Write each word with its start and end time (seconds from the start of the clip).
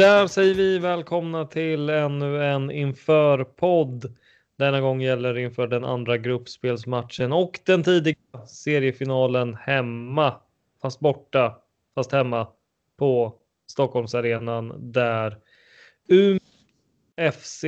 Där 0.00 0.26
säger 0.26 0.54
vi 0.54 0.78
välkomna 0.78 1.44
till 1.44 1.90
ännu 1.90 2.44
en 2.44 2.70
inför-podd. 2.70 4.16
Denna 4.58 4.80
gång 4.80 5.00
gäller 5.00 5.34
det 5.34 5.40
inför 5.40 5.66
den 5.66 5.84
andra 5.84 6.18
gruppspelsmatchen 6.18 7.32
och 7.32 7.60
den 7.66 7.82
tidiga 7.82 8.16
seriefinalen 8.46 9.54
hemma, 9.54 10.34
fast 10.82 11.00
borta, 11.00 11.58
fast 11.94 12.12
hemma 12.12 12.46
på 12.98 13.34
Stockholmsarenan 13.66 14.92
där 14.92 15.38
Umeå 16.08 16.40
FC 17.32 17.64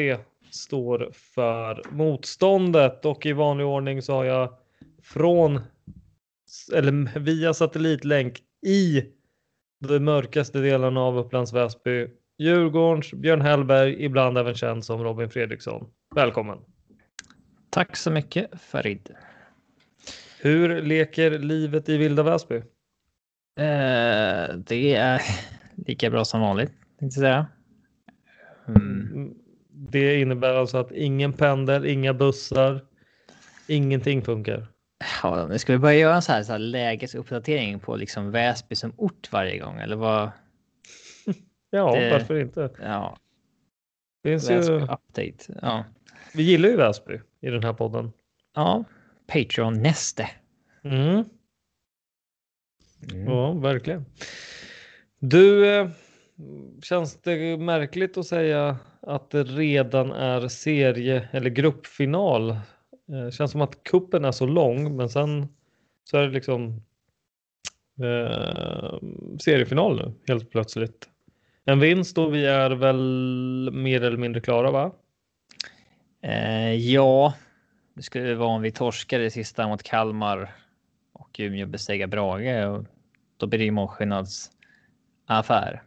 står 0.50 1.10
för 1.34 1.82
motståndet 1.90 3.04
och 3.04 3.26
i 3.26 3.32
vanlig 3.32 3.66
ordning 3.66 4.02
så 4.02 4.12
har 4.12 4.24
jag 4.24 4.54
från 5.02 5.60
eller 6.72 7.18
via 7.18 7.54
satellitlänk 7.54 8.38
i 8.66 9.04
de 9.88 9.98
mörkaste 9.98 10.58
delarna 10.58 11.00
av 11.00 11.18
Upplands 11.18 11.52
Väsby. 11.52 12.08
Djurgårdens 12.42 13.12
Björn 13.12 13.40
Hellberg, 13.40 14.04
ibland 14.04 14.38
även 14.38 14.54
känd 14.54 14.84
som 14.84 15.04
Robin 15.04 15.30
Fredriksson. 15.30 15.90
Välkommen! 16.14 16.58
Tack 17.70 17.96
så 17.96 18.10
mycket 18.10 18.60
Farid. 18.60 19.10
Hur 20.40 20.82
leker 20.82 21.38
livet 21.38 21.88
i 21.88 21.96
Vilda 21.96 22.22
Väsby? 22.22 22.56
Eh, 22.56 22.64
det 24.56 24.94
är 24.94 25.22
lika 25.86 26.10
bra 26.10 26.24
som 26.24 26.40
vanligt, 26.40 26.72
tänkte 26.98 27.20
säga. 27.20 27.46
Mm. 28.68 29.34
Det 29.70 30.20
innebär 30.20 30.54
alltså 30.54 30.78
att 30.78 30.92
ingen 30.92 31.32
pendel, 31.32 31.86
inga 31.86 32.14
bussar, 32.14 32.80
ingenting 33.66 34.22
funkar. 34.22 34.66
Ja, 35.22 35.46
nu 35.46 35.58
ska 35.58 35.72
vi 35.72 35.78
börja 35.78 35.98
göra 35.98 36.14
en 36.14 36.22
så 36.22 36.32
här, 36.32 36.42
så 36.42 36.52
här 36.52 36.58
lägesuppdatering 36.58 37.80
på 37.80 37.96
liksom 37.96 38.30
Väsby 38.30 38.74
som 38.74 38.92
ort 38.96 39.32
varje 39.32 39.58
gång 39.58 39.80
eller 39.80 39.96
vad? 39.96 40.30
Ja, 41.76 41.94
det, 41.94 42.10
varför 42.10 42.40
inte? 42.40 42.70
Ja. 42.80 43.16
Finns 44.22 44.50
Väsby 44.50 44.72
ju... 44.74 44.82
update. 44.82 45.58
Ja. 45.62 45.84
Vi 46.34 46.42
gillar 46.42 46.68
ju 46.68 46.76
Väsby 46.76 47.20
i 47.40 47.50
den 47.50 47.64
här 47.64 47.72
podden. 47.72 48.12
Ja, 48.54 48.84
Patreon 49.26 49.82
näste. 49.82 50.30
Mm. 50.84 51.24
Mm. 53.12 53.26
Ja, 53.26 53.52
verkligen. 53.52 54.04
Du, 55.18 55.66
eh, 55.66 55.88
känns 56.82 57.22
det 57.22 57.56
märkligt 57.56 58.18
att 58.18 58.26
säga 58.26 58.78
att 59.00 59.30
det 59.30 59.44
redan 59.44 60.12
är 60.12 60.48
serie 60.48 61.28
eller 61.32 61.50
gruppfinal? 61.50 62.50
Eh, 62.50 63.30
känns 63.30 63.50
som 63.50 63.60
att 63.60 63.84
kuppen 63.84 64.24
är 64.24 64.32
så 64.32 64.46
lång, 64.46 64.96
men 64.96 65.08
sen 65.08 65.48
så 66.04 66.18
är 66.18 66.22
det 66.22 66.32
liksom 66.32 66.82
eh, 68.02 68.98
seriefinal 69.40 69.96
nu 69.96 70.12
helt 70.28 70.50
plötsligt. 70.50 71.08
En 71.64 71.80
vinst 71.80 72.18
och 72.18 72.34
vi 72.34 72.46
är 72.46 72.70
väl 72.70 73.70
mer 73.72 74.02
eller 74.02 74.16
mindre 74.16 74.40
klara, 74.40 74.70
va? 74.70 74.92
Eh, 76.22 76.74
ja, 76.74 77.34
det 77.94 78.02
skulle 78.02 78.34
vara 78.34 78.48
om 78.48 78.62
vi 78.62 78.70
torskar 78.70 79.18
det 79.18 79.30
sista 79.30 79.68
mot 79.68 79.82
Kalmar 79.82 80.54
och 81.12 81.36
Umeå 81.38 81.66
besegra 81.66 82.06
Brage 82.06 82.66
och 82.66 82.84
då 83.36 83.46
blir 83.46 83.58
det 83.58 83.64
ju 83.64 83.70
målskillnadsaffär. 83.70 85.82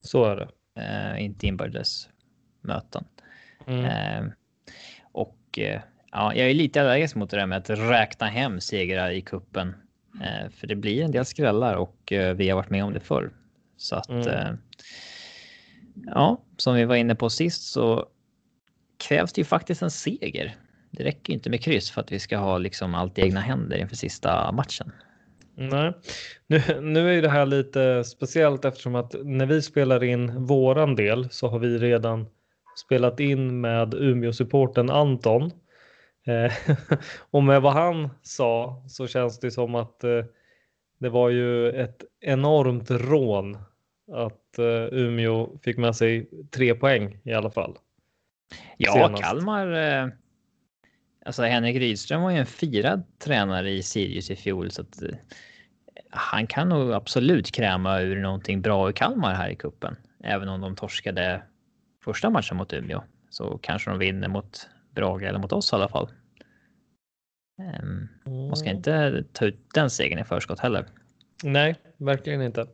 Så 0.00 0.24
är 0.24 0.36
det. 0.36 0.48
Eh, 0.80 1.24
inte 1.24 1.46
inbördes 1.46 2.08
möten. 2.60 3.04
Mm. 3.66 3.84
Eh, 3.84 4.24
och 5.02 5.58
eh, 5.58 5.80
ja, 6.12 6.34
jag 6.34 6.50
är 6.50 6.54
lite 6.54 6.80
allergisk 6.80 7.16
mot 7.16 7.30
det 7.30 7.36
där 7.36 7.46
med 7.46 7.58
att 7.58 7.70
räkna 7.70 8.26
hem 8.26 8.60
segrar 8.60 9.10
i 9.10 9.20
kuppen. 9.20 9.74
Eh, 10.22 10.50
för 10.50 10.66
det 10.66 10.76
blir 10.76 11.04
en 11.04 11.10
del 11.10 11.24
skrällar 11.24 11.74
och 11.74 12.12
eh, 12.12 12.34
vi 12.34 12.48
har 12.48 12.56
varit 12.56 12.70
med 12.70 12.84
om 12.84 12.92
det 12.92 13.00
förr. 13.00 13.30
Så 13.76 13.96
att 13.96 14.08
Mm. 14.08 14.28
eh, 14.28 14.52
ja, 16.06 16.42
som 16.56 16.74
vi 16.74 16.84
var 16.84 16.96
inne 16.96 17.14
på 17.14 17.30
sist 17.30 17.62
så 17.72 18.06
krävs 19.08 19.32
det 19.32 19.40
ju 19.40 19.44
faktiskt 19.44 19.82
en 19.82 19.90
seger. 19.90 20.56
Det 20.90 21.04
räcker 21.04 21.32
inte 21.32 21.50
med 21.50 21.62
kryss 21.62 21.90
för 21.90 22.00
att 22.00 22.12
vi 22.12 22.18
ska 22.18 22.36
ha 22.36 22.58
liksom 22.58 22.94
allt 22.94 23.18
i 23.18 23.22
egna 23.22 23.40
händer 23.40 23.78
inför 23.78 23.96
sista 23.96 24.52
matchen. 24.52 24.92
Nej, 25.56 25.92
nu, 26.46 26.62
nu 26.80 27.08
är 27.08 27.12
ju 27.12 27.20
det 27.20 27.28
här 27.28 27.46
lite 27.46 28.04
speciellt 28.04 28.64
eftersom 28.64 28.94
att 28.94 29.14
när 29.24 29.46
vi 29.46 29.62
spelar 29.62 30.04
in 30.04 30.44
våran 30.46 30.96
del 30.96 31.30
så 31.30 31.48
har 31.48 31.58
vi 31.58 31.78
redan 31.78 32.26
spelat 32.84 33.20
in 33.20 33.60
med 33.60 33.94
Umeå-supporten 33.94 34.90
Anton. 34.90 35.50
Eh, 36.26 36.52
och 37.30 37.42
med 37.42 37.62
vad 37.62 37.72
han 37.72 38.08
sa 38.22 38.84
så 38.88 39.06
känns 39.06 39.40
det 39.40 39.50
som 39.50 39.74
att 39.74 40.04
eh, 40.04 40.24
det 40.98 41.08
var 41.08 41.28
ju 41.30 41.70
ett 41.70 42.04
enormt 42.20 42.90
rån 42.90 43.58
att 44.12 44.58
eh, 44.58 44.98
Umeå 44.98 45.58
fick 45.62 45.76
med 45.76 45.96
sig 45.96 46.30
tre 46.50 46.74
poäng 46.74 47.18
i 47.24 47.32
alla 47.32 47.50
fall. 47.50 47.78
Ja, 48.76 48.92
Senast. 48.92 49.22
Kalmar. 49.22 49.72
Eh, 49.72 50.08
alltså 51.26 51.42
Henrik 51.42 51.76
Rydström 51.76 52.22
var 52.22 52.30
ju 52.30 52.36
en 52.36 52.46
firad 52.46 53.18
tränare 53.18 53.70
i 53.70 53.82
Sirius 53.82 54.30
i 54.30 54.36
fjol 54.36 54.70
så 54.70 54.82
att 54.82 55.02
eh, 55.02 55.16
han 56.10 56.46
kan 56.46 56.68
nog 56.68 56.92
absolut 56.92 57.52
kräma 57.52 58.00
ur 58.00 58.20
någonting 58.20 58.62
bra 58.62 58.90
i 58.90 58.92
Kalmar 58.92 59.34
här 59.34 59.50
i 59.50 59.56
kuppen. 59.56 59.96
Även 60.24 60.48
om 60.48 60.60
de 60.60 60.76
torskade 60.76 61.42
första 62.04 62.30
matchen 62.30 62.56
mot 62.56 62.72
Umeå 62.72 63.02
så 63.30 63.58
kanske 63.58 63.90
de 63.90 63.98
vinner 63.98 64.28
mot 64.28 64.68
Brage 64.94 65.22
eller 65.22 65.38
mot 65.38 65.52
oss 65.52 65.72
i 65.72 65.76
alla 65.76 65.88
fall. 65.88 66.08
Um, 67.82 68.08
man 68.48 68.56
ska 68.56 68.70
inte 68.70 69.24
ta 69.32 69.44
ut 69.44 69.58
den 69.74 69.90
segern 69.90 70.18
i 70.18 70.24
förskott 70.24 70.60
heller. 70.60 70.86
Nej, 71.42 71.76
verkligen 71.96 72.42
inte. 72.42 72.66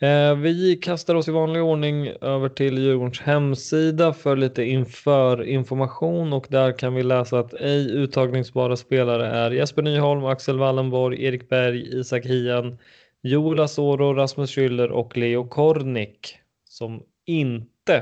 Eh, 0.00 0.34
vi 0.34 0.76
kastar 0.76 1.14
oss 1.14 1.28
i 1.28 1.30
vanlig 1.30 1.62
ordning 1.62 2.08
över 2.08 2.48
till 2.48 2.78
Djurgårdens 2.78 3.20
hemsida 3.20 4.12
för 4.12 4.36
lite 4.36 4.64
inför 4.64 5.42
information 5.44 6.32
och 6.32 6.46
där 6.50 6.78
kan 6.78 6.94
vi 6.94 7.02
läsa 7.02 7.38
att 7.38 7.54
ej 7.54 7.90
uttagningsbara 7.90 8.76
spelare 8.76 9.26
är 9.26 9.50
Jesper 9.50 9.82
Nyholm, 9.82 10.24
Axel 10.24 10.58
Wallenborg, 10.58 11.24
Erik 11.24 11.48
Berg, 11.48 11.98
Isak 12.00 12.26
Hien, 12.26 12.78
Joel 13.22 13.60
Asoro, 13.60 14.14
Rasmus 14.14 14.56
Schüller 14.56 14.88
och 14.88 15.16
Leo 15.16 15.48
Kornick 15.48 16.38
som 16.64 17.02
inte 17.26 17.96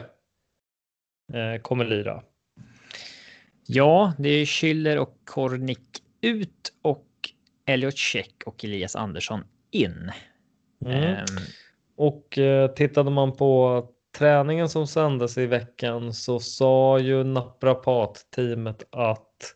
eh, 1.32 1.62
kommer 1.62 1.84
lira. 1.84 2.22
Ja, 3.66 4.12
det 4.19 4.28
är 4.28 4.44
Schüller 4.44 4.96
och 4.96 5.19
Kornick 5.25 6.02
ut 6.20 6.72
och 6.82 7.06
Elliot 7.66 7.96
Check 7.96 8.32
och 8.46 8.64
Elias 8.64 8.96
Andersson 8.96 9.44
in. 9.70 10.12
Mm. 10.84 11.10
Um, 11.10 11.26
och 11.96 12.38
eh, 12.38 12.70
tittade 12.70 13.10
man 13.10 13.32
på 13.32 13.82
träningen 14.19 14.69
som 14.69 14.87
sändes 14.87 15.38
i 15.38 15.46
veckan 15.46 16.12
så 16.12 16.40
sa 16.40 16.98
ju 16.98 17.25
naprapat-teamet 17.25 18.87
att 18.90 19.54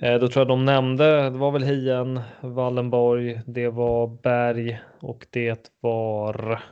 eh, 0.00 0.14
då 0.14 0.28
tror 0.28 0.40
jag 0.40 0.48
de 0.48 0.64
nämnde, 0.64 1.30
det 1.30 1.38
var 1.38 1.50
väl 1.50 1.62
Hien, 1.62 2.20
Wallenborg, 2.40 3.40
det 3.46 3.68
var 3.68 4.06
Berg 4.22 4.80
och 5.00 5.26
det 5.30 5.70
var 5.80 6.62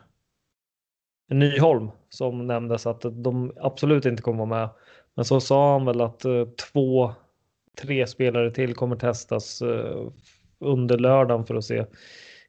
Nyholm 1.30 1.90
som 2.08 2.46
nämndes 2.46 2.86
att 2.86 3.00
de 3.00 3.52
absolut 3.60 4.06
inte 4.06 4.22
kommer 4.22 4.46
vara 4.46 4.60
med. 4.60 4.68
Men 5.14 5.24
så 5.24 5.40
sa 5.40 5.72
han 5.72 5.84
väl 5.84 6.00
att 6.00 6.24
eh, 6.24 6.44
två, 6.72 7.12
tre 7.82 8.06
spelare 8.06 8.50
till 8.50 8.74
kommer 8.74 8.96
testas 8.96 9.62
eh, 9.62 10.06
under 10.58 10.98
lördagen 10.98 11.46
för 11.46 11.54
att 11.54 11.64
se 11.64 11.84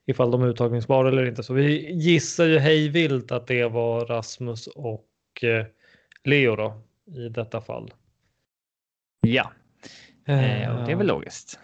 ifall 0.06 0.30
de 0.30 0.42
är 0.42 0.48
uttagningsbara 0.48 1.08
eller 1.08 1.26
inte. 1.26 1.42
Så 1.42 1.54
vi 1.54 1.92
gissar 1.92 2.44
ju 2.44 2.58
hej 2.58 2.88
vilt 2.88 3.32
att 3.32 3.46
det 3.46 3.64
var 3.64 4.06
Rasmus 4.06 4.66
och 4.66 5.08
eh, 5.42 5.66
Leo 6.24 6.56
då 6.56 6.82
i 7.16 7.28
detta 7.28 7.60
fall. 7.60 7.90
Ja, 9.20 9.52
eh, 10.24 10.76
och 10.76 10.86
det 10.86 10.92
är 10.92 10.96
väl 10.96 11.06
logiskt. 11.06 11.58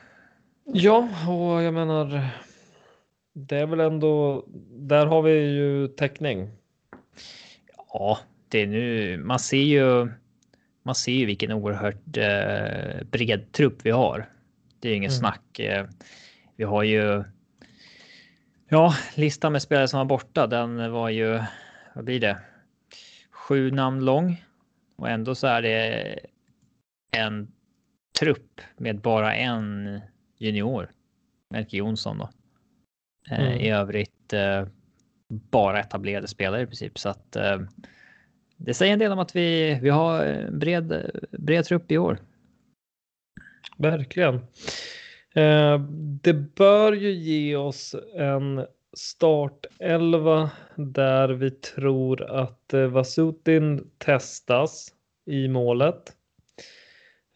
Ja, 0.65 1.09
och 1.29 1.63
jag 1.63 1.75
menar, 1.75 2.29
det 3.33 3.57
är 3.57 3.67
väl 3.67 3.81
ändå, 3.81 4.45
där 4.71 5.07
har 5.07 5.23
vi 5.23 5.33
ju 5.33 5.89
täckning. 5.89 6.51
Ja, 7.93 8.19
det 8.49 8.63
är 8.63 8.67
nu, 8.67 9.19
man 9.19 9.39
ser 9.39 9.63
ju, 9.63 10.09
man 10.83 10.95
ser 10.95 11.13
ju 11.13 11.27
vilken 11.27 11.53
oerhört 11.53 12.17
eh, 12.17 13.07
bred 13.11 13.53
trupp 13.53 13.79
vi 13.83 13.91
har. 13.91 14.29
Det 14.81 14.89
är 14.89 14.91
ju 14.91 14.97
ingen 14.97 15.11
mm. 15.11 15.19
snack. 15.19 15.59
Eh, 15.59 15.87
vi 16.57 16.65
har 16.65 16.83
ju 16.83 17.25
Ja, 18.73 18.95
listan 19.15 19.53
med 19.53 19.63
spelare 19.63 19.89
som 19.89 19.99
var 19.99 20.05
borta, 20.05 20.47
den 20.47 20.93
var 20.93 21.09
ju, 21.09 21.41
vad 21.95 22.05
blir 22.05 22.21
det? 22.21 22.39
Sju 23.31 23.71
namn 23.71 24.05
lång. 24.05 24.45
Och 24.97 25.09
ändå 25.09 25.35
så 25.35 25.47
är 25.47 25.63
det 25.63 26.19
en 27.11 27.53
trupp 28.21 28.61
med 28.77 29.01
bara 29.01 29.35
en 29.35 30.01
junior. 30.39 30.91
Melke 31.49 31.77
Jonsson 31.77 32.19
då. 32.19 32.31
Eh, 33.31 33.41
mm. 33.41 33.61
I 33.61 33.71
övrigt 33.71 34.33
eh, 34.33 34.67
bara 35.29 35.81
etablerade 35.81 36.29
spelare 36.29 36.63
i 36.63 36.67
princip. 36.67 36.99
Så 36.99 37.09
att 37.09 37.37
eh, 37.37 37.61
det 38.57 38.75
säger 38.75 38.93
en 38.93 38.99
del 38.99 39.13
om 39.13 39.19
att 39.19 39.37
vi, 39.37 39.79
vi 39.83 39.91
har 39.91 40.25
en 40.25 40.59
bred, 40.59 41.11
bred 41.31 41.65
trupp 41.65 41.93
i 41.93 41.99
år. 41.99 42.19
Verkligen. 43.77 44.41
Eh, 45.35 45.81
det 46.23 46.33
bör 46.33 46.93
ju 46.93 47.11
ge 47.11 47.57
oss 47.57 47.95
en 48.15 48.67
startelva 48.93 50.51
där 50.77 51.29
vi 51.29 51.51
tror 51.51 52.23
att 52.23 52.75
eh, 52.75 52.87
Vasutin 52.87 53.91
testas 53.99 54.95
i 55.27 55.49
målet. 55.49 56.13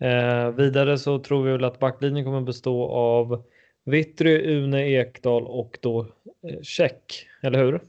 Eh, 0.01 0.51
vidare 0.51 0.99
så 0.99 1.19
tror 1.19 1.45
vi 1.45 1.53
väl 1.53 1.65
att 1.65 1.79
backlinjen 1.79 2.25
kommer 2.25 2.41
bestå 2.41 2.89
av 2.89 3.45
Vittry, 3.85 4.57
Une, 4.57 4.89
Ekdal 4.89 5.47
och 5.47 5.79
då 5.83 6.01
eh, 6.49 6.61
Check, 6.63 7.27
eller 7.43 7.59
hur? 7.59 7.81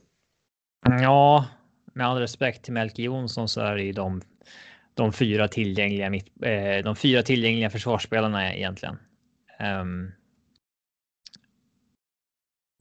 Ja, 1.02 1.46
med 1.92 2.06
all 2.06 2.18
respekt 2.18 2.64
till 2.64 2.72
Melke 2.72 3.02
Jonsson 3.02 3.48
så 3.48 3.60
är 3.60 3.76
det 3.76 3.82
ju 3.82 3.92
de, 3.92 4.22
de 4.94 5.12
fyra 5.12 5.48
tillgängliga, 5.48 6.20
de 6.82 6.96
fyra 6.96 7.22
tillgängliga 7.22 7.70
försvarsspelarna 7.70 8.54
egentligen. 8.54 8.98
Um, 9.60 10.12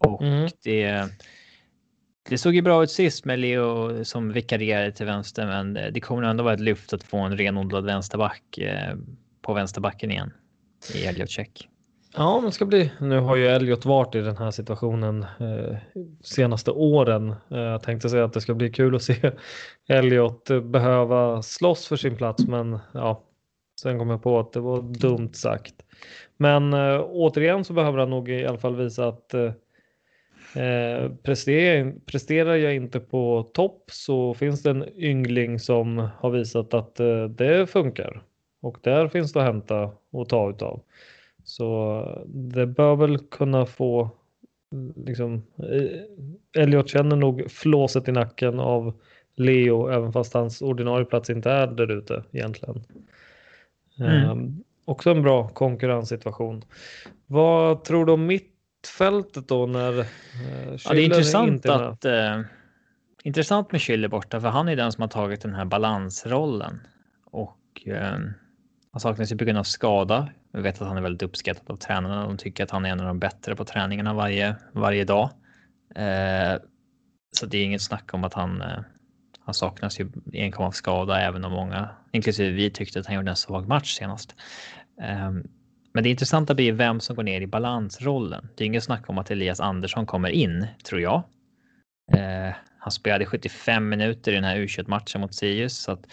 och 0.06 0.22
mm. 0.22 0.50
det, 0.64 1.10
det 2.30 2.38
såg 2.38 2.56
ju 2.56 2.62
bra 2.62 2.84
ut 2.84 2.92
sist 2.92 3.26
med 3.26 3.40
Leo 3.40 4.06
som 4.06 4.34
vikarierade 4.34 4.92
till 4.92 5.06
vänster, 5.06 5.46
men 5.46 5.74
det 5.74 6.00
kommer 6.00 6.24
ändå 6.24 6.44
vara 6.44 6.54
ett 6.54 6.60
lyft 6.60 6.94
att 6.94 7.04
få 7.04 7.18
en 7.18 7.38
renodlad 7.38 7.86
vänsterback 7.86 8.58
eh, 8.58 8.96
på 9.42 9.54
vänsterbacken 9.54 10.12
igen 10.12 10.34
i 10.94 11.06
Elliot 11.06 11.30
Check. 11.30 11.70
Ja, 12.18 12.42
det 12.46 12.52
ska 12.52 12.66
bli. 12.66 12.92
Nu 13.00 13.20
har 13.20 13.36
ju 13.36 13.48
Elliot 13.48 13.86
varit 13.86 14.16
i 14.16 14.22
den 14.22 14.38
här 14.38 14.52
situationen 14.52 15.24
eh, 15.24 15.78
senaste 16.22 16.72
åren. 16.72 17.36
Eh, 17.52 17.60
jag 17.60 17.84
tänkte 17.84 18.10
säga 18.10 18.26
att 18.26 18.34
det 18.34 18.42
ska 18.42 18.54
bli 18.54 18.70
kul 18.70 18.96
att 18.96 19.04
se 19.04 19.32
Elliot 19.88 20.50
behöva 20.64 21.42
slåss 21.42 21.88
för 21.88 21.96
sin 21.96 22.18
plats, 22.18 22.48
men 22.48 22.80
ja, 22.94 23.24
sen 23.82 24.00
kom 24.00 24.10
jag 24.10 24.24
på 24.24 24.40
att 24.40 24.54
det 24.54 24.60
var 24.60 24.82
dumt 24.82 25.34
sagt. 25.34 25.74
Men 26.38 26.74
eh, 26.74 27.02
återigen 27.02 27.64
så 27.64 27.74
behöver 27.74 27.98
han 28.00 28.10
nog 28.10 28.30
i 28.30 28.46
alla 28.46 28.58
fall 28.58 28.76
visa 28.76 29.08
att 29.08 29.34
eh, 29.34 29.52
eh 30.64 31.12
presterar, 31.24 31.94
presterar 32.06 32.56
jag 32.56 32.76
inte 32.76 33.00
på 33.00 33.50
topp 33.54 33.84
så 33.92 34.34
finns 34.34 34.64
det 34.64 34.70
en 34.70 35.00
yngling 35.00 35.60
som 35.60 36.10
har 36.18 36.30
visat 36.30 36.74
att 36.74 37.00
eh, 37.00 37.24
det 37.24 37.68
funkar. 37.68 38.24
Och 38.62 38.78
där 38.82 39.08
finns 39.08 39.34
det 39.34 39.40
att 39.40 39.46
hämta 39.46 39.92
och 40.12 40.30
ta 40.30 40.50
utav. 40.50 40.82
Så 41.44 42.26
det 42.28 42.68
bör 42.68 42.96
väl 42.96 43.18
kunna 43.18 43.66
få 43.66 44.10
liksom 44.96 45.44
eh, 45.58 46.62
Elliot 46.62 46.90
känner 46.90 47.16
nog 47.16 47.52
flåset 47.52 48.08
i 48.08 48.12
nacken 48.12 48.60
av 48.60 48.94
Leo 49.36 49.88
även 49.88 50.14
fast 50.14 50.34
hans 50.34 50.62
ordinarie 50.62 51.06
plats 51.06 51.30
inte 51.30 51.52
är 51.52 51.68
där 51.68 51.92
ute 51.92 52.24
egentligen. 52.32 52.84
Mm. 54.00 54.30
Um, 54.30 54.64
också 54.86 55.12
en 55.12 55.22
bra 55.22 55.48
konkurrenssituation. 55.48 56.64
Vad 57.28 57.84
tror 57.84 58.06
du 58.06 58.12
om 58.12 58.26
mittfältet 58.26 59.48
då 59.48 59.66
när 59.66 60.00
eh, 60.00 60.06
ja, 60.86 60.94
Det 60.94 61.02
är 61.02 61.06
intressant 61.06 61.66
är 61.66 61.84
att 61.84 62.06
eh, 62.06 62.42
intressant 63.24 63.72
med 63.72 63.82
Schüller 63.82 64.08
borta 64.08 64.42
för 64.42 64.48
han 64.48 64.68
är 64.68 64.76
den 64.76 64.92
som 64.92 65.02
har 65.02 65.10
tagit 65.10 65.42
den 65.42 65.54
här 65.54 65.66
balansrollen 65.66 66.80
och 67.26 67.84
eh, 67.86 68.20
han 68.92 69.00
saknas 69.00 69.32
ju 69.32 69.38
på 69.38 69.46
grund 69.46 69.58
av 69.58 69.64
skada. 69.64 70.30
Vi 70.54 70.62
vet 70.62 70.82
att 70.82 70.88
han 70.88 70.98
är 70.98 71.02
väldigt 71.02 71.24
uppskattad 71.24 71.72
av 71.72 71.78
tränarna. 71.78 72.28
De 72.28 72.38
tycker 72.38 72.64
att 72.64 72.72
han 72.72 72.86
är 72.86 72.90
en 72.90 73.00
av 73.00 73.06
de 73.06 73.20
bättre 73.20 73.56
på 73.56 73.66
träningarna 73.66 74.14
varje, 74.14 74.56
varje 74.72 75.04
dag. 75.04 75.30
Eh, 75.96 76.62
så 77.32 77.46
det 77.46 77.58
är 77.58 77.64
inget 77.64 77.82
snack 77.82 78.14
om 78.14 78.24
att 78.24 78.34
han 78.34 78.62
eh, 78.62 78.80
han 79.46 79.54
saknas 79.54 80.00
ju 80.00 80.10
enkom 80.34 80.66
av 80.66 80.72
skada, 80.72 81.22
även 81.22 81.46
om 81.46 81.52
många, 81.52 81.90
inklusive 82.12 82.52
vi, 82.52 82.70
tyckte 82.70 83.00
att 83.00 83.06
han 83.06 83.16
gjorde 83.16 83.30
en 83.30 83.36
svag 83.36 83.68
match 83.68 83.98
senast. 83.98 84.36
Um, 84.98 85.48
men 85.94 86.04
det 86.04 86.10
intressanta 86.10 86.56
blir 86.56 86.72
vem 86.72 87.00
som 87.00 87.16
går 87.16 87.24
ner 87.24 87.42
i 87.42 87.48
balansrollen. 87.48 88.50
Det 88.56 88.64
är 88.64 88.66
inget 88.66 88.84
snack 88.84 89.10
om 89.10 89.18
att 89.18 89.32
Elias 89.32 89.60
Andersson 89.60 90.06
kommer 90.06 90.30
in, 90.30 90.68
tror 90.84 91.02
jag. 91.02 91.24
Uh, 92.16 92.56
han 92.80 92.92
spelade 92.92 93.26
75 93.26 93.90
minuter 93.90 94.32
i 94.32 94.36
den 94.36 94.44
här 94.44 94.58
U21-matchen 94.58 95.22
mot 95.22 95.36
Sirius, 95.36 95.78
så 95.78 95.92
att 95.92 96.08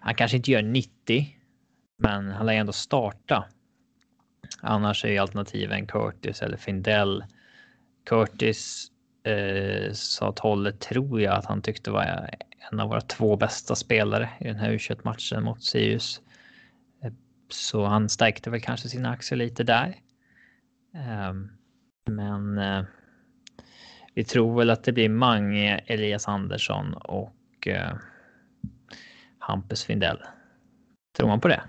han 0.00 0.14
kanske 0.14 0.36
inte 0.36 0.50
gör 0.50 0.62
90, 0.62 1.26
men 1.98 2.30
han 2.30 2.46
lär 2.46 2.52
ändå 2.52 2.72
starta. 2.72 3.44
Annars 4.60 5.04
är 5.04 5.20
alternativen 5.20 5.86
Curtis 5.86 6.42
eller 6.42 6.56
Findell. 6.56 7.24
Curtis 8.04 8.86
eh, 9.24 9.92
sa 9.92 10.32
Tolle, 10.32 10.72
tror 10.72 11.20
jag, 11.20 11.34
att 11.34 11.44
han 11.44 11.62
tyckte 11.62 11.90
var 11.90 12.30
en 12.72 12.80
av 12.80 12.88
våra 12.88 13.00
två 13.00 13.36
bästa 13.36 13.74
spelare 13.74 14.28
i 14.40 14.44
den 14.44 14.56
här 14.56 14.70
u 14.70 14.78
matchen 15.02 15.42
mot 15.42 15.64
Sirius. 15.64 16.20
Eh, 17.02 17.12
så 17.48 17.84
han 17.84 18.08
stärkte 18.08 18.50
väl 18.50 18.60
kanske 18.60 18.88
sina 18.88 19.10
aktier 19.10 19.38
lite 19.38 19.64
där. 19.64 19.96
Ehm, 20.94 21.50
men 22.06 22.58
eh, 22.58 22.84
vi 24.14 24.24
tror 24.24 24.58
väl 24.58 24.70
att 24.70 24.84
det 24.84 24.92
blir 24.92 25.08
Mange, 25.08 25.78
Elias 25.86 26.28
Andersson 26.28 26.94
och 26.94 27.68
eh, 27.68 27.96
Hampus 29.38 29.84
Findell. 29.84 30.22
Tror 31.16 31.28
man 31.28 31.40
på 31.40 31.48
det? 31.48 31.62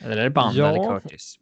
Eller 0.00 0.16
är 0.16 0.24
det 0.24 0.30
Band 0.30 0.56
ja. 0.56 0.68
eller 0.68 1.00
Curtis? 1.00 1.38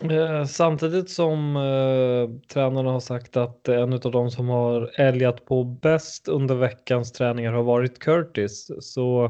Eh, 0.00 0.44
samtidigt 0.44 1.10
som 1.10 1.56
eh, 1.56 2.48
tränarna 2.48 2.90
har 2.90 3.00
sagt 3.00 3.36
att 3.36 3.68
en 3.68 3.92
av 3.92 4.10
de 4.10 4.30
som 4.30 4.48
har 4.48 4.90
älgat 5.00 5.44
på 5.44 5.64
bäst 5.64 6.28
under 6.28 6.54
veckans 6.54 7.12
träningar 7.12 7.52
har 7.52 7.62
varit 7.62 7.98
Curtis. 7.98 8.70
Så 8.80 9.24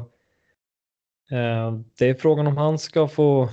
eh, 1.31 1.73
det 1.99 2.09
är 2.09 2.15
frågan 2.15 2.47
om 2.47 2.57
han 2.57 2.79
ska 2.79 3.09
få 3.09 3.49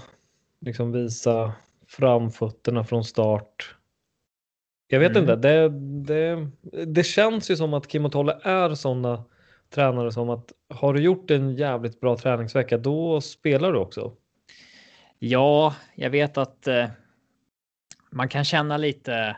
liksom 0.61 0.91
visa 0.91 1.53
framfötterna 1.87 2.83
från 2.83 3.03
start. 3.03 3.75
Jag 4.87 4.99
vet 4.99 5.11
Mm. 5.11 5.23
inte, 5.23 5.35
det, 5.35 5.69
det, 5.69 6.47
det 6.85 7.03
känns 7.03 7.51
ju 7.51 7.55
som 7.55 7.73
att 7.73 7.87
Kim 7.87 8.05
och 8.05 8.11
Tolle 8.11 8.39
är 8.43 8.75
sådana 8.75 9.23
tränare 9.69 10.11
som 10.11 10.29
att 10.29 10.51
har 10.69 10.93
du 10.93 11.01
gjort 11.01 11.31
en 11.31 11.55
jävligt 11.55 11.99
bra 11.99 12.17
träningsvecka 12.17 12.77
då 12.77 13.21
spelar 13.21 13.73
du 13.73 13.79
också. 13.79 14.13
Ja, 15.19 15.75
jag 15.95 16.09
vet 16.09 16.37
att 16.37 16.67
eh, 16.67 16.85
man 18.11 18.29
kan 18.29 18.43
känna 18.43 18.77
lite. 18.77 19.37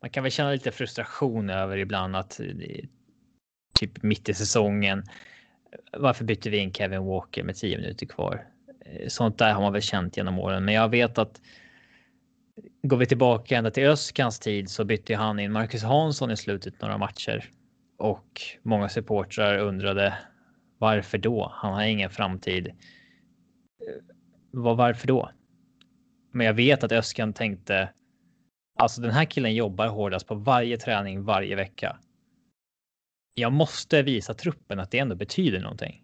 Man 0.00 0.10
kan 0.10 0.22
väl 0.22 0.32
känna 0.32 0.50
lite 0.50 0.70
frustration 0.72 1.50
över 1.50 1.76
ibland 1.78 2.16
att 2.16 2.40
eh, 2.40 2.46
typ 3.80 4.02
mitt 4.02 4.28
i 4.28 4.34
säsongen. 4.34 5.04
Varför 5.98 6.24
bytte 6.24 6.50
vi 6.50 6.58
in 6.58 6.72
Kevin 6.72 7.04
Walker 7.04 7.44
med 7.44 7.56
10 7.56 7.76
minuter 7.76 8.06
kvar? 8.06 8.46
Eh, 8.86 9.08
sånt 9.08 9.38
där 9.38 9.52
har 9.54 9.62
man 9.62 9.72
väl 9.72 9.82
känt 9.82 10.16
genom 10.16 10.38
åren, 10.38 10.64
men 10.64 10.74
jag 10.74 10.88
vet 10.88 11.18
att. 11.18 11.40
Går 12.82 12.96
vi 12.96 13.06
tillbaka 13.06 13.56
ända 13.58 13.70
till 13.70 13.86
Öskans 13.86 14.38
tid 14.40 14.70
så 14.70 14.84
bytte 14.84 15.14
han 15.16 15.38
in 15.40 15.52
Marcus 15.52 15.82
Hansson 15.82 16.30
i 16.30 16.36
slutet 16.36 16.80
några 16.82 16.98
matcher 16.98 17.44
och 17.98 18.40
många 18.62 18.88
supportrar 18.88 19.58
undrade 19.58 20.14
varför 20.78 21.18
då? 21.18 21.52
Han 21.54 21.74
har 21.74 21.82
ingen 21.82 22.10
framtid. 22.10 22.66
Eh, 22.68 22.74
Var 24.50 24.74
varför 24.74 25.06
då? 25.06 25.30
Men 26.34 26.46
jag 26.46 26.54
vet 26.54 26.84
att 26.84 26.92
Öskan 26.92 27.32
tänkte. 27.32 27.92
Alltså 28.78 29.00
den 29.00 29.10
här 29.10 29.24
killen 29.24 29.54
jobbar 29.54 29.88
hårdast 29.88 30.26
på 30.26 30.34
varje 30.34 30.78
träning 30.78 31.24
varje 31.24 31.56
vecka. 31.56 31.98
Jag 33.34 33.52
måste 33.52 34.02
visa 34.02 34.34
truppen 34.34 34.80
att 34.80 34.90
det 34.90 34.98
ändå 34.98 35.14
betyder 35.14 35.60
någonting. 35.60 36.02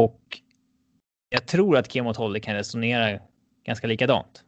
Och 0.00 0.40
jag 1.28 1.46
tror 1.46 1.76
att 1.76 1.88
Kim 1.88 2.06
och 2.06 2.14
Tolle 2.14 2.40
kan 2.40 2.54
resonera 2.54 3.20
ganska 3.64 3.86
likadant. 3.86 4.44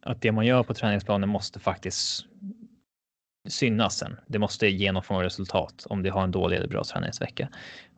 Att 0.00 0.22
det 0.22 0.32
man 0.32 0.46
gör 0.46 0.62
på 0.62 0.74
träningsplanen 0.74 1.28
måste 1.28 1.60
faktiskt 1.60 2.26
synas 3.48 3.98
sen. 3.98 4.16
Det 4.26 4.38
måste 4.38 4.68
ge 4.68 4.92
någon 4.92 5.02
form 5.02 5.16
av 5.16 5.22
resultat 5.22 5.86
om 5.90 6.02
det 6.02 6.10
har 6.10 6.22
en 6.22 6.30
dålig 6.30 6.56
eller 6.56 6.68
bra 6.68 6.84
träningsvecka. 6.84 7.48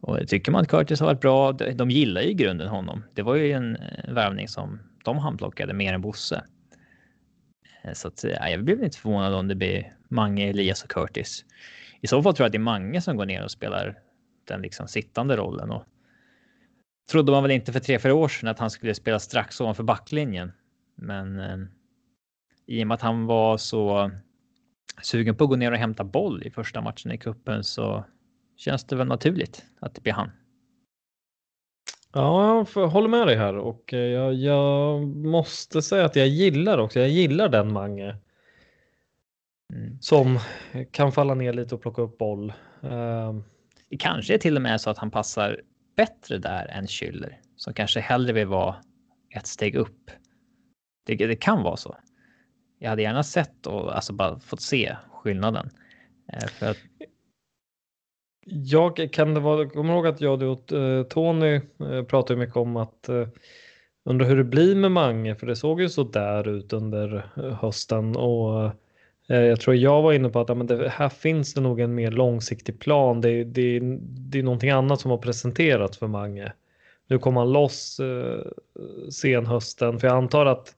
Och 0.01 0.29
tycker 0.29 0.53
man 0.53 0.63
att 0.63 0.69
Curtis 0.69 1.01
har 1.01 1.07
varit 1.07 1.21
bra, 1.21 1.53
de 1.53 1.91
gillar 1.91 2.21
ju 2.21 2.29
i 2.29 2.35
grunden 2.35 2.69
honom. 2.69 3.05
Det 3.15 3.23
var 3.23 3.35
ju 3.35 3.53
en 3.53 3.77
eh, 3.77 4.13
värvning 4.13 4.49
som 4.49 4.81
de 5.05 5.19
handplockade 5.19 5.75
mer 5.75 5.93
än 5.93 6.01
Bosse. 6.01 6.45
Eh, 7.83 7.93
så 7.93 8.09
att, 8.09 8.25
ja, 8.25 8.49
jag 8.49 8.65
blir 8.65 8.85
inte 8.85 8.99
förvånad 8.99 9.35
om 9.35 9.49
det 9.49 9.55
blir 9.55 9.95
Mange, 10.09 10.49
Elias 10.49 10.83
och 10.83 10.91
Curtis. 10.91 11.45
I 12.01 12.07
så 12.07 12.23
fall 12.23 12.35
tror 12.35 12.45
jag 12.45 12.49
att 12.49 12.53
det 12.53 12.59
är 12.59 12.61
Mange 12.61 13.01
som 13.01 13.17
går 13.17 13.27
ner 13.27 13.45
och 13.45 13.51
spelar 13.51 13.99
den 14.49 14.63
liksom 14.63 14.89
sittande 14.89 15.37
rollen. 15.37 15.71
Och 15.71 15.85
trodde 17.11 17.33
man 17.33 17.43
väl 17.43 17.53
inte 17.53 17.73
för 17.73 17.81
tre, 17.81 17.99
fyra 17.99 18.15
år 18.15 18.29
sedan 18.29 18.49
att 18.49 18.59
han 18.59 18.71
skulle 18.71 18.95
spela 18.95 19.19
strax 19.19 19.61
ovanför 19.61 19.83
backlinjen. 19.83 20.53
Men 20.97 21.41
eh, 21.41 21.59
i 22.67 22.83
och 22.83 22.87
med 22.87 22.95
att 22.95 23.01
han 23.01 23.27
var 23.27 23.59
så 23.59 24.11
sugen 25.03 25.37
på 25.37 25.45
att 25.45 25.51
gå 25.51 25.57
ner 25.57 25.73
och 25.73 25.79
hämta 25.79 26.05
boll 26.05 26.43
i 26.43 26.51
första 26.51 26.81
matchen 26.81 27.13
i 27.13 27.19
kuppen 27.19 27.65
så 27.65 28.05
känns 28.57 28.85
det 28.85 28.97
väl 28.97 29.07
naturligt 29.07 29.65
att 29.81 29.95
det 29.95 30.01
blir 30.01 30.13
han. 30.13 30.31
Ja, 32.13 32.67
jag 32.75 32.89
håller 32.89 33.09
med 33.09 33.27
dig 33.27 33.37
här 33.37 33.57
och 33.57 33.95
eh, 33.95 34.01
jag, 34.01 34.35
jag 34.35 35.07
måste 35.07 35.83
säga 35.83 36.05
att 36.05 36.17
jag 36.17 36.29
gillar 36.29 36.79
också, 36.79 37.01
jag 37.01 37.09
gillar 37.09 37.49
den 37.49 37.73
Mange 37.73 38.17
Mm. 39.73 39.99
som 40.01 40.39
kan 40.91 41.13
falla 41.13 41.35
ner 41.35 41.53
lite 41.53 41.75
och 41.75 41.83
plocka 41.83 42.03
upp 42.03 42.19
boll. 42.19 42.53
Ehm, 42.83 43.45
Det 43.89 43.97
kanske 43.97 44.35
är 44.35 44.39
till 44.39 44.57
och 44.57 44.63
med 44.63 44.81
så 44.81 44.91
att 44.91 44.99
han 44.99 45.11
passar 45.11 45.61
bättre 45.97 46.39
där 46.39 46.67
än 46.67 46.87
Schüller 46.87 47.35
som 47.57 47.75
kanske 47.75 48.01
hellre 48.01 48.33
vill 48.33 48.47
vara 48.47 48.77
ett 49.37 49.47
steg 49.47 49.75
upp. 49.75 50.11
Det, 51.07 51.15
det 51.15 51.37
kan 51.37 51.63
vara 51.63 51.77
så. 51.77 51.97
Jag 52.83 52.91
hade 52.91 53.03
gärna 53.03 53.23
sett 53.23 53.67
och 53.67 53.97
alltså 53.97 54.13
bara 54.13 54.41
fått 54.41 54.61
se 54.61 54.97
skillnaden. 55.13 55.71
Eh, 56.33 56.49
För 56.49 56.71
att, 56.71 56.77
Jag 58.47 59.09
kan 59.13 59.35
det 59.35 59.41
vara, 59.41 59.69
kommer 59.69 59.95
ihåg 59.95 60.07
att 60.07 60.21
jag 60.21 60.43
och 60.43 60.73
eh, 60.73 61.03
Tony 61.03 61.61
eh, 61.81 62.03
pratade 62.09 62.41
mycket 62.41 62.57
om 62.57 62.77
att 62.77 63.09
eh, 63.09 63.29
undra 64.05 64.27
hur 64.27 64.37
det 64.37 64.45
blir 64.45 64.75
med 64.77 64.93
Mange 64.93 65.35
för 65.35 65.47
det 65.47 65.57
såg 65.57 65.81
ju 65.81 65.89
så 65.89 66.05
där 66.05 66.49
ut 66.49 66.73
under 66.73 67.31
eh, 67.37 67.55
hösten 67.55 68.17
och 68.17 68.65
eh, 69.29 69.41
jag 69.41 69.61
tror 69.61 69.77
jag 69.77 70.03
var 70.03 70.13
inne 70.13 70.29
på 70.29 70.41
att 70.41 70.49
ja, 70.49 70.55
men 70.55 70.67
det, 70.67 70.89
här 70.89 71.09
finns 71.09 71.55
det 71.55 71.61
nog 71.61 71.81
en 71.81 71.95
mer 71.95 72.11
långsiktig 72.11 72.81
plan. 72.81 73.21
Det, 73.21 73.45
det, 73.45 73.81
det 74.03 74.39
är 74.39 74.43
någonting 74.43 74.71
annat 74.71 75.01
som 75.01 75.11
har 75.11 75.19
presenterats 75.19 75.99
för 75.99 76.07
Mange. 76.07 76.53
Nu 77.09 77.19
kom 77.19 77.37
han 77.37 77.53
loss 77.53 78.01
eh, 78.01 78.41
sen 79.11 79.47
hösten 79.47 79.99
för 79.99 80.09
jag 80.09 80.17
antar 80.17 80.47
att 80.47 80.75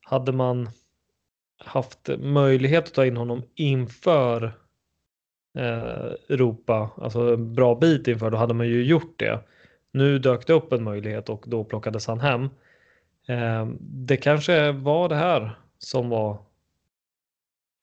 hade 0.00 0.32
man 0.32 0.68
haft 1.58 2.08
möjlighet 2.18 2.86
att 2.86 2.94
ta 2.94 3.06
in 3.06 3.16
honom 3.16 3.42
inför 3.54 4.44
eh, 5.58 6.12
Europa, 6.28 6.90
alltså 6.96 7.34
en 7.34 7.54
bra 7.54 7.74
bit 7.74 8.08
inför, 8.08 8.30
då 8.30 8.36
hade 8.36 8.54
man 8.54 8.68
ju 8.68 8.84
gjort 8.84 9.18
det. 9.18 9.40
Nu 9.92 10.18
dök 10.18 10.46
det 10.46 10.52
upp 10.52 10.72
en 10.72 10.84
möjlighet 10.84 11.28
och 11.28 11.44
då 11.46 11.64
plockades 11.64 12.06
han 12.06 12.20
hem. 12.20 12.42
Eh, 13.28 13.66
det 13.80 14.16
kanske 14.16 14.72
var 14.72 15.08
det 15.08 15.16
här 15.16 15.58
som 15.78 16.08
var 16.08 16.38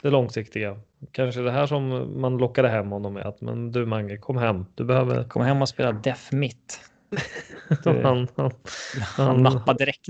det 0.03 0.09
långsiktiga. 0.09 0.79
Kanske 1.11 1.41
det 1.41 1.51
här 1.51 1.67
som 1.67 2.11
man 2.21 2.37
lockade 2.37 2.69
hem 2.69 2.91
honom 2.91 3.13
med. 3.13 3.25
Att, 3.25 3.41
men 3.41 3.71
du 3.71 3.85
Mange, 3.85 4.17
kom 4.17 4.37
hem. 4.37 4.65
Du 4.75 4.83
behöver... 4.83 5.23
kom 5.23 5.41
hem 5.41 5.61
och 5.61 5.69
spela 5.69 5.91
def 5.91 6.31
mitt. 6.31 6.79
han, 7.85 8.27
han, 8.35 8.51
Han 8.97 9.43
nappade 9.43 9.77
direkt. 9.77 10.07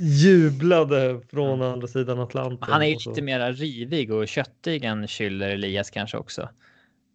jublade 0.00 1.20
från 1.30 1.62
andra 1.62 1.86
sidan 1.86 2.20
Atlanten. 2.20 2.72
Han 2.72 2.82
är 2.82 2.86
ju 2.86 2.96
lite 3.06 3.22
mera 3.22 3.52
rivig 3.52 4.12
och 4.12 4.28
köttig 4.28 4.84
än 4.84 5.06
Schüller 5.06 5.48
Elias 5.48 5.90
kanske 5.90 6.16
också. 6.16 6.48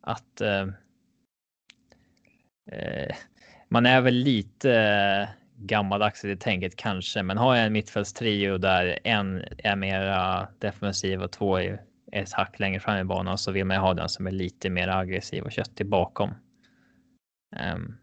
Att 0.01 0.41
eh, 0.41 0.67
eh, 2.71 3.15
man 3.69 3.85
är 3.85 4.01
väl 4.01 4.13
lite 4.13 4.73
eh, 4.73 5.29
gammaldags 5.55 6.25
i 6.25 6.27
det 6.27 6.39
tänket 6.41 6.75
kanske, 6.75 7.23
men 7.23 7.37
har 7.37 7.55
jag 7.55 7.65
en 7.65 7.73
mittfältstrio 7.73 8.57
där 8.57 8.99
en 9.03 9.43
är 9.57 9.75
mera 9.75 10.47
defensiv 10.59 11.21
och 11.21 11.31
två 11.31 11.59
är 11.59 11.81
ett 12.11 12.33
hack 12.33 12.59
längre 12.59 12.79
fram 12.79 12.97
i 12.97 13.03
banan 13.03 13.37
så 13.37 13.51
vill 13.51 13.65
man 13.65 13.77
ju 13.77 13.81
ha 13.81 13.93
den 13.93 14.09
som 14.09 14.27
är 14.27 14.31
lite 14.31 14.69
mer 14.69 14.87
aggressiv 14.87 15.43
och 15.43 15.51
köttig 15.51 15.89
bakom. 15.89 16.33
Ehm, 17.55 17.97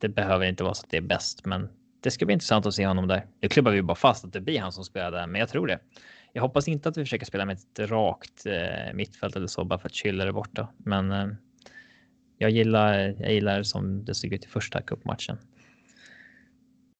det 0.00 0.08
behöver 0.08 0.46
inte 0.46 0.64
vara 0.64 0.74
så 0.74 0.84
att 0.84 0.90
det 0.90 0.96
är 0.96 1.00
bäst, 1.00 1.44
men 1.44 1.68
det 2.02 2.10
ska 2.10 2.26
bli 2.26 2.32
intressant 2.32 2.66
att 2.66 2.74
se 2.74 2.86
honom 2.86 3.08
där. 3.08 3.26
Nu 3.40 3.48
klubbar 3.48 3.72
vi 3.72 3.82
bara 3.82 3.94
fast 3.94 4.24
att 4.24 4.32
det 4.32 4.40
blir 4.40 4.60
han 4.60 4.72
som 4.72 4.84
spelar 4.84 5.10
där, 5.10 5.26
men 5.26 5.40
jag 5.40 5.48
tror 5.48 5.66
det. 5.66 5.78
Jag 6.32 6.42
hoppas 6.42 6.68
inte 6.68 6.88
att 6.88 6.96
vi 6.96 7.04
försöker 7.04 7.26
spela 7.26 7.44
med 7.44 7.56
ett 7.56 7.90
rakt 7.90 8.46
eh, 8.46 8.94
mittfält 8.94 9.36
eller 9.36 9.46
så 9.46 9.64
bara 9.64 9.78
för 9.78 9.88
att 9.88 9.92
Schüller 9.92 10.26
är 10.26 10.32
borta. 10.32 10.68
Men 10.76 11.10
eh, 11.12 11.28
jag 12.38 12.50
gillar, 12.50 12.98
jag 13.18 13.32
gillar 13.32 13.62
som 13.62 14.04
det 14.04 14.14
såg 14.14 14.32
ut 14.32 14.44
i 14.44 14.48
första 14.48 14.82
cupmatchen. 14.82 15.38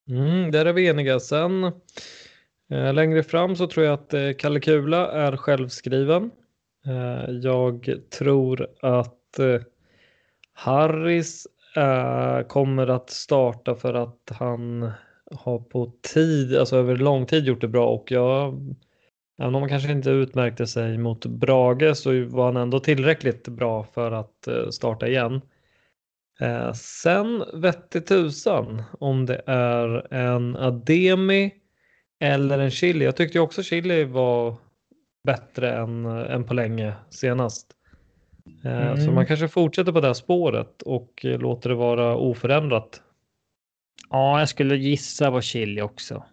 Mm, 0.08 0.50
där 0.50 0.66
är 0.66 0.72
vi 0.72 0.86
eniga. 0.86 1.20
Sen 1.20 1.64
eh, 2.70 2.94
längre 2.94 3.22
fram 3.22 3.56
så 3.56 3.66
tror 3.66 3.86
jag 3.86 3.94
att 3.94 4.14
eh, 4.14 4.32
Kalle 4.38 4.60
Kula 4.60 5.12
är 5.12 5.36
självskriven. 5.36 6.30
Eh, 6.86 7.30
jag 7.30 8.00
tror 8.18 8.68
att 8.80 9.38
eh, 9.38 9.60
Harris 10.52 11.46
Eh, 11.76 12.46
kommer 12.46 12.86
att 12.86 13.10
starta 13.10 13.74
för 13.74 13.94
att 13.94 14.30
han 14.30 14.90
har 15.30 15.58
på 15.58 15.92
tid, 16.14 16.56
alltså 16.56 16.76
över 16.76 16.96
lång 16.96 17.26
tid 17.26 17.44
gjort 17.44 17.60
det 17.60 17.68
bra 17.68 17.88
och 17.88 18.10
jag, 18.10 18.60
även 19.42 19.54
om 19.54 19.62
han 19.62 19.68
kanske 19.68 19.92
inte 19.92 20.10
utmärkte 20.10 20.66
sig 20.66 20.98
mot 20.98 21.26
Brage 21.26 21.96
så 21.96 22.24
var 22.24 22.44
han 22.44 22.56
ändå 22.56 22.80
tillräckligt 22.80 23.48
bra 23.48 23.84
för 23.84 24.12
att 24.12 24.46
eh, 24.46 24.68
starta 24.68 25.08
igen. 25.08 25.40
Eh, 26.40 26.72
sen 26.72 27.44
vette 27.54 28.00
tusan 28.00 28.82
om 29.00 29.26
det 29.26 29.42
är 29.46 30.14
en 30.14 30.56
Ademi 30.56 31.54
eller 32.20 32.58
en 32.58 32.70
Chili. 32.70 33.04
Jag 33.04 33.16
tyckte 33.16 33.38
ju 33.38 33.42
också 33.42 33.62
Chili 33.62 34.04
var 34.04 34.56
bättre 35.24 35.72
än, 35.72 36.06
eh, 36.06 36.34
än 36.34 36.44
på 36.44 36.54
länge 36.54 36.94
senast. 37.10 37.76
Eh, 38.64 38.94
Så 38.94 39.02
Mm. 39.02 39.14
man 39.14 39.26
kanske 39.26 39.48
fortsätter 39.48 39.92
på 39.92 40.00
det 40.00 40.06
här 40.06 40.14
spåret 40.14 40.82
och 40.82 41.20
låter 41.24 41.68
det 41.68 41.74
vara 41.76 42.16
oförändrat. 42.16 43.02
Ja, 44.10 44.38
jag 44.38 44.48
skulle 44.48 44.76
gissa 44.76 45.30
på 45.30 45.40
Chile 45.40 45.82
också. 45.82 46.24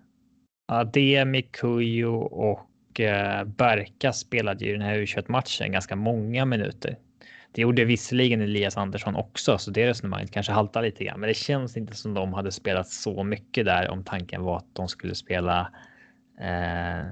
Ademi, 0.72 1.42
Kujo 1.42 2.16
och 2.22 3.00
eh, 3.00 3.44
Berka 3.44 4.14
spelade 4.14 4.66
ju 4.66 4.72
den 4.74 4.82
här 4.82 4.96
u 4.98 5.06
matchen 5.28 5.72
ganska 5.72 5.96
många 5.96 6.46
minuter. 6.46 6.98
Det 7.52 7.62
gjorde 7.62 7.86
visserligen 7.86 8.42
Elias 8.42 8.78
Andersson 8.78 9.16
också, 9.16 9.58
så 9.58 9.72
det 9.72 9.88
resonemanget 9.88 10.32
kanske 10.32 10.52
haltar 10.52 10.82
lite 10.82 11.04
grann. 11.04 11.20
Men 11.20 11.28
det 11.28 11.34
känns 11.34 11.78
inte 11.78 11.96
som 11.96 12.14
de 12.14 12.34
hade 12.34 12.52
spelat 12.52 12.88
så 12.88 13.24
mycket 13.24 13.66
där 13.66 13.90
om 13.90 14.04
tanken 14.04 14.44
var 14.44 14.58
att 14.58 14.76
de 14.76 14.88
skulle 14.88 15.16
spela 15.16 15.72
eh, 16.40 17.06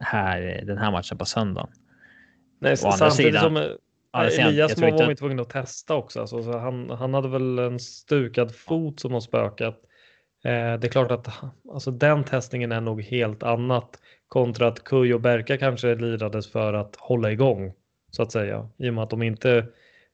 här 0.00 0.62
den 0.66 0.78
här 0.78 0.90
matchen 0.90 1.18
på 1.18 1.24
söndagen. 1.24 1.70
Nej, 2.58 2.76
Å 2.84 2.88
andra 2.88 3.10
sidan- 3.10 3.42
som 3.42 3.76
Elias 4.14 4.78
var 4.78 4.88
inte 4.88 5.14
tvungen 5.14 5.40
att 5.40 5.50
testa 5.50 5.94
också. 5.94 6.20
Alltså, 6.20 6.42
så 6.42 6.58
han, 6.58 6.90
han 6.90 7.14
hade 7.14 7.28
väl 7.28 7.58
en 7.58 7.78
stukad 7.78 8.54
fot 8.54 9.00
som 9.00 9.12
har 9.12 9.20
spökat. 9.20 9.80
Eh, 10.44 10.50
det 10.50 10.86
är 10.86 10.88
klart 10.88 11.10
att 11.10 11.28
alltså, 11.72 11.90
den 11.90 12.24
testningen 12.24 12.72
är 12.72 12.80
nog 12.80 13.02
helt 13.02 13.42
annat 13.42 13.98
kontra 14.28 14.68
att 14.68 14.84
Kuj 14.84 15.14
och 15.14 15.20
Berka 15.20 15.58
kanske 15.58 15.94
lirades 15.94 16.52
för 16.52 16.72
att 16.72 16.96
hålla 16.96 17.32
igång 17.32 17.72
så 18.10 18.22
att 18.22 18.32
säga 18.32 18.68
i 18.78 18.90
och 18.90 18.94
med 18.94 19.04
att 19.04 19.10
de 19.10 19.22
inte 19.22 19.66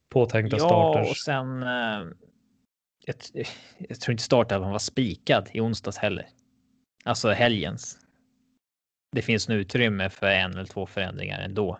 påtänkta 0.09 0.57
ja, 0.57 0.67
starters. 0.67 1.07
Ja, 1.07 1.11
och 1.11 1.17
sen. 1.17 1.63
Eh, 1.63 2.15
jag, 3.07 3.17
jag, 3.79 4.01
tror 4.01 4.13
inte 4.13 4.23
startelvan 4.23 4.71
var 4.71 4.79
spikad 4.79 5.49
i 5.53 5.61
onsdags 5.61 5.99
heller. 5.99 6.27
Alltså 7.05 7.29
helgens. 7.29 7.99
Det 9.13 9.23
finns 9.23 9.49
nu 9.49 9.55
utrymme 9.55 10.11
för 10.11 10.27
en 10.27 10.53
eller 10.53 10.65
två 10.65 10.87
förändringar 10.87 11.41
ändå. 11.41 11.79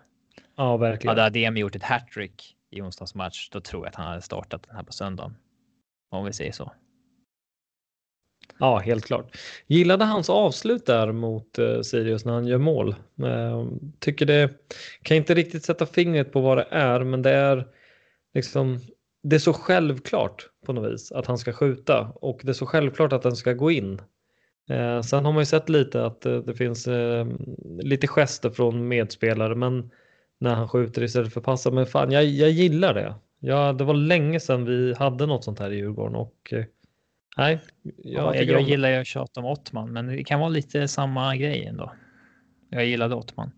Ja, 0.59 0.77
verkligen. 0.77 1.09
Hade 1.09 1.25
Adem 1.25 1.57
gjort 1.57 1.75
ett 1.75 1.83
hattrick 1.83 2.55
i 2.69 2.81
onsdags 2.81 3.15
match, 3.15 3.49
då 3.51 3.61
tror 3.61 3.83
jag 3.83 3.89
att 3.89 3.95
han 3.95 4.07
hade 4.07 4.21
startat 4.21 4.63
den 4.67 4.75
här 4.75 4.83
på 4.83 4.93
söndagen. 4.93 5.35
Om 6.09 6.25
vi 6.25 6.33
säger 6.33 6.51
så. 6.51 6.71
Ja, 8.57 8.77
helt 8.77 9.05
klart. 9.05 9.37
Gillade 9.67 10.05
hans 10.05 10.29
avslut 10.29 10.85
där 10.85 11.11
mot 11.11 11.59
eh, 11.59 11.81
Sirius 11.81 12.25
när 12.25 12.33
han 12.33 12.47
gör 12.47 12.57
mål. 12.57 12.95
Eh, 13.23 13.67
tycker 13.99 14.25
det, 14.25 14.49
kan 15.01 15.17
inte 15.17 15.33
riktigt 15.33 15.65
sätta 15.65 15.85
fingret 15.85 16.31
på 16.31 16.41
vad 16.41 16.57
det 16.57 16.67
är, 16.71 17.03
men 17.03 17.21
det 17.21 17.31
är 17.31 17.67
liksom, 18.33 18.79
det 19.23 19.35
är 19.35 19.39
så 19.39 19.53
självklart 19.53 20.49
på 20.65 20.73
något 20.73 20.93
vis 20.93 21.11
att 21.11 21.25
han 21.25 21.37
ska 21.37 21.53
skjuta 21.53 22.11
och 22.15 22.39
det 22.43 22.51
är 22.51 22.53
så 22.53 22.65
självklart 22.65 23.13
att 23.13 23.21
den 23.21 23.35
ska 23.35 23.53
gå 23.53 23.71
in. 23.71 24.01
Eh, 24.69 25.01
sen 25.01 25.25
har 25.25 25.31
man 25.31 25.41
ju 25.41 25.45
sett 25.45 25.69
lite 25.69 26.05
att 26.05 26.21
det 26.21 26.53
finns 26.53 26.87
lite 27.79 28.07
gester 28.07 28.49
från 28.49 28.87
medspelare, 28.87 29.55
men 29.55 29.91
när 30.39 30.55
han 30.55 30.67
skjuter 30.67 31.03
istället 31.03 31.33
för 31.33 31.41
passa. 31.41 31.71
Men 31.71 31.85
fan, 31.85 32.11
jag, 32.11 32.25
jag 32.25 32.49
gillar 32.49 32.93
det. 32.93 33.15
Ja, 33.39 33.73
det 33.73 33.83
var 33.83 33.93
länge 33.93 34.39
sedan 34.39 34.65
vi 34.65 34.93
hade 34.93 35.25
något 35.25 35.43
sånt 35.43 35.59
här 35.59 35.71
i 35.71 35.75
Djurgården 35.75 36.15
och 36.15 36.35
eh, 36.51 36.65
nej. 37.37 37.59
Jag, 38.03 38.35
ja, 38.35 38.41
jag, 38.41 38.61
gillar 38.61 38.89
ju 38.89 38.95
att 38.95 39.07
tjata 39.07 39.39
om 39.39 39.45
Ottman, 39.45 39.93
men 39.93 40.07
det 40.07 40.23
kan 40.23 40.39
vara 40.39 40.49
lite 40.49 40.87
samma 40.87 41.35
grej 41.35 41.65
ändå. 41.65 41.93
Jag 42.69 42.85
gillade 42.85 43.15
Ottman. 43.15 43.51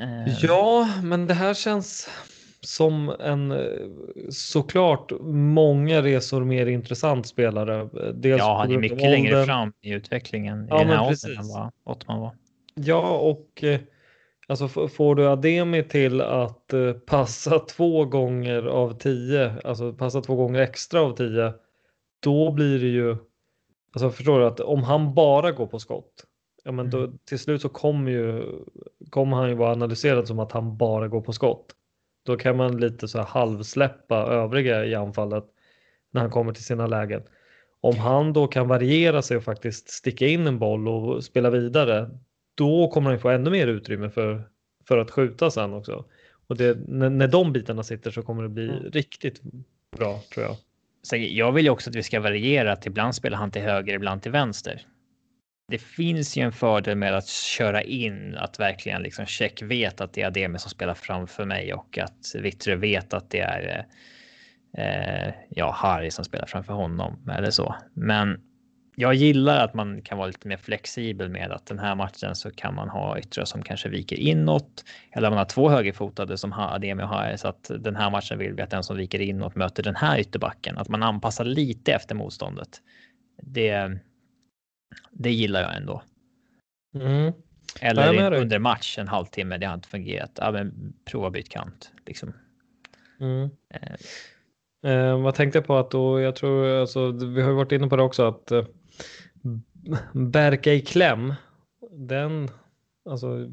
Eh. 0.00 0.44
Ja, 0.44 0.88
men 1.02 1.26
det 1.26 1.34
här 1.34 1.54
känns 1.54 2.08
som 2.60 3.16
en 3.20 3.54
såklart 4.30 5.12
många 5.30 6.02
resor 6.02 6.44
mer 6.44 6.66
intressant 6.66 7.26
spelare. 7.26 7.88
Dels 8.14 8.38
ja, 8.38 8.58
han 8.58 8.72
är 8.72 8.78
mycket 8.78 9.10
längre 9.10 9.44
fram 9.44 9.72
i 9.80 9.90
utvecklingen 9.90 10.66
ja, 10.70 10.80
i 10.80 10.84
den 10.84 10.96
här 10.96 11.06
åldern 11.06 11.38
än 11.38 11.48
vad 11.48 11.72
Ottman 11.84 12.20
var. 12.20 12.34
Ja, 12.74 13.18
och 13.18 13.64
eh, 13.64 13.80
Alltså 14.48 14.88
får 14.88 15.14
du 15.14 15.28
Ademi 15.28 15.82
till 15.82 16.20
att 16.20 16.72
eh, 16.72 16.92
passa 16.92 17.58
två 17.68 18.04
gånger 18.04 18.62
av 18.62 18.98
tio, 18.98 19.52
alltså 19.64 19.92
passa 19.92 20.20
två 20.20 20.36
gånger 20.36 20.60
extra 20.60 21.00
av 21.00 21.16
tio, 21.16 21.52
då 22.20 22.52
blir 22.52 22.78
det 22.78 22.86
ju, 22.86 23.16
alltså 23.92 24.10
förstår 24.10 24.40
du 24.40 24.46
att 24.46 24.60
om 24.60 24.82
han 24.82 25.14
bara 25.14 25.52
går 25.52 25.66
på 25.66 25.78
skott, 25.78 26.24
ja 26.64 26.72
men 26.72 26.90
då, 26.90 26.98
mm. 26.98 27.18
till 27.24 27.38
slut 27.38 27.62
så 27.62 27.68
kommer 27.68 28.10
ju, 28.10 28.44
kommer 29.10 29.36
han 29.36 29.48
ju 29.48 29.54
vara 29.54 29.72
analyserad 29.72 30.28
som 30.28 30.38
att 30.38 30.52
han 30.52 30.76
bara 30.76 31.08
går 31.08 31.20
på 31.20 31.32
skott. 31.32 31.74
Då 32.26 32.36
kan 32.36 32.56
man 32.56 32.76
lite 32.76 33.08
så 33.08 33.18
här 33.18 33.24
halvsläppa 33.24 34.16
övriga 34.16 34.84
i 34.84 34.94
anfallet 34.94 35.44
när 36.10 36.20
han 36.20 36.30
kommer 36.30 36.52
till 36.52 36.64
sina 36.64 36.86
lägen. 36.86 37.22
Om 37.80 37.96
han 37.96 38.32
då 38.32 38.46
kan 38.46 38.68
variera 38.68 39.22
sig 39.22 39.36
och 39.36 39.44
faktiskt 39.44 39.90
sticka 39.90 40.26
in 40.26 40.46
en 40.46 40.58
boll 40.58 40.88
och 40.88 41.24
spela 41.24 41.50
vidare, 41.50 42.10
då 42.58 42.88
kommer 42.88 43.10
han 43.10 43.18
få 43.18 43.28
ännu 43.28 43.50
mer 43.50 43.66
utrymme 43.66 44.10
för, 44.10 44.48
för 44.88 44.98
att 44.98 45.10
skjuta 45.10 45.50
sen 45.50 45.74
också. 45.74 46.04
Och 46.46 46.56
det, 46.56 46.78
när, 46.88 47.10
när 47.10 47.28
de 47.28 47.52
bitarna 47.52 47.82
sitter 47.82 48.10
så 48.10 48.22
kommer 48.22 48.42
det 48.42 48.48
bli 48.48 48.68
mm. 48.68 48.90
riktigt 48.90 49.42
bra 49.96 50.20
tror 50.34 50.46
jag. 50.46 50.56
Så 51.02 51.16
jag 51.16 51.52
vill 51.52 51.64
ju 51.64 51.70
också 51.70 51.90
att 51.90 51.96
vi 51.96 52.02
ska 52.02 52.20
variera 52.20 52.72
att 52.72 52.86
ibland 52.86 53.14
spelar 53.14 53.38
han 53.38 53.50
till 53.50 53.62
höger, 53.62 53.94
ibland 53.94 54.22
till 54.22 54.32
vänster. 54.32 54.86
Det 55.68 55.78
finns 55.78 56.36
ju 56.36 56.42
en 56.42 56.52
fördel 56.52 56.96
med 56.96 57.14
att 57.14 57.28
köra 57.28 57.82
in, 57.82 58.34
att 58.38 58.60
verkligen 58.60 59.02
liksom 59.02 59.26
check 59.26 59.62
vet 59.62 60.00
att 60.00 60.12
det 60.12 60.22
är 60.22 60.26
Ademi 60.26 60.58
som 60.58 60.70
spelar 60.70 60.94
framför 60.94 61.44
mig 61.44 61.74
och 61.74 61.98
att 61.98 62.34
Vittre 62.34 62.76
vet 62.76 63.14
att 63.14 63.30
det 63.30 63.40
är 63.40 63.86
eh, 64.78 65.34
ja, 65.50 65.72
Harry 65.72 66.10
som 66.10 66.24
spelar 66.24 66.46
framför 66.46 66.72
honom 66.72 67.30
eller 67.30 67.50
så. 67.50 67.76
Men 67.94 68.47
jag 69.00 69.14
gillar 69.14 69.64
att 69.64 69.74
man 69.74 70.02
kan 70.02 70.18
vara 70.18 70.26
lite 70.26 70.48
mer 70.48 70.56
flexibel 70.56 71.28
med 71.28 71.52
att 71.52 71.66
den 71.66 71.78
här 71.78 71.94
matchen 71.94 72.34
så 72.34 72.50
kan 72.50 72.74
man 72.74 72.88
ha 72.88 73.18
yttrar 73.18 73.44
som 73.44 73.62
kanske 73.62 73.88
viker 73.88 74.16
inåt 74.16 74.84
eller 75.12 75.30
man 75.30 75.38
har 75.38 75.44
två 75.44 75.68
högerfotade 75.68 76.38
som 76.38 76.52
har 76.52 76.74
Ademi 76.74 77.02
och 77.02 77.40
så 77.40 77.48
att 77.48 77.70
den 77.78 77.96
här 77.96 78.10
matchen 78.10 78.38
vill 78.38 78.54
vi 78.54 78.62
att 78.62 78.70
den 78.70 78.84
som 78.84 78.96
viker 78.96 79.20
inåt 79.20 79.54
möter 79.54 79.82
den 79.82 79.96
här 79.96 80.18
ytterbacken. 80.18 80.78
Att 80.78 80.88
man 80.88 81.02
anpassar 81.02 81.44
lite 81.44 81.92
efter 81.92 82.14
motståndet. 82.14 82.82
Det, 83.42 83.98
det 85.10 85.30
gillar 85.30 85.62
jag 85.62 85.76
ändå. 85.76 86.02
Mm. 86.94 87.32
Eller 87.80 88.32
under 88.32 88.58
match 88.58 88.98
en 88.98 89.08
halvtimme, 89.08 89.58
det 89.58 89.66
har 89.66 89.74
inte 89.74 89.88
fungerat. 89.88 90.30
Ja, 90.34 90.52
men 90.52 90.92
prova 91.04 91.30
byt 91.30 91.48
kant 91.48 91.92
liksom. 92.06 92.32
Mm. 93.20 93.50
Eh. 93.74 93.94
Eh, 94.92 95.22
vad 95.22 95.34
tänkte 95.34 95.58
jag 95.58 95.66
på 95.66 95.76
att 95.76 95.90
då, 95.90 96.20
jag 96.20 96.36
tror, 96.36 96.80
alltså, 96.80 97.10
vi 97.10 97.42
har 97.42 97.50
ju 97.50 97.56
varit 97.56 97.72
inne 97.72 97.88
på 97.88 97.96
det 97.96 98.02
också, 98.02 98.28
att 98.28 98.50
eh, 98.50 98.64
Berka 100.12 100.72
i 100.72 100.80
kläm. 100.80 101.34
Den, 101.90 102.48
alltså 103.04 103.50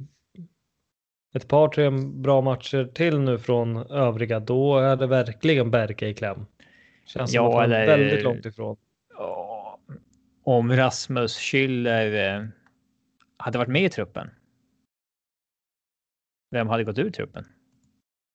ett 1.33 1.47
par 1.47 1.67
tre 1.67 1.89
bra 2.13 2.41
matcher 2.41 2.91
till 2.93 3.19
nu 3.19 3.37
från 3.37 3.77
övriga, 3.77 4.39
då 4.39 4.77
är 4.77 4.95
det 4.95 5.07
verkligen 5.07 5.71
Berka 5.71 6.07
i 6.07 6.13
kläm. 6.13 6.45
Känns 7.05 7.33
ja, 7.33 7.51
som 7.51 7.59
att 7.59 7.65
eller, 7.65 7.87
väldigt 7.87 8.23
långt 8.23 8.45
ifrån. 8.45 8.77
Om 10.43 10.71
Rasmus 10.71 11.39
Schüller 11.39 12.35
eh, 12.35 12.47
hade 13.37 13.57
varit 13.57 13.69
med 13.69 13.83
i 13.83 13.89
truppen. 13.89 14.29
Vem 16.51 16.67
hade 16.67 16.83
gått 16.83 16.97
ur 16.97 17.09
truppen? 17.09 17.45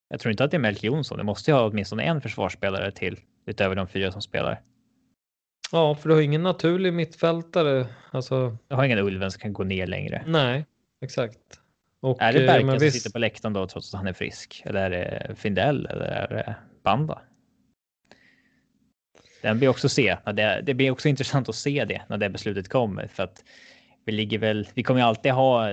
Jag 0.08 0.20
tror 0.20 0.30
inte 0.30 0.44
att 0.44 0.50
det 0.50 0.56
är 0.56 0.58
Melke 0.58 0.86
Jonsson. 0.86 1.18
Det 1.18 1.24
måste 1.24 1.50
ju 1.50 1.54
ha 1.54 1.68
åtminstone 1.68 2.02
en 2.02 2.20
försvarsspelare 2.20 2.90
till 2.92 3.20
utöver 3.46 3.76
de 3.76 3.88
fyra 3.88 4.12
som 4.12 4.22
spelar. 4.22 4.62
Ja, 5.72 5.94
för 5.94 6.08
du 6.08 6.14
har 6.14 6.22
ingen 6.22 6.42
naturlig 6.42 6.92
mittfältare. 6.92 7.86
Alltså... 8.10 8.56
Jag 8.68 8.76
har 8.76 8.84
ingen 8.84 8.98
Ulven 8.98 9.30
som 9.30 9.40
kan 9.40 9.52
gå 9.52 9.64
ner 9.64 9.86
längre. 9.86 10.24
Nej, 10.26 10.66
exakt. 11.02 11.38
Och, 12.00 12.22
är 12.22 12.32
det 12.32 12.46
Berken 12.46 12.70
som 12.70 12.78
visst... 12.78 12.96
sitter 12.96 13.10
på 13.10 13.18
läktaren 13.18 13.52
då 13.52 13.66
trots 13.66 13.94
att 13.94 13.98
han 13.98 14.06
är 14.06 14.12
frisk? 14.12 14.62
Eller 14.64 14.90
är 14.90 14.90
det 14.90 15.34
Findell 15.34 15.86
eller 15.86 16.04
är 16.04 16.28
det 16.28 16.54
Banda? 16.82 17.22
Den 19.42 19.58
blir 19.58 19.68
också 19.68 19.88
se. 19.88 20.16
Det, 20.24 20.62
det 20.66 20.74
blir 20.74 20.90
också 20.90 21.08
intressant 21.08 21.48
att 21.48 21.54
se 21.54 21.84
det 21.84 22.02
när 22.08 22.18
det 22.18 22.30
beslutet 22.30 22.68
kommer 22.68 23.06
för 23.06 23.22
att 23.22 23.44
vi 24.04 24.12
ligger 24.12 24.38
väl. 24.38 24.68
Vi 24.74 24.82
kommer 24.82 25.02
alltid 25.02 25.32
ha 25.32 25.68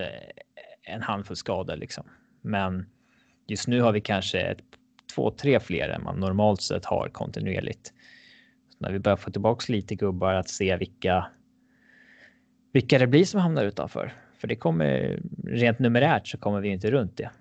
en 0.84 1.02
handfull 1.02 1.36
skador 1.36 1.76
liksom, 1.76 2.06
men 2.42 2.86
just 3.48 3.68
nu 3.68 3.82
har 3.82 3.92
vi 3.92 4.02
kanske 4.02 4.40
ett, 4.40 4.58
två, 5.16 5.32
tre 5.32 5.60
fler 5.60 5.90
än 5.90 6.04
man 6.04 6.20
normalt 6.20 6.62
sett 6.62 6.86
har 6.86 7.10
kontinuerligt 7.10 7.94
när 8.78 8.92
vi 8.92 9.00
börjar 9.00 9.18
få 9.18 9.32
tillbaks 9.32 9.70
lite 9.70 9.96
gubbar 9.96 10.34
att 10.34 10.50
se 10.50 10.78
vilka 10.78 11.28
vilka 12.74 13.00
det 13.00 13.08
blir 13.08 13.26
som 13.26 13.40
hamnar 13.40 13.64
utanför. 13.64 14.14
För 14.38 14.48
det 14.48 14.56
kommer 14.56 15.20
rent 15.44 15.80
numerärt 15.80 16.28
så 16.28 16.38
kommer 16.38 16.62
vi 16.62 16.70
inte 16.70 16.92
runt 16.92 17.18
det. 17.18 17.32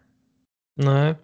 Nej, 0.76 1.14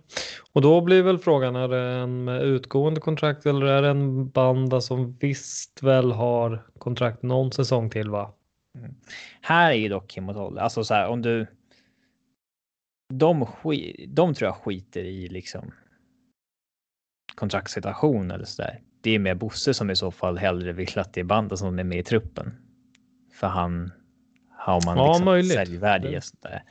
och 0.52 0.62
då 0.62 0.80
blir 0.80 1.02
väl 1.02 1.18
frågan 1.18 1.56
är 1.56 1.68
det 1.68 1.80
en 1.80 2.24
med 2.24 2.42
utgående 2.42 3.00
kontrakt 3.00 3.46
eller 3.46 3.66
är 3.66 3.82
det 3.82 3.88
en 3.88 4.28
banda 4.28 4.80
som 4.80 5.16
visst 5.20 5.82
väl 5.82 6.12
har 6.12 6.66
kontrakt 6.78 7.22
någon 7.22 7.52
säsong 7.52 7.90
till 7.90 8.10
va? 8.10 8.34
Mm. 8.78 8.94
Här 9.40 9.70
är 9.70 9.76
ju 9.76 9.88
dock 9.88 10.08
Kim 10.08 10.28
och 10.28 10.34
Tolle, 10.34 10.60
alltså 10.60 10.84
så 10.84 10.94
här 10.94 11.08
om 11.08 11.22
du. 11.22 11.46
De, 13.14 13.46
de 14.08 14.34
tror 14.34 14.48
jag 14.48 14.56
skiter 14.56 15.04
i 15.04 15.28
liksom. 15.28 15.72
Kontraktssituation 17.34 18.30
eller 18.30 18.44
så 18.44 18.62
där 18.62 18.80
det 19.02 19.10
är 19.10 19.18
mer 19.18 19.34
Bosse 19.34 19.74
som 19.74 19.90
i 19.90 19.96
så 19.96 20.10
fall 20.10 20.38
hellre 20.38 20.72
vill 20.72 20.98
att 20.98 21.12
det 21.12 21.20
är 21.20 21.24
banden 21.24 21.58
som 21.58 21.78
är 21.78 21.84
med 21.84 21.98
i 21.98 22.02
truppen. 22.02 22.54
För 23.32 23.46
han 23.46 23.92
har 24.50 24.82
man 24.86 24.96
ja, 24.96 25.36
liksom 25.36 25.56
säljvärde 25.56 26.16
i 26.16 26.20
sånt 26.20 26.42
där. 26.42 26.62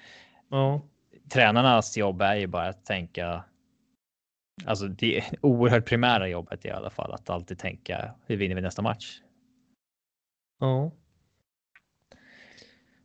Ja. 0.49 0.81
Tränarnas 1.29 1.97
jobb 1.97 2.21
är 2.21 2.35
ju 2.35 2.47
bara 2.47 2.67
att 2.67 2.85
tänka. 2.85 3.43
Alltså 4.65 4.87
det 4.87 5.23
oerhört 5.41 5.85
primära 5.85 6.27
jobbet 6.27 6.65
i 6.65 6.69
alla 6.69 6.89
fall 6.89 7.13
att 7.13 7.29
alltid 7.29 7.59
tänka 7.59 8.11
hur 8.25 8.37
vinner 8.37 8.55
vi 8.55 8.61
nästa 8.61 8.81
match? 8.81 9.21
Ja. 10.59 10.91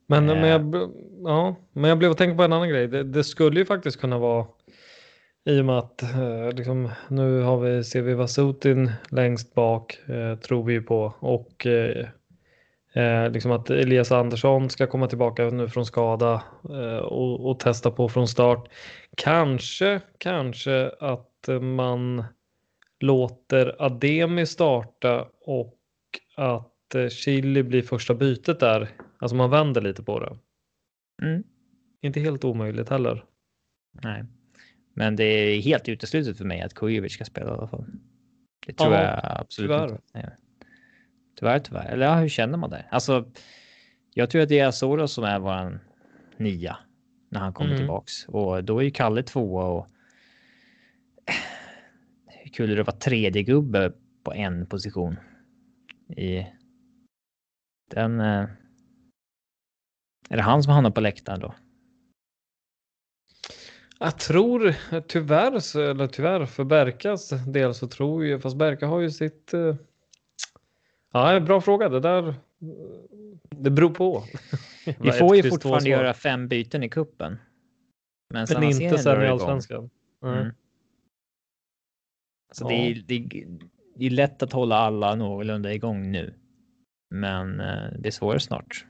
Men, 0.07 0.31
eh. 0.31 0.41
men, 0.41 0.49
jag, 0.49 0.93
ja, 1.25 1.57
men 1.73 1.89
jag 1.89 1.99
blev 1.99 2.11
att 2.11 2.19
tänka 2.19 2.37
på 2.37 2.43
en 2.43 2.53
annan 2.53 2.69
grej. 2.69 2.89
Det, 2.89 3.05
det 3.05 3.25
skulle 3.25 3.61
ju 3.61 3.67
faktiskt 3.67 4.01
kunna 4.01 4.19
vara 4.19 4.47
i 5.47 5.61
och 5.61 5.65
med 5.65 5.79
att 5.79 6.03
eh, 6.03 6.53
liksom, 6.53 6.91
nu 7.09 7.41
har 7.41 7.61
vi 7.61 7.85
CV 7.85 8.15
Vasutin 8.15 8.91
längst 9.11 9.55
bak 9.55 9.99
eh, 10.09 10.39
tror 10.39 10.65
vi 10.65 10.81
på 10.81 11.15
och 11.19 11.67
eh, 11.67 12.09
eh, 12.93 13.31
liksom 13.31 13.53
att 13.53 13.71
Elias 13.71 14.13
Andersson 14.13 14.71
ska 14.71 14.87
komma 14.87 15.07
tillbaka 15.07 15.45
nu 15.45 15.69
från 15.69 15.87
skada 15.87 16.43
eh, 16.71 16.99
och, 16.99 17.51
och, 17.51 17.61
testa 17.61 17.91
på 17.91 18.09
från 18.09 18.29
start. 18.29 18.69
Kanske, 19.17 20.01
kanske 20.19 20.91
att 21.01 21.49
man 21.61 22.25
låter 23.01 23.83
Ademi 23.83 24.47
starta 24.47 25.29
och 25.41 25.79
att 26.37 26.73
att 26.87 26.95
eh, 26.95 27.09
Chili 27.09 27.63
blir 27.63 27.83
första 27.83 28.15
bytet 28.15 28.61
där. 28.61 28.89
Alltså 29.19 29.37
man 29.37 29.51
vänder 29.51 29.81
lite 29.81 30.03
på 30.03 30.21
det. 30.21 30.39
Mm. 31.27 31.43
Inte 32.03 32.21
helt 32.21 32.45
omöjligt 32.45 32.89
heller. 32.89 33.25
Nej, 34.03 34.25
men 34.97 35.17
det 35.17 35.25
är 35.25 35.61
helt 35.61 35.89
uteslutet 35.89 36.39
för 36.39 36.45
mig 36.45 36.61
att 36.61 36.75
Kujovic 36.75 37.13
ska 37.13 37.25
spela 37.25 37.51
i 37.51 37.55
alla 37.55 37.69
fall. 37.69 37.85
Det 38.67 38.73
tror 38.73 38.95
Ja, 38.95 39.03
jag 39.03 39.21
absolut 39.41 39.71
tyvärr. 39.71 39.89
inte. 39.91 40.03
Nej. 40.15 40.31
Tyvärr, 41.39 41.59
tyvärr. 41.59 41.87
Eller 41.89 42.07
ja, 42.07 42.15
hur 42.15 42.29
känner 42.29 42.59
man 42.59 42.71
där? 42.71 42.89
Alltså, 42.91 43.33
jag 44.15 44.31
tror 44.31 44.43
att 44.43 44.49
det 44.49 44.59
är 44.59 44.67
Asoro 44.67 45.09
som 45.09 45.25
är 45.25 45.39
våran 45.39 45.81
nia 46.37 46.79
när 47.29 47.41
han 47.41 47.53
kommer 47.53 47.71
Mm. 47.71 47.79
tillbaks 47.81 48.25
och 48.29 48.65
då 48.65 48.79
är 48.79 48.83
ju 48.85 48.91
Kalle 48.91 49.23
tvåa 49.23 49.65
och 49.65 49.87
hur 52.27 52.51
kul 52.51 52.71
är 52.71 52.75
det 52.75 52.81
att 52.81 52.87
vara 52.87 52.97
tredje 52.97 53.43
gubbe 53.43 53.93
på 54.25 54.33
en 54.35 54.67
position 54.67 55.17
i 56.17 56.47
den. 57.91 58.21
eh, 58.21 58.47
Är 60.31 60.37
det 60.37 60.43
han 60.43 60.63
som 60.63 60.73
hamnar 60.73 60.91
på 60.91 61.01
läktaren 61.01 61.41
då? 61.41 61.55
Jag 63.99 64.19
tror 64.19 64.75
tyvärr, 65.01 65.59
så- 65.61 65.81
eller 65.81 66.07
tyvärr 66.07 66.47
för 66.47 66.65
Berkas 66.65 67.29
del 67.47 67.75
så 67.75 67.87
tror 67.89 68.27
jag, 68.27 68.43
fast 68.43 68.57
Berka 68.57 68.87
har 68.87 69.01
ju 69.01 69.11
sitt... 69.11 69.55
eh, 69.55 69.77
Ja, 71.13 71.41
bra 71.41 71.61
fråga. 71.61 71.89
Det 71.89 72.01
där... 72.01 72.35
Det 73.51 73.71
beror 73.71 73.91
på. 73.91 74.25
Vi 75.01 75.13
får 75.13 75.37
ju 75.37 75.43
fortfarande 75.51 75.91
göra 75.91 76.15
fem 76.15 76.49
byten 76.49 76.83
i 76.83 76.89
kuppen. 76.89 77.39
Men, 78.35 78.47
Men 78.55 78.63
inte 78.63 78.99
sen 78.99 79.23
i 79.23 79.27
allsvenskan. 79.27 79.91
Mm. 80.25 80.51
Så 82.53 82.65
Ja. 82.65 82.69
det, 82.69 82.75
är, 82.75 82.95
det, 83.07 83.15
är, 83.15 83.59
det 83.97 84.07
är 84.07 84.11
lätt 84.11 84.43
att 84.43 84.53
hålla 84.53 84.77
alla 84.77 85.15
någorlunda 85.15 85.73
igång 85.75 86.11
nu. 86.13 86.35
Men 87.11 87.61
eh, 87.61 87.93
det 87.99 88.09
är 88.09 88.11
svårare 88.13 88.41
snart. 88.41 88.87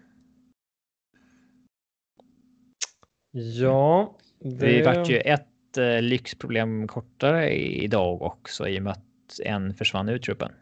Ja, 3.32 4.16
det... 4.50 4.66
Det 4.66 4.82
vart 4.82 5.08
ju 5.08 5.18
ett 5.18 5.78
eh, 5.78 6.02
lyxproblem 6.02 6.88
kortare 6.88 7.54
idag 7.58 8.22
också 8.22 8.68
i 8.68 8.78
och 8.78 8.82
med 8.82 8.92
att 8.92 9.40
en 9.44 9.74
försvann 9.74 10.08
ur 10.08 10.18
truppen. 10.18 10.52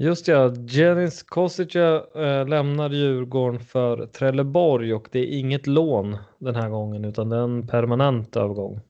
Just 0.00 0.28
ja, 0.28 0.54
Jenis 0.54 1.22
Kosica 1.22 2.02
äh, 2.14 2.48
lämnar 2.48 2.90
Djurgården 2.90 3.60
för 3.60 4.06
Trelleborg 4.06 4.94
och 4.94 5.08
det 5.12 5.18
är 5.18 5.38
inget 5.38 5.66
lån 5.66 6.18
den 6.38 6.54
här 6.54 6.68
gången 6.68 7.04
utan 7.04 7.28
det 7.28 7.36
är 7.36 7.40
en 7.40 7.66
permanent 7.66 8.36
övergång. 8.36 8.80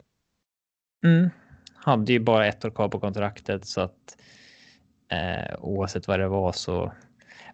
Mm. 1.05 1.31
Hade 1.75 2.13
ju 2.13 2.21
bara 2.21 2.47
ett 2.47 2.65
år 2.65 2.71
kvar 2.71 2.89
på 2.89 3.01
kontraktet 3.01 3.67
så 3.67 3.81
att 3.81 4.19
eh, 5.13 5.55
oavsett 5.61 6.09
vad 6.09 6.21
det 6.21 6.29
var 6.29 6.53
så. 6.53 6.93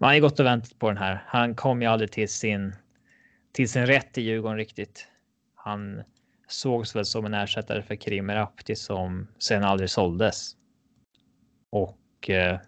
Man 0.01 0.09
har 0.09 0.15
ju 0.15 0.21
gått 0.21 0.41
och 0.41 0.47
väntat 0.47 0.79
på 0.79 0.89
den 0.89 0.97
här. 0.97 1.25
Han 1.27 1.55
kom 1.55 1.83
ju 1.83 1.89
aldrig 1.89 2.13
till 2.13 2.29
sin 2.29 2.75
till 3.53 3.69
sin 3.69 3.87
rätt 3.87 4.19
i 4.19 4.23
Djurgården 4.23 4.59
riktigt. 4.59 5.09
Han 5.65 6.03
sågs 6.49 6.97
väl 6.97 7.05
som 7.05 7.25
en 7.25 7.35
ersättare 7.35 7.83
för 7.83 7.95
Krimer 7.95 8.37
Apti 8.37 8.77
som 8.77 9.29
sen 9.39 9.65
aldrig 9.65 9.91
såldes. 9.91 10.57
Och 11.71 12.31
eh, 12.31 12.59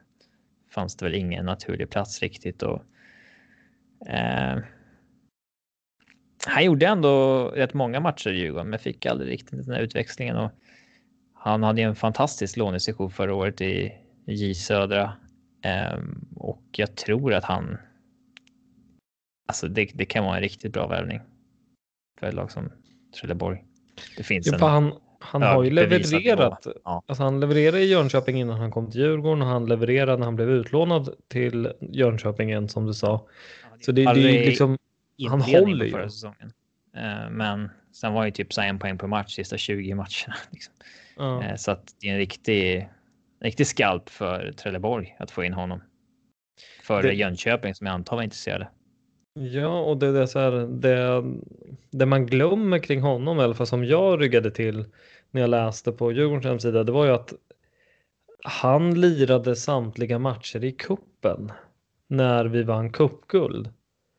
fanns 0.70 0.96
det 0.96 1.04
väl 1.04 1.14
ingen 1.14 1.46
naturlig 1.46 1.90
plats 1.90 2.22
riktigt 2.22 2.62
och. 2.62 2.82
Eh, 4.06 4.58
han 6.46 6.64
gjorde 6.64 6.86
ändå 6.86 7.44
rätt 7.48 7.74
många 7.74 8.00
matcher 8.00 8.30
i 8.30 8.38
Djurgården, 8.38 8.70
men 8.70 8.78
fick 8.78 9.06
aldrig 9.06 9.30
riktigt 9.30 9.66
den 9.66 9.74
här 9.74 9.82
utväxlingen 9.82 10.36
och 10.36 10.50
han 11.34 11.62
hade 11.62 11.80
ju 11.80 11.88
en 11.88 11.96
fantastisk 11.96 12.56
lånesession 12.56 13.10
förra 13.10 13.34
året 13.34 13.60
i 13.60 13.92
J 14.26 14.54
Södra 14.54 15.12
eh, 15.62 15.98
och 16.36 16.62
jag 16.70 16.96
tror 16.96 17.34
att 17.34 17.44
han. 17.44 17.78
Alltså 19.48 19.68
det, 19.68 19.90
det 19.94 20.04
kan 20.04 20.24
vara 20.24 20.36
en 20.36 20.42
riktigt 20.42 20.72
bra 20.72 20.86
värvning. 20.86 21.20
För 22.18 22.26
ett 22.26 22.34
lag 22.34 22.50
som 22.50 22.70
Trelleborg. 23.20 23.64
Det 24.16 24.22
finns 24.22 24.46
Ja, 24.46 24.54
en. 24.54 24.60
han 24.60 24.92
han 25.20 25.42
har 25.42 25.64
ju 25.64 25.70
levererat. 25.70 26.66
Ja. 26.84 27.02
Alltså 27.06 27.22
han 27.22 27.40
levererade 27.40 27.80
i 27.80 27.86
Jönköping 27.90 28.40
innan 28.40 28.58
han 28.60 28.70
kom 28.70 28.90
till 28.90 29.00
Djurgården 29.00 29.42
och 29.42 29.48
han 29.48 29.66
levererade 29.66 30.16
när 30.16 30.24
han 30.24 30.36
blev 30.36 30.50
utlånad 30.50 31.08
till 31.28 31.72
Jönköping 31.80 32.48
igen 32.50 32.68
som 32.68 32.86
du 32.86 32.94
sa. 32.94 33.26
Så 33.80 33.92
det, 33.92 34.04
det 34.04 34.10
är 34.10 34.14
ju 34.14 34.44
liksom, 34.44 34.78
han 35.28 35.40
håller 35.40 35.84
ju. 35.84 35.90
förra 35.90 36.08
säsongen. 36.10 36.52
Eh, 36.96 37.30
Men 37.30 37.70
sen 37.92 38.12
var 38.12 38.24
ju 38.24 38.30
typ 38.30 38.52
så 38.52 38.60
en 38.60 38.78
poäng 38.78 38.98
per 38.98 39.06
match 39.06 39.34
sista 39.34 39.56
20 39.56 39.94
matcherna. 39.94 40.34
Liksom. 40.50 40.74
ja. 41.16 41.42
Eh, 41.44 41.56
Så 41.56 41.70
att 41.70 41.94
det 42.00 42.08
är 42.08 42.12
en 42.12 42.18
riktig, 42.18 42.88
riktig 43.42 43.66
skalp 43.66 44.08
för 44.08 44.52
Trelleborg 44.52 45.16
att 45.18 45.30
få 45.30 45.44
in 45.44 45.52
honom. 45.52 45.82
Före 46.82 47.02
Det- 47.02 47.14
Jönköping 47.14 47.74
som 47.74 47.86
jag 47.86 47.94
antar 47.94 48.16
var 48.16 48.22
intresserade. 48.22 48.68
Ja, 49.38 49.80
och 49.80 49.96
det, 49.96 50.12
det, 50.12 50.22
är 50.22 50.26
så 50.26 50.38
här, 50.38 50.50
det, 50.66 51.24
det 51.90 52.06
man 52.06 52.26
glömmer 52.26 52.78
kring 52.78 53.00
honom, 53.00 53.38
i 53.38 53.42
alla 53.42 53.54
fall 53.54 53.66
som 53.66 53.84
jag 53.84 54.22
ryggade 54.22 54.50
till 54.50 54.84
när 55.30 55.40
jag 55.40 55.50
läste 55.50 55.92
på 55.92 56.12
Djurgårdens 56.12 56.44
hemsida, 56.44 56.84
det 56.84 56.92
var 56.92 57.04
ju 57.04 57.12
att 57.12 57.32
han 58.44 59.00
lirade 59.00 59.56
samtliga 59.56 60.18
matcher 60.18 60.64
i 60.64 60.72
kuppen 60.72 61.52
när 62.08 62.44
vi 62.44 62.62
vann 62.62 62.92
cupguld. 62.92 63.70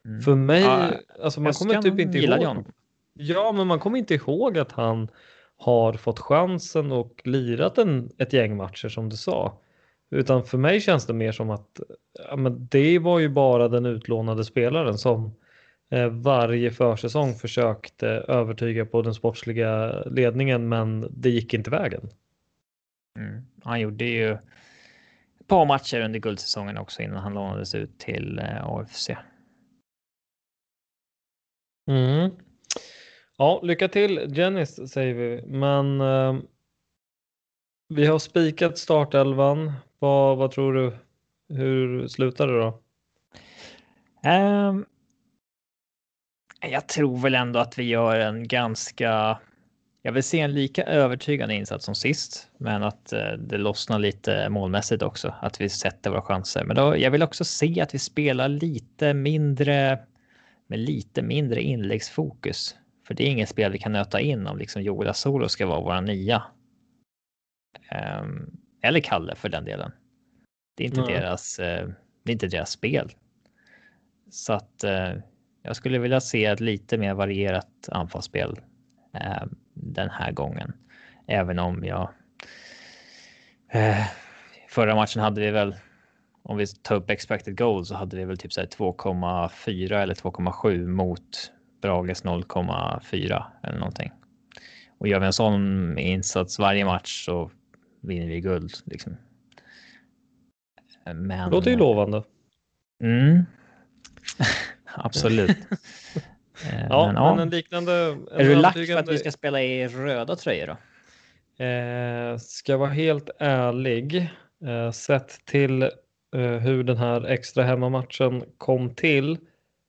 Mm. 0.06 0.22
För 0.22 0.36
mig, 0.36 0.62
Ja, 0.62 0.92
alltså 1.24 1.42
man 1.42 1.54
kommer 1.54 1.82
typ 1.82 2.00
inte 2.00 2.18
ihåg. 2.18 2.44
honom. 2.44 2.66
Ja, 3.14 3.52
men 3.52 3.68
man 3.68 3.80
kommer 3.80 3.98
inte 3.98 4.14
ihåg 4.14 4.58
att 4.58 4.72
han 4.72 5.08
har 5.58 5.94
fått 5.94 6.20
chansen 6.20 6.92
och 6.92 7.22
lirat 7.26 7.78
en, 7.78 8.10
ett 8.18 8.34
gäng 8.34 8.58
matcher 8.58 8.90
som 8.90 9.10
du 9.10 9.16
sa. 9.16 9.58
Utan 10.10 10.44
för 10.44 10.58
mig 10.58 10.82
känns 10.82 11.06
det 11.06 11.14
mer 11.14 11.32
som 11.32 11.50
att 11.50 11.80
ja, 12.30 12.36
men 12.36 12.68
det 12.68 13.00
var 13.00 13.20
ju 13.20 13.30
bara 13.30 13.68
den 13.68 13.86
utlånade 13.86 14.44
spelaren 14.46 14.98
som 14.98 15.36
eh, 15.90 16.08
varje 16.08 16.72
försäsong 16.72 17.34
försökte 17.34 18.08
övertyga 18.08 18.86
på 18.86 19.02
den 19.02 19.14
sportsliga 19.14 20.02
ledningen 20.04 20.70
men 20.70 21.08
det 21.12 21.30
gick 21.30 21.54
inte 21.54 21.70
vägen. 21.70 22.10
Mm. 23.20 23.44
Han 23.64 23.80
gjorde 23.80 24.06
ju 24.06 24.32
ett 25.40 25.48
par 25.48 25.66
matcher 25.66 26.02
under 26.02 26.20
guldsäsongen 26.20 26.78
också 26.78 27.02
innan 27.02 27.24
han 27.24 27.34
lånades 27.34 27.76
ut 27.76 28.00
till 28.00 28.40
eh, 28.40 28.68
AFC. 28.68 29.10
Mm. 31.90 32.32
Ja, 33.38 33.60
lycka 33.64 33.88
till 33.88 34.34
Jennys 34.38 34.92
säger 34.92 35.14
vi. 35.14 35.42
Men 35.48 36.02
eh, 36.02 36.36
vi 37.90 38.06
har 38.06 38.20
spikat 38.20 38.78
startelvan. 38.78 39.72
Vad, 40.00 40.38
vad 40.38 40.52
tror 40.52 40.74
du? 40.74 40.98
Hur 41.50 42.08
slutar 42.08 42.48
det 42.48 42.60
då? 42.60 42.82
Um, 44.30 44.86
jag 46.62 46.88
tror 46.88 47.18
väl 47.18 47.36
ändå 47.36 47.60
att 47.60 47.80
vi 47.80 47.84
gör 47.84 48.20
en 48.20 48.48
ganska. 48.48 49.40
Jag 50.02 50.12
vill 50.12 50.24
se 50.24 50.40
en 50.40 50.54
lika 50.54 50.84
övertygande 50.84 51.56
insats 51.56 51.86
som 51.86 51.96
sist, 51.96 52.52
men 52.58 52.84
att 52.84 53.14
eh, 53.14 53.32
det 53.32 53.58
lossnar 53.58 54.00
lite 54.00 54.50
målmässigt 54.50 55.04
också, 55.04 55.34
att 55.42 55.62
vi 55.62 55.70
sätter 55.70 56.10
våra 56.10 56.22
chanser. 56.22 56.64
Men 56.64 56.76
då, 56.76 56.98
jag 56.98 57.12
vill 57.12 57.24
också 57.24 57.44
se 57.44 57.82
att 57.82 57.94
vi 57.94 58.00
spelar 58.00 58.50
lite 58.50 59.14
mindre 59.14 60.00
med 60.68 60.80
lite 60.80 61.22
mindre 61.22 61.62
inläggsfokus, 61.62 62.76
för 63.08 63.14
det 63.14 63.24
är 63.24 63.32
inget 63.32 63.50
spel 63.50 63.72
vi 63.72 63.80
kan 63.80 63.92
nöta 63.92 64.20
in 64.20 64.48
om 64.48 64.58
liksom 64.58 64.82
Joel 64.82 65.10
Asolo 65.10 65.50
ska 65.50 65.68
vara 65.68 65.82
våra 65.82 66.02
nia. 66.02 66.44
Um, 68.22 68.58
eller 68.88 69.00
Kalle 69.00 69.36
för 69.36 69.50
den 69.50 69.66
delen. 69.66 69.92
Det 70.76 70.84
är 70.84 70.88
inte 70.88 71.02
Nej. 71.02 71.14
deras. 71.14 71.60
Eh, 71.60 71.88
det 72.24 72.32
är 72.32 72.34
inte 72.34 72.48
deras 72.48 72.72
spel. 72.72 73.12
Så 74.30 74.54
att 74.54 74.84
eh, 74.84 75.14
jag 75.62 75.76
skulle 75.76 76.00
vilja 76.00 76.20
se 76.20 76.46
ett 76.46 76.60
lite 76.60 76.98
mer 76.98 77.14
varierat 77.14 77.90
anfallsspel 77.92 78.60
eh, 79.14 79.44
den 79.74 80.10
här 80.10 80.32
gången. 80.32 80.74
Även 81.28 81.60
om 81.60 81.84
jag. 81.84 82.10
Eh, 83.72 84.06
förra 84.70 84.96
matchen 84.96 85.22
hade 85.22 85.42
vi 85.42 85.52
väl. 85.52 85.76
Om 86.44 86.58
vi 86.58 86.68
tar 86.68 86.96
upp 86.96 87.10
expected 87.10 87.58
goal 87.58 87.86
så 87.86 87.96
hade 87.96 88.18
vi 88.18 88.26
väl 88.26 88.38
typ 88.38 88.54
så 88.54 88.62
här 88.62 88.68
2,4 88.68 89.94
eller 89.94 90.14
2,7 90.14 90.88
mot 90.88 91.52
Brages 91.82 92.24
0,4 92.24 93.44
eller 93.64 93.80
någonting. 93.80 94.12
Och 94.98 95.08
gör 95.08 95.20
vi 95.20 95.26
en 95.26 95.34
sån 95.34 95.98
insats 95.98 96.60
varje 96.60 96.86
match 96.86 97.26
så 97.26 97.52
vinner 98.02 98.28
vi 98.28 98.42
guld 98.42 98.72
liksom. 98.86 99.18
Men. 101.06 101.28
Det 101.28 101.56
låter 101.56 101.72
ju 101.72 101.78
lovande. 101.78 102.24
Mm. 103.04 103.44
Absolut. 104.86 105.50
Eh, 105.50 106.88
Ja, 106.90 107.06
men, 107.06 107.16
men, 107.16 107.24
ja. 107.24 107.42
en 107.42 107.50
liknande. 107.50 108.18
En 108.32 108.40
Är 108.40 108.44
du 108.44 108.56
lack 108.56 108.74
för 108.74 108.98
att 108.98 109.10
vi 109.10 109.18
ska 109.18 109.32
spela 109.32 109.62
i 109.62 109.88
röda 109.88 110.36
tröjor 110.36 110.68
då? 110.68 110.78
Eh, 111.64 112.38
ska 112.38 112.72
jag 112.72 112.80
vara 112.80 112.90
helt 112.90 113.30
ärlig, 113.40 114.30
eh, 114.66 114.92
sett 114.92 115.46
till 115.46 115.82
eh, 115.84 115.90
hur 116.40 116.84
den 116.84 116.98
här 116.98 117.26
extra 117.26 117.64
hemmamatchen 117.64 118.44
kom 118.58 118.96
till 118.96 119.38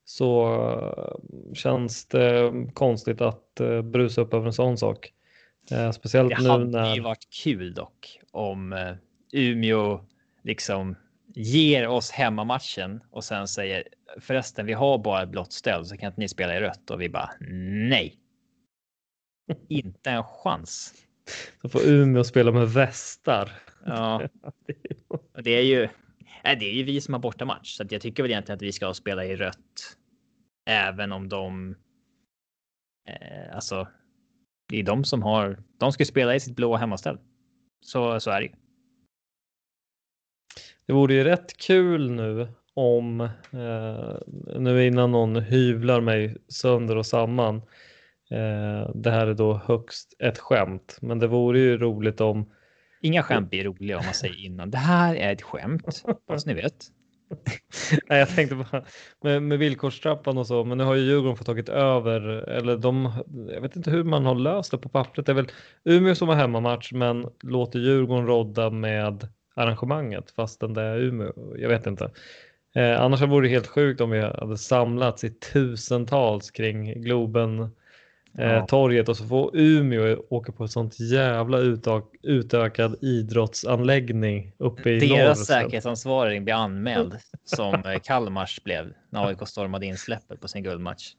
så 0.04 0.46
eh, 0.96 1.54
känns 1.54 2.06
det 2.06 2.52
konstigt 2.74 3.20
att 3.20 3.60
eh, 3.60 3.82
brusa 3.82 4.20
upp 4.20 4.34
över 4.34 4.46
en 4.46 4.52
sån 4.52 4.78
sak. 4.78 5.12
Eh, 5.70 5.90
speciellt 5.90 6.36
Det 6.36 6.42
nu 6.42 6.48
hade 6.48 6.64
när... 6.64 6.94
ju 6.94 7.00
varit 7.00 7.30
kul 7.30 7.74
dock 7.74 8.20
om 8.30 8.72
eh, 8.72 8.94
Umeå 9.32 10.04
liksom 10.42 10.96
ger 11.34 11.88
oss 11.88 12.10
hemmamatchen 12.10 13.00
och 13.10 13.24
sen 13.24 13.48
säger 13.48 13.84
förresten, 14.20 14.66
vi 14.66 14.72
har 14.72 14.98
bara 14.98 15.22
ett 15.22 15.28
blått 15.28 15.52
ställ 15.52 15.86
så 15.86 15.96
kan 15.96 16.06
inte 16.06 16.20
ni 16.20 16.28
spela 16.28 16.56
i 16.56 16.60
rött 16.60 16.90
och 16.90 17.00
vi 17.00 17.08
bara 17.08 17.30
nej. 17.88 18.16
inte 19.68 20.10
en 20.10 20.24
chans. 20.24 20.94
Så 21.62 21.68
får 21.68 21.86
Umeå 21.86 22.24
spela 22.24 22.52
med 22.52 22.68
västar. 22.68 23.50
Ja, 23.84 24.22
det 25.42 25.50
är 25.50 25.62
ju. 25.62 25.88
Det 26.42 26.70
är 26.70 26.74
ju 26.74 26.82
vi 26.82 27.00
som 27.00 27.14
har 27.14 27.20
bortamatch 27.20 27.76
så 27.76 27.82
att 27.82 27.92
jag 27.92 28.02
tycker 28.02 28.22
väl 28.22 28.32
egentligen 28.32 28.56
att 28.56 28.62
vi 28.62 28.72
ska 28.72 28.94
spela 28.94 29.24
i 29.24 29.36
rött. 29.36 29.96
Även 30.66 31.12
om 31.12 31.28
de. 31.28 31.74
Eh, 33.08 33.54
alltså. 33.54 33.88
Det 34.68 34.78
är 34.78 34.82
de 34.82 35.04
som 35.04 35.22
har. 35.22 35.58
De 35.78 35.92
ska 35.92 36.04
spela 36.04 36.34
i 36.34 36.40
sitt 36.40 36.56
blåa 36.56 36.78
hemmaställ. 36.78 37.18
Så 37.80 38.20
så 38.20 38.30
är 38.30 38.40
det. 38.40 38.50
Det 40.86 40.92
vore 40.92 41.14
ju 41.14 41.24
rätt 41.24 41.56
kul 41.56 42.10
nu 42.10 42.48
om 42.74 43.20
eh, 43.52 44.18
nu 44.58 44.86
innan 44.86 45.10
någon 45.10 45.36
hyvlar 45.36 46.00
mig 46.00 46.36
sönder 46.48 46.96
och 46.96 47.06
samman. 47.06 47.56
Eh, 48.30 48.90
det 48.94 49.10
här 49.10 49.26
är 49.26 49.34
då 49.34 49.54
högst 49.54 50.16
ett 50.18 50.38
skämt, 50.38 50.98
men 51.00 51.18
det 51.18 51.26
vore 51.26 51.58
ju 51.58 51.78
roligt 51.78 52.20
om. 52.20 52.52
Inga 53.00 53.22
skämt 53.22 53.50
blir 53.50 53.64
roliga 53.64 53.98
om 53.98 54.04
man 54.04 54.14
säger 54.14 54.44
innan. 54.44 54.70
Det 54.70 54.78
här 54.78 55.14
är 55.14 55.32
ett 55.32 55.42
skämt, 55.42 56.04
fast 56.28 56.46
ni 56.46 56.54
vet. 56.54 56.86
Nej, 58.08 58.18
jag 58.18 58.28
tänkte 58.28 58.54
bara 58.54 58.84
med, 59.22 59.42
med 59.42 59.58
villkorstrappan 59.58 60.38
och 60.38 60.46
så, 60.46 60.64
men 60.64 60.78
nu 60.78 60.84
har 60.84 60.94
ju 60.94 61.02
Djurgården 61.02 61.36
fått 61.36 61.46
tagit 61.46 61.68
över, 61.68 62.20
eller 62.48 62.76
de, 62.76 63.12
jag 63.54 63.60
vet 63.60 63.76
inte 63.76 63.90
hur 63.90 64.04
man 64.04 64.26
har 64.26 64.34
löst 64.34 64.70
det 64.70 64.78
på 64.78 64.88
pappret. 64.88 65.26
Det 65.26 65.32
är 65.32 65.36
väl 65.36 65.48
Umeå 65.84 66.14
som 66.14 66.28
har 66.28 66.36
hemmamatch, 66.36 66.92
men 66.92 67.26
låter 67.42 67.78
Djurgården 67.78 68.26
rodda 68.26 68.70
med 68.70 69.28
arrangemanget 69.54 70.30
fastän 70.30 70.74
det 70.74 70.82
är 70.82 70.98
Umeå. 70.98 71.56
Jag 71.56 71.68
vet 71.68 71.86
inte. 71.86 72.10
Eh, 72.74 73.00
annars 73.00 73.20
vore 73.20 73.46
det 73.46 73.52
helt 73.52 73.66
sjukt 73.66 74.00
om 74.00 74.10
vi 74.10 74.20
hade 74.20 74.58
samlats 74.58 75.24
i 75.24 75.30
tusentals 75.30 76.50
kring 76.50 77.02
Globen 77.02 77.70
eh, 78.38 78.66
torget 78.66 79.08
och 79.08 79.16
så 79.16 79.24
får 79.24 79.56
Umeå 79.56 80.22
åka 80.30 80.52
på 80.52 80.64
ett 80.64 80.70
sånt 80.70 81.00
jävla 81.00 81.58
utök 81.58 82.04
utökad 82.22 82.96
idrottsanläggning 83.02 84.52
uppe 84.58 84.90
i 84.90 84.98
Deras 84.98 85.38
norr. 85.38 85.44
säkerhetsansvarig 85.44 86.44
blir 86.44 86.54
anmäld 86.54 87.16
som 87.44 87.74
eh, 87.74 87.98
Kalmars 88.02 88.62
blev 88.62 88.92
när 89.10 89.26
AIK 89.26 89.48
stormade 89.48 89.86
in 89.86 89.96
släppet 89.96 90.40
på 90.40 90.48
sin 90.48 90.62
guldmatch. 90.62 91.12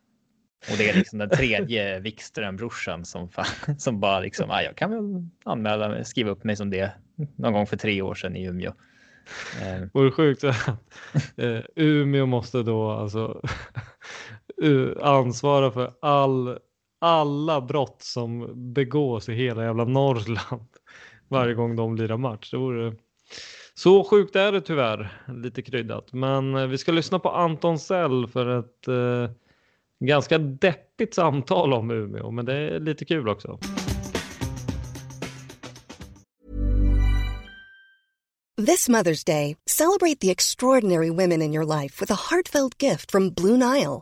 Och 0.71 0.77
det 0.77 0.89
är 0.89 0.93
liksom 0.93 1.19
den 1.19 1.29
tredje 1.29 1.99
Wikström-brorsan 2.03 3.05
som, 3.05 3.29
som 3.77 3.99
bara 3.99 4.19
liksom, 4.19 4.51
ah, 4.51 4.61
jag 4.61 4.75
kan 4.75 4.91
väl 4.91 5.27
anmäla 5.45 5.87
mig, 5.87 6.05
skriva 6.05 6.31
upp 6.31 6.43
mig 6.43 6.55
som 6.55 6.69
det 6.69 6.91
någon 7.35 7.53
gång 7.53 7.67
för 7.67 7.77
tre 7.77 8.01
år 8.01 8.15
sedan 8.15 8.35
i 8.35 8.43
Umeå. 8.43 8.73
Eh. 9.61 9.87
Vore 9.93 10.11
sjukt 10.11 10.43
att 10.43 10.69
eh, 11.37 11.59
Umeå 11.75 12.25
måste 12.25 12.63
då 12.63 12.91
alltså 12.91 13.41
ansvara 15.01 15.71
för 15.71 15.93
all, 16.01 16.57
alla 16.99 17.61
brott 17.61 18.01
som 18.01 18.51
begås 18.73 19.29
i 19.29 19.33
hela 19.33 19.63
jävla 19.63 19.85
Norrland 19.85 20.67
varje 21.27 21.53
gång 21.53 21.75
de 21.75 21.95
lirar 21.95 22.17
match. 22.17 22.51
Det 22.51 22.57
vore... 22.57 22.95
Så 23.73 24.03
sjukt 24.03 24.35
är 24.35 24.51
det 24.51 24.61
tyvärr, 24.61 25.21
lite 25.27 25.61
kryddat. 25.61 26.13
Men 26.13 26.55
eh, 26.55 26.67
vi 26.67 26.77
ska 26.77 26.91
lyssna 26.91 27.19
på 27.19 27.29
Anton 27.29 27.79
Sell 27.79 28.27
för 28.27 28.59
ett 28.59 28.87
eh, 28.87 29.35
ganska 29.99 30.37
deppigt 30.37 31.13
samtal 31.13 31.73
om 31.73 31.91
Umeå, 31.91 32.31
men 32.31 32.45
det 32.45 32.53
är 32.53 32.79
lite 32.79 33.05
kul 33.05 33.29
också. 33.29 33.59
This 38.65 38.89
Mother's 38.89 39.23
Day, 39.23 39.55
celebrate 39.65 40.19
the 40.19 40.31
extraordinary 40.31 41.09
women 41.09 41.41
in 41.41 41.53
your 41.53 41.81
life 41.81 42.01
with 42.01 42.11
a 42.11 42.17
heartfelt 42.29 42.83
gift 42.83 43.11
from 43.11 43.29
Blue 43.29 43.57
Nile. 43.57 44.01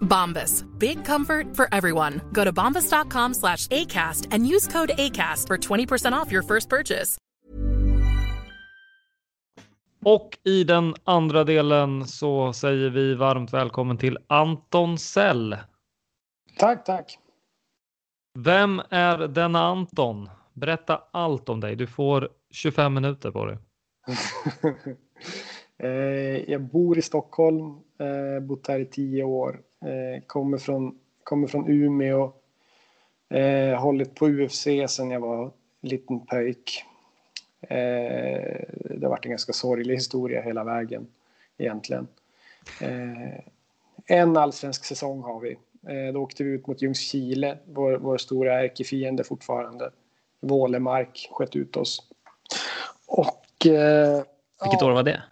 Bombas. 0.00 0.64
Big 0.78 1.04
comfort 1.04 1.56
for 1.56 1.68
everyone. 1.72 2.20
Go 2.32 2.44
to 2.44 2.52
bombas.com 2.52 3.34
slash 3.34 3.66
ACAST 3.66 4.28
and 4.30 4.46
use 4.46 4.66
code 4.66 4.92
ACAST 4.98 5.46
for 5.46 5.58
20% 5.58 6.12
off 6.12 6.32
your 6.32 6.42
first 6.42 6.68
purchase. 6.68 7.18
Och 10.04 10.38
i 10.44 10.64
den 10.64 10.94
andra 11.04 11.44
delen 11.44 12.06
så 12.06 12.52
säger 12.52 12.90
vi 12.90 13.14
varmt 13.14 13.52
välkommen 13.52 13.98
till 13.98 14.18
Anton 14.26 14.98
Sell. 14.98 15.56
Tack, 16.58 16.84
tack. 16.84 17.18
Vem 18.38 18.82
är 18.90 19.18
denna 19.18 19.60
Anton? 19.60 20.30
Berätta 20.52 21.02
allt 21.10 21.48
om 21.48 21.60
dig. 21.60 21.76
Du 21.76 21.86
får 21.86 22.28
25 22.50 22.94
minuter 22.94 23.30
på 23.30 23.44
dig. 23.44 23.58
Eh, 25.78 26.50
jag 26.50 26.62
bor 26.62 26.98
i 26.98 27.02
Stockholm, 27.02 27.66
eh, 28.00 28.42
bott 28.42 28.68
här 28.68 28.80
i 28.80 28.86
tio 28.86 29.24
år. 29.24 29.60
Eh, 29.86 30.22
kommer, 30.26 30.58
från, 30.58 30.98
kommer 31.24 31.46
från 31.46 31.68
Umeå. 31.68 32.32
Hållit 33.78 34.14
på 34.14 34.28
UFC 34.28 34.62
sedan 34.88 35.10
jag 35.10 35.20
var 35.20 35.50
liten 35.80 36.26
pöjk. 36.26 36.84
Det 37.68 39.02
har 39.02 39.08
varit 39.08 39.24
en 39.24 39.30
ganska 39.30 39.52
sorglig 39.52 39.94
historia 39.94 40.42
hela 40.42 40.64
vägen 40.64 41.06
egentligen. 41.58 42.08
En 44.06 44.36
allsvensk 44.36 44.84
säsong 44.84 45.22
har 45.22 45.40
vi. 45.40 45.56
Då 46.12 46.20
åkte 46.22 46.44
vi 46.44 46.50
ut 46.50 46.66
mot 46.66 46.82
Ljungskile, 46.82 47.58
vår, 47.64 47.98
vår 47.98 48.18
stora 48.18 48.60
ärkefiende 48.64 49.24
fortfarande. 49.24 49.90
Vålemark 50.40 51.28
sköt 51.32 51.56
ut 51.56 51.76
oss. 51.76 52.02
Och... 53.06 53.66
Eh, 53.66 54.22
Vilket 54.62 54.80
ja, 54.80 54.86
år 54.86 54.90
var 54.90 55.02
det? 55.02 55.22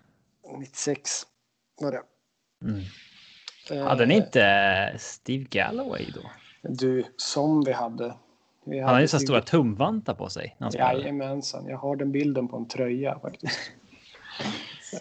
96 0.59 1.23
var 1.81 1.93
det. 1.93 2.03
Mm. 2.63 2.81
Eh, 3.71 3.83
hade 3.83 4.07
ni 4.07 4.15
inte 4.15 4.95
Steve 4.99 5.45
Galloway 5.51 6.07
då? 6.15 6.31
Du, 6.63 7.05
som 7.17 7.65
vi 7.65 7.73
hade. 7.73 8.15
Vi 8.65 8.79
han 8.81 8.89
hade 8.89 9.01
ju 9.01 9.09
så 9.09 9.19
Steve... 9.19 9.27
stora 9.27 9.41
tumvantar 9.41 10.15
på 10.15 10.29
sig. 10.29 10.57
Jajamensan, 10.73 11.67
jag 11.67 11.79
har 11.79 11.97
den 11.97 12.13
bilden 12.13 12.49
på 12.49 12.57
en 12.57 12.69
tröja 12.69 13.19
faktiskt. 13.19 13.59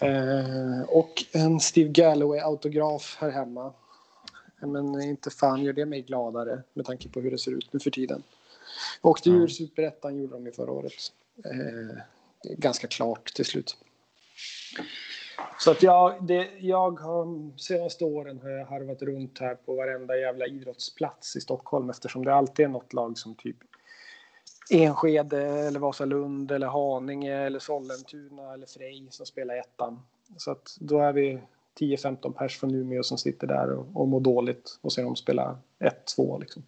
eh, 0.00 0.80
och 0.88 1.24
en 1.32 1.60
Steve 1.60 1.90
Galloway-autograf 1.90 3.16
här 3.20 3.30
hemma. 3.30 3.72
Men 4.60 5.02
inte 5.02 5.30
fan 5.30 5.62
gör 5.62 5.72
det 5.72 5.86
mig 5.86 6.02
gladare 6.02 6.62
med 6.74 6.86
tanke 6.86 7.08
på 7.08 7.20
hur 7.20 7.30
det 7.30 7.38
ser 7.38 7.52
ut 7.52 7.72
nu 7.72 7.80
för 7.80 7.90
tiden. 7.90 8.22
Åkte 9.02 9.30
ur 9.30 9.48
superettan 9.48 10.16
gjorde 10.16 10.32
de 10.32 10.46
ju 10.46 10.52
förra 10.52 10.70
året. 10.72 10.92
Eh, 11.44 11.98
ganska 12.42 12.86
klart 12.86 13.34
till 13.34 13.44
slut. 13.44 13.76
Så 15.58 15.70
att 15.70 15.82
jag, 15.82 16.26
det, 16.26 16.48
jag 16.58 17.00
har 17.00 17.58
senaste 17.58 18.04
åren 18.04 18.40
har 18.42 18.50
jag 18.50 18.66
harvat 18.66 19.02
runt 19.02 19.38
här 19.38 19.54
på 19.54 19.74
varenda 19.74 20.16
jävla 20.16 20.46
idrottsplats 20.46 21.36
i 21.36 21.40
Stockholm 21.40 21.90
eftersom 21.90 22.24
det 22.24 22.34
alltid 22.34 22.64
är 22.64 22.68
något 22.68 22.92
lag 22.92 23.18
som 23.18 23.34
typ 23.34 23.56
Enskede 24.70 25.42
eller 25.42 25.80
Vasalund 25.80 26.52
eller 26.52 26.66
Haninge 26.66 27.36
eller 27.36 27.58
Sollentuna 27.58 28.52
eller 28.52 28.66
Frej 28.66 29.06
som 29.10 29.26
spelar 29.26 29.56
ettan. 29.56 30.02
Så 30.36 30.50
att 30.50 30.76
då 30.80 31.00
är 31.00 31.12
vi 31.12 31.40
10-15 31.80 32.32
pers 32.32 32.58
från 32.58 32.74
Umeå 32.74 33.02
som 33.02 33.18
sitter 33.18 33.46
där 33.46 33.70
och, 33.70 33.86
och 33.94 34.08
mår 34.08 34.20
dåligt 34.20 34.78
och 34.80 34.92
ser 34.92 35.02
dem 35.02 35.16
spela 35.16 35.58
1-2 36.16 36.40
liksom. 36.40 36.62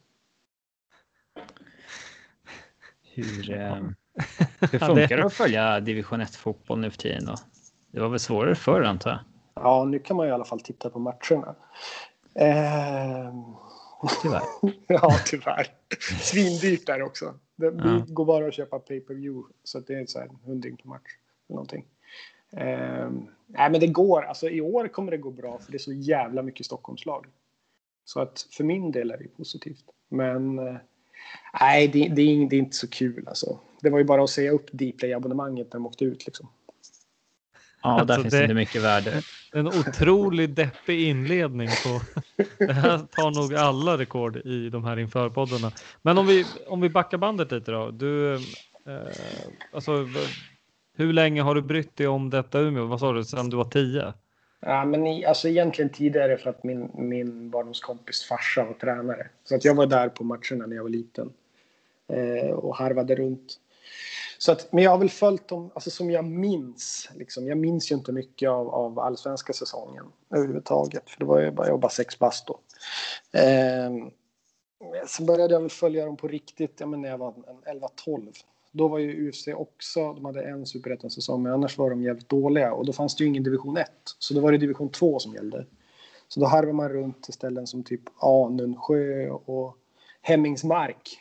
Hur, 3.03 3.51
eh, 3.51 3.77
hur 4.61 4.79
funkar 4.79 5.17
det 5.17 5.25
att 5.25 5.33
följa 5.33 5.81
division 5.81 6.21
1 6.21 6.37
fotboll 6.37 6.79
nu 6.79 6.91
för 6.91 6.99
tiden 6.99 7.25
då? 7.25 7.35
Det 7.97 8.03
var 8.03 8.09
väl 8.09 8.21
svårare 8.21 8.55
förr 8.55 8.83
antar 8.83 9.11
jag? 9.11 9.21
Ja, 9.55 9.85
nu 9.85 9.99
kan 9.99 10.17
man 10.17 10.29
i 10.29 10.31
alla 10.31 10.45
fall 10.45 10.61
titta 10.61 10.91
på 10.91 10.99
matcherna. 10.99 11.55
Eh... 12.35 13.35
Tyvärr. 14.23 14.43
ja, 14.87 15.11
tyvärr. 15.27 15.67
Svindyrt 16.21 16.87
där 16.87 17.03
också. 17.03 17.35
Det 17.57 17.67
ja. 17.67 18.05
går 18.09 18.25
bara 18.25 18.47
att 18.47 18.55
köpa 18.55 18.79
pay 18.79 19.01
per 19.01 19.15
view 19.15 19.53
så 19.65 19.81
det 19.81 19.95
är 19.95 20.07
så 20.07 20.19
här 20.19 20.31
hundring 20.45 20.77
på 20.77 20.89
match. 20.89 21.17
Eller 21.49 21.55
någonting. 21.55 21.85
Eh, 22.53 23.11
nej, 23.47 23.71
men 23.71 23.81
det 23.81 23.87
går. 23.87 24.23
Alltså, 24.23 24.49
I 24.49 24.61
år 24.61 24.89
kommer 24.89 25.11
det 25.11 25.19
gå 25.19 25.31
bra 25.31 25.59
för 25.59 25.73
det 25.73 25.77
är 25.77 25.79
så 25.79 25.93
jävla 25.93 26.43
mycket 26.43 26.67
Stockholmslag. 26.67 27.27
Så 28.05 28.21
att 28.21 28.47
för 28.51 28.65
min 28.65 28.93
del 28.93 29.11
är 29.11 29.19
det 29.19 29.37
positivt. 29.37 29.85
Men 30.09 30.59
eh, 30.59 30.77
nej, 31.61 31.89
det, 31.89 32.09
det, 32.09 32.23
är, 32.23 32.49
det 32.49 32.57
är 32.57 32.61
inte 32.61 32.77
så 32.77 32.89
kul 32.89 33.29
alltså. 33.29 33.59
Det 33.81 33.91
var 33.91 33.99
ju 33.99 34.05
bara 34.05 34.25
att 34.25 34.31
säga 34.31 34.51
upp 34.51 34.71
Dplay-abonnemanget 34.73 35.67
när 35.67 35.73
de 35.73 35.87
åkte 35.87 36.05
ut 36.05 36.27
liksom. 36.27 36.49
Ja, 37.87 37.93
alltså 37.93 38.07
där 38.07 38.23
finns 38.23 38.35
det 38.35 38.43
inte 38.43 38.55
mycket 38.55 38.83
värde. 38.83 39.23
En 39.53 39.67
otroligt 39.67 40.57
deppig 40.57 41.09
inledning 41.09 41.69
på. 41.69 42.01
Det 42.67 42.73
här 42.73 42.99
tar 42.99 43.31
nog 43.31 43.55
alla 43.55 43.99
rekord 43.99 44.37
i 44.37 44.69
de 44.71 44.85
här 44.85 44.99
införpoddarna. 44.99 45.73
Men 46.03 46.19
om 46.19 46.27
vi 46.27 46.45
om 46.67 46.81
vi 46.81 46.89
backar 46.89 47.19
bandet 47.19 47.53
lite 47.53 47.71
då. 47.71 47.91
Du, 47.91 48.35
eh, 48.35 48.41
alltså, 49.73 50.09
hur 50.97 51.13
länge 51.13 51.43
har 51.43 51.55
du 51.55 51.63
brytt 51.63 51.97
dig 51.97 52.07
om 52.07 52.31
detta 52.31 52.61
Umeå? 52.61 52.85
Vad 52.85 53.01
sa 53.01 53.13
du 53.13 53.25
sedan 53.25 53.51
du 53.51 53.57
var 53.57 53.65
tio? 53.65 54.13
Ja, 54.61 54.85
men 54.85 55.07
i, 55.07 55.25
alltså 55.25 55.49
egentligen 55.49 55.91
tidigare 55.91 56.39
för 56.39 56.51
att 56.51 56.65
min, 56.65 56.91
min 56.95 57.51
barndomskompis 57.51 58.25
farsa 58.25 58.65
var 58.65 58.73
tränare. 58.73 59.29
Så 59.45 59.55
att 59.55 59.65
jag 59.65 59.75
var 59.75 59.87
där 59.87 60.09
på 60.09 60.25
matcherna 60.25 60.67
när 60.67 60.77
jag 60.77 60.83
var 60.83 60.91
liten. 60.91 61.33
Eh, 62.09 62.51
och 62.51 62.77
harvade 62.77 63.15
runt. 63.15 63.61
Så 64.39 64.53
att, 64.53 64.73
men 64.73 64.85
jag 64.85 64.91
har 64.91 64.99
väl 64.99 65.11
följt 65.11 65.49
dem 65.49 65.71
alltså 65.75 65.91
som 65.91 66.11
jag 66.11 66.25
minns. 66.25 67.11
Liksom. 67.15 67.47
Jag 67.47 67.59
minns 67.59 67.91
ju 67.91 67.95
inte 67.95 68.13
mycket 68.13 68.51
av, 68.51 68.69
av 68.75 68.99
allsvenska 68.99 69.53
säsongen 69.53 70.05
överhuvudtaget. 70.31 71.11
För 71.11 71.21
det 71.21 71.27
var 71.27 71.41
ju 71.41 71.51
bara, 71.51 71.67
jag 71.67 71.73
var 71.73 71.79
bara 71.79 71.91
sex 71.91 72.19
bast 72.19 72.47
då. 72.47 72.61
Eh, 73.39 73.91
sen 75.07 75.27
började 75.27 75.55
jag 75.55 75.61
väl 75.61 75.71
följa 75.71 76.07
dem 76.07 76.17
på 76.17 76.29
riktigt 76.29 76.77
ja, 76.79 76.87
men 76.87 77.01
när 77.01 77.09
jag 77.09 77.19
var 77.19 77.35
11-12. 78.07 78.33
Då 78.73 78.89
var 78.89 78.99
ju 78.99 79.29
UFC 79.29 79.49
också, 79.49 80.13
de 80.13 80.25
hade 80.25 80.43
en 80.43 80.67
superettan-säsong, 80.67 81.43
men 81.43 81.53
annars 81.53 81.79
var 81.79 81.91
de 81.91 82.03
jävligt 82.03 82.29
dåliga. 82.29 82.73
Och 82.73 82.87
då 82.87 82.93
fanns 82.93 83.17
det 83.17 83.25
ju 83.25 83.29
ingen 83.29 83.43
division 83.43 83.77
1, 83.77 83.91
så 84.19 84.35
då 84.35 84.41
var 84.41 84.53
det 84.53 84.59
division 84.59 84.89
2 84.89 85.19
som 85.19 85.35
gällde. 85.35 85.67
Så 86.29 86.41
då 86.41 86.47
harvade 86.47 86.73
man 86.73 86.89
runt 86.89 87.23
till 87.23 87.35
ställen 87.35 87.67
som 87.67 87.83
typ 87.83 88.03
Anundsjö 88.19 89.31
och 89.31 89.77
Hemmingsmark. 90.23 91.19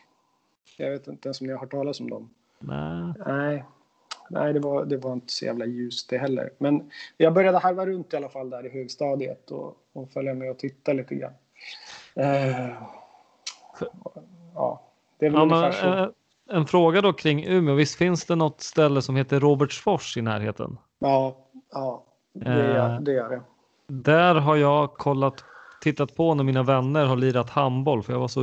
Jag 0.77 0.91
vet 0.91 1.07
inte 1.07 1.27
ens 1.27 1.41
om 1.41 1.47
ni 1.47 1.53
har 1.53 1.59
hört 1.59 1.71
talas 1.71 1.99
om 1.99 2.09
dem. 2.09 2.29
Nej. 2.67 3.13
Nej, 3.25 3.65
Nej 4.29 4.53
det, 4.53 4.59
var, 4.59 4.85
det 4.85 4.97
var 4.97 5.13
inte 5.13 5.33
så 5.33 5.45
jävla 5.45 5.65
ljust 5.65 6.09
det 6.09 6.17
heller. 6.17 6.49
Men 6.57 6.91
jag 7.17 7.33
började 7.33 7.57
harva 7.57 7.85
runt 7.85 8.13
i 8.13 8.17
alla 8.17 8.29
fall 8.29 8.49
där 8.49 8.65
i 8.65 8.69
högstadiet 8.69 9.51
och, 9.51 9.77
och 9.93 10.09
följa 10.09 10.33
med 10.33 10.51
och 10.51 10.59
titta 10.59 10.93
lite 10.93 11.15
grann. 11.15 11.33
Eh, 12.15 12.69
ja, 14.55 14.81
det 15.19 15.25
är 15.25 15.29
väl 15.29 15.39
ja, 15.39 15.43
ungefär 15.43 15.71
så. 15.71 15.87
En, 15.87 16.11
en 16.49 16.65
fråga 16.65 17.01
då 17.01 17.13
kring 17.13 17.45
Umeå. 17.45 17.75
Visst 17.75 17.95
finns 17.95 18.25
det 18.25 18.35
något 18.35 18.61
ställe 18.61 19.01
som 19.01 19.15
heter 19.15 19.39
Robertsfors 19.39 20.17
i 20.17 20.21
närheten? 20.21 20.77
Ja, 20.99 21.37
ja 21.71 22.05
det, 22.33 22.49
är, 22.49 22.99
det 22.99 23.19
är 23.19 23.29
det. 23.29 23.41
Där 23.87 24.35
har 24.35 24.55
jag 24.55 24.93
kollat, 24.93 25.43
tittat 25.81 26.15
på 26.15 26.33
när 26.33 26.43
mina 26.43 26.63
vänner 26.63 27.05
har 27.05 27.15
lirat 27.15 27.49
handboll 27.49 28.03
för 28.03 28.13
jag 28.13 28.19
var 28.19 28.27
så 28.27 28.41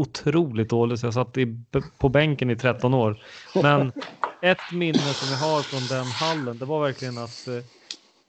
otroligt 0.00 0.70
dålig 0.70 0.98
så 0.98 1.06
jag 1.06 1.14
satt 1.14 1.38
i, 1.38 1.56
på 1.98 2.08
bänken 2.08 2.50
i 2.50 2.56
13 2.56 2.94
år. 2.94 3.22
Men 3.62 3.92
ett 4.42 4.72
minne 4.72 4.98
som 4.98 5.28
jag 5.30 5.38
har 5.38 5.62
från 5.62 5.98
den 5.98 6.06
hallen, 6.06 6.58
det 6.58 6.64
var 6.64 6.82
verkligen 6.82 7.18
att 7.18 7.48
eh, 7.48 7.64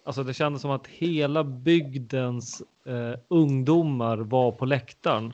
alltså 0.04 0.24
det 0.24 0.34
kändes 0.34 0.62
som 0.62 0.72
att 0.72 0.88
hela 0.88 1.44
bygdens 1.44 2.62
eh, 2.86 3.20
ungdomar 3.28 4.18
var 4.18 4.52
på 4.52 4.66
läktaren. 4.66 5.34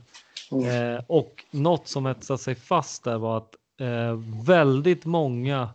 Mm. 0.52 0.96
Eh, 0.96 1.04
och 1.08 1.46
något 1.52 1.88
som 1.88 2.06
etsade 2.06 2.40
sig 2.40 2.56
fast 2.56 3.04
där 3.04 3.18
var 3.18 3.38
att 3.38 3.56
eh, 3.80 4.44
väldigt 4.46 5.06
många, 5.06 5.70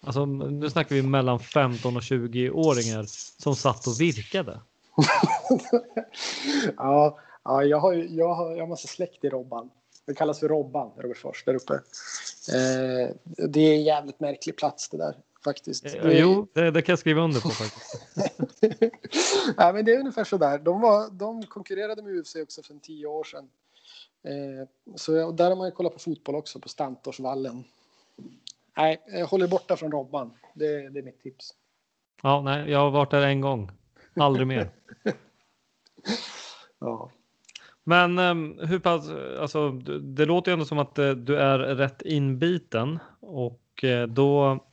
alltså 0.00 0.26
nu 0.26 0.70
snackar 0.70 0.94
vi 0.94 1.02
mellan 1.02 1.40
15 1.40 1.96
och 1.96 2.02
20-åringar 2.02 3.04
som 3.42 3.56
satt 3.56 3.86
och 3.86 4.00
virkade. 4.00 4.60
ja, 6.76 7.18
ja 7.44 7.64
jag, 7.64 7.80
har, 7.80 7.92
jag, 7.92 8.34
har, 8.34 8.50
jag 8.50 8.60
har 8.60 8.68
massa 8.68 8.88
släkt 8.88 9.24
i 9.24 9.28
Robban. 9.28 9.70
Det 10.08 10.14
kallas 10.14 10.40
för 10.40 10.48
Robban, 10.48 10.90
Robertsfors, 10.96 11.44
där 11.44 11.54
uppe. 11.54 11.74
Eh, 11.74 13.14
det 13.48 13.60
är 13.60 13.74
en 13.74 13.82
jävligt 13.82 14.20
märklig 14.20 14.56
plats 14.56 14.88
det 14.88 14.96
där 14.96 15.14
faktiskt. 15.44 15.86
Eh, 15.86 16.02
det... 16.02 16.18
Jo, 16.18 16.46
det, 16.52 16.70
det, 16.70 16.82
kan 16.82 16.92
jag 16.92 16.98
skriva 16.98 17.22
under 17.22 17.40
på 17.40 17.48
faktiskt. 17.48 18.02
ja, 19.56 19.72
men 19.72 19.84
det 19.84 19.94
är 19.94 19.98
ungefär 19.98 20.24
så 20.24 20.38
där. 20.38 20.58
De, 20.58 20.80
var, 20.80 21.10
de 21.10 21.42
konkurrerade 21.42 22.02
med 22.02 22.16
UFC 22.16 22.36
också 22.36 22.62
för 22.62 22.74
tio 22.74 23.06
år 23.06 23.24
sedan. 23.24 23.48
Eh, 24.22 24.68
så 24.96 25.30
där 25.30 25.48
har 25.48 25.56
man 25.56 25.66
ju 25.66 25.72
kollat 25.72 25.92
på 25.92 25.98
fotboll 25.98 26.34
också, 26.34 26.60
på 26.60 26.68
Stantorsvallen. 26.68 27.64
Nej, 28.76 29.02
jag 29.06 29.26
håller 29.26 29.48
borta 29.48 29.76
från 29.76 29.92
Robban. 29.92 30.32
Det, 30.54 30.88
det 30.88 30.98
är 30.98 31.02
mitt 31.02 31.22
tips. 31.22 31.54
Ja, 32.22 32.42
nej, 32.42 32.70
jag 32.70 32.78
har 32.78 32.90
varit 32.90 33.10
där 33.10 33.22
en 33.22 33.40
gång. 33.40 33.70
Aldrig 34.16 34.46
mer. 34.46 34.70
ja. 36.78 37.10
Men 37.88 38.18
um, 38.18 38.58
hur 38.62 38.78
pass, 38.78 39.10
alltså 39.40 39.70
det 40.00 40.24
låter 40.24 40.50
ju 40.50 40.52
ändå 40.52 40.64
som 40.64 40.78
att 40.78 40.98
uh, 40.98 41.10
du 41.10 41.36
är 41.36 41.58
rätt 41.58 42.02
inbiten 42.02 42.98
och 43.20 43.84
uh, 43.84 44.02
då 44.06 44.64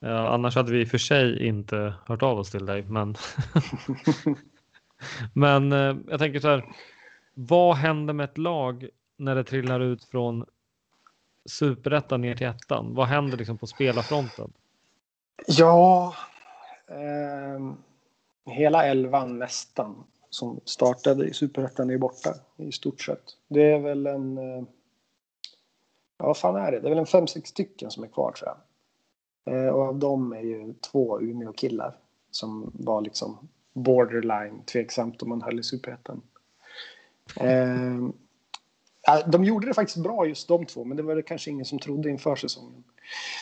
Ja, 0.00 0.28
annars 0.28 0.56
hade 0.56 0.72
vi 0.72 0.80
i 0.80 0.84
och 0.84 0.88
för 0.88 0.98
sig 0.98 1.46
inte 1.46 1.94
hört 2.06 2.22
av 2.22 2.38
oss 2.38 2.50
till 2.50 2.66
dig, 2.66 2.82
men. 2.82 3.14
men 5.32 5.72
uh, 5.72 5.96
jag 6.08 6.18
tänker 6.18 6.40
så 6.40 6.48
här. 6.48 6.64
Vad 7.34 7.76
händer 7.76 8.14
med 8.14 8.24
ett 8.24 8.38
lag 8.38 8.88
när 9.16 9.34
det 9.34 9.44
trillar 9.44 9.80
ut 9.80 10.04
från 10.04 10.44
superettan 11.46 12.20
ner 12.20 12.36
till 12.36 12.46
ettan? 12.46 12.94
Vad 12.94 13.06
händer 13.06 13.36
liksom 13.36 13.58
på 13.58 13.66
spelarfronten? 13.66 14.52
Ja, 15.46 16.14
eh, 16.88 17.72
hela 18.52 18.84
elvan 18.84 19.38
nästan 19.38 20.04
som 20.30 20.60
startade 20.64 21.26
i 21.26 21.32
superettan 21.32 21.90
är 21.90 21.98
borta 21.98 22.34
i 22.56 22.72
stort 22.72 23.00
sett. 23.00 23.24
Det 23.48 23.72
är 23.72 23.78
väl 23.78 24.06
en... 24.06 24.38
Eh, 24.38 24.64
ja, 26.18 26.26
vad 26.26 26.36
fan 26.36 26.56
är 26.56 26.72
det? 26.72 26.80
Det 26.80 26.86
är 26.86 26.90
väl 26.90 26.98
en 26.98 27.06
fem, 27.06 27.26
sex 27.26 27.50
stycken 27.50 27.90
som 27.90 28.04
är 28.04 28.08
kvar 28.08 28.32
tror 28.32 28.48
jag. 28.48 28.58
Eh, 29.54 29.68
och 29.68 29.82
av 29.82 29.98
dem 29.98 30.32
är 30.32 30.40
ju 30.42 30.74
två 30.74 31.20
Umeå-killar 31.20 31.96
som 32.30 32.72
var 32.74 33.00
liksom 33.00 33.48
borderline 33.72 34.62
tveksamt 34.64 35.22
om 35.22 35.28
man 35.28 35.42
höll 35.42 35.58
i 35.58 35.62
superettan. 35.62 36.22
Eh, 37.36 38.08
de 39.26 39.44
gjorde 39.44 39.66
det 39.66 39.74
faktiskt 39.74 40.02
bra 40.02 40.26
just 40.26 40.48
de 40.48 40.66
två, 40.66 40.84
men 40.84 40.96
det 40.96 41.02
var 41.02 41.16
det 41.16 41.22
kanske 41.22 41.50
ingen 41.50 41.64
som 41.64 41.78
trodde 41.78 42.10
inför 42.10 42.36
säsongen. 42.36 42.84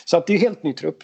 Så 0.05 0.17
att 0.17 0.27
det 0.27 0.35
är 0.35 0.39
helt 0.39 0.63
ny 0.63 0.73
trupp. 0.73 1.03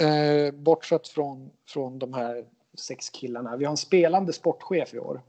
Eh, 0.00 0.54
bortsett 0.54 1.08
från, 1.08 1.50
från 1.68 1.98
de 1.98 2.14
här 2.14 2.44
sex 2.78 3.10
killarna. 3.10 3.56
Vi 3.56 3.64
har 3.64 3.70
en 3.70 3.76
spelande 3.76 4.32
sportchef 4.32 4.94
i 4.94 4.98
år 4.98 5.22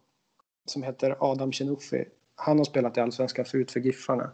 som 0.66 0.84
heter 0.84 1.16
Adam 1.20 1.52
Chinuffi. 1.52 2.06
Han 2.36 2.58
har 2.58 2.66
spelat 2.66 2.98
i 2.98 3.00
allsvenskan 3.00 3.46
förut 3.46 3.72
för 3.72 3.80
Giffarna. 3.80 4.32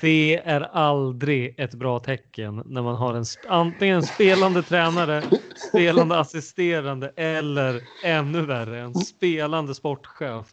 Det 0.00 0.36
är 0.44 0.60
aldrig 0.60 1.60
ett 1.60 1.74
bra 1.74 1.98
tecken 1.98 2.62
när 2.66 2.82
man 2.82 2.96
har 2.96 3.14
en 3.14 3.24
antingen 3.48 4.02
spelande 4.02 4.62
tränare, 4.62 5.22
spelande 5.68 6.18
assisterande 6.18 7.12
eller 7.16 7.82
ännu 8.04 8.46
värre 8.46 8.80
en 8.80 8.94
spelande 8.94 9.74
sportchef. 9.74 10.46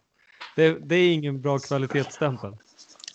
Det, 0.56 0.78
det 0.78 0.96
är 0.96 1.14
ingen 1.14 1.40
bra 1.40 1.58
kvalitetsstämpel. 1.58 2.56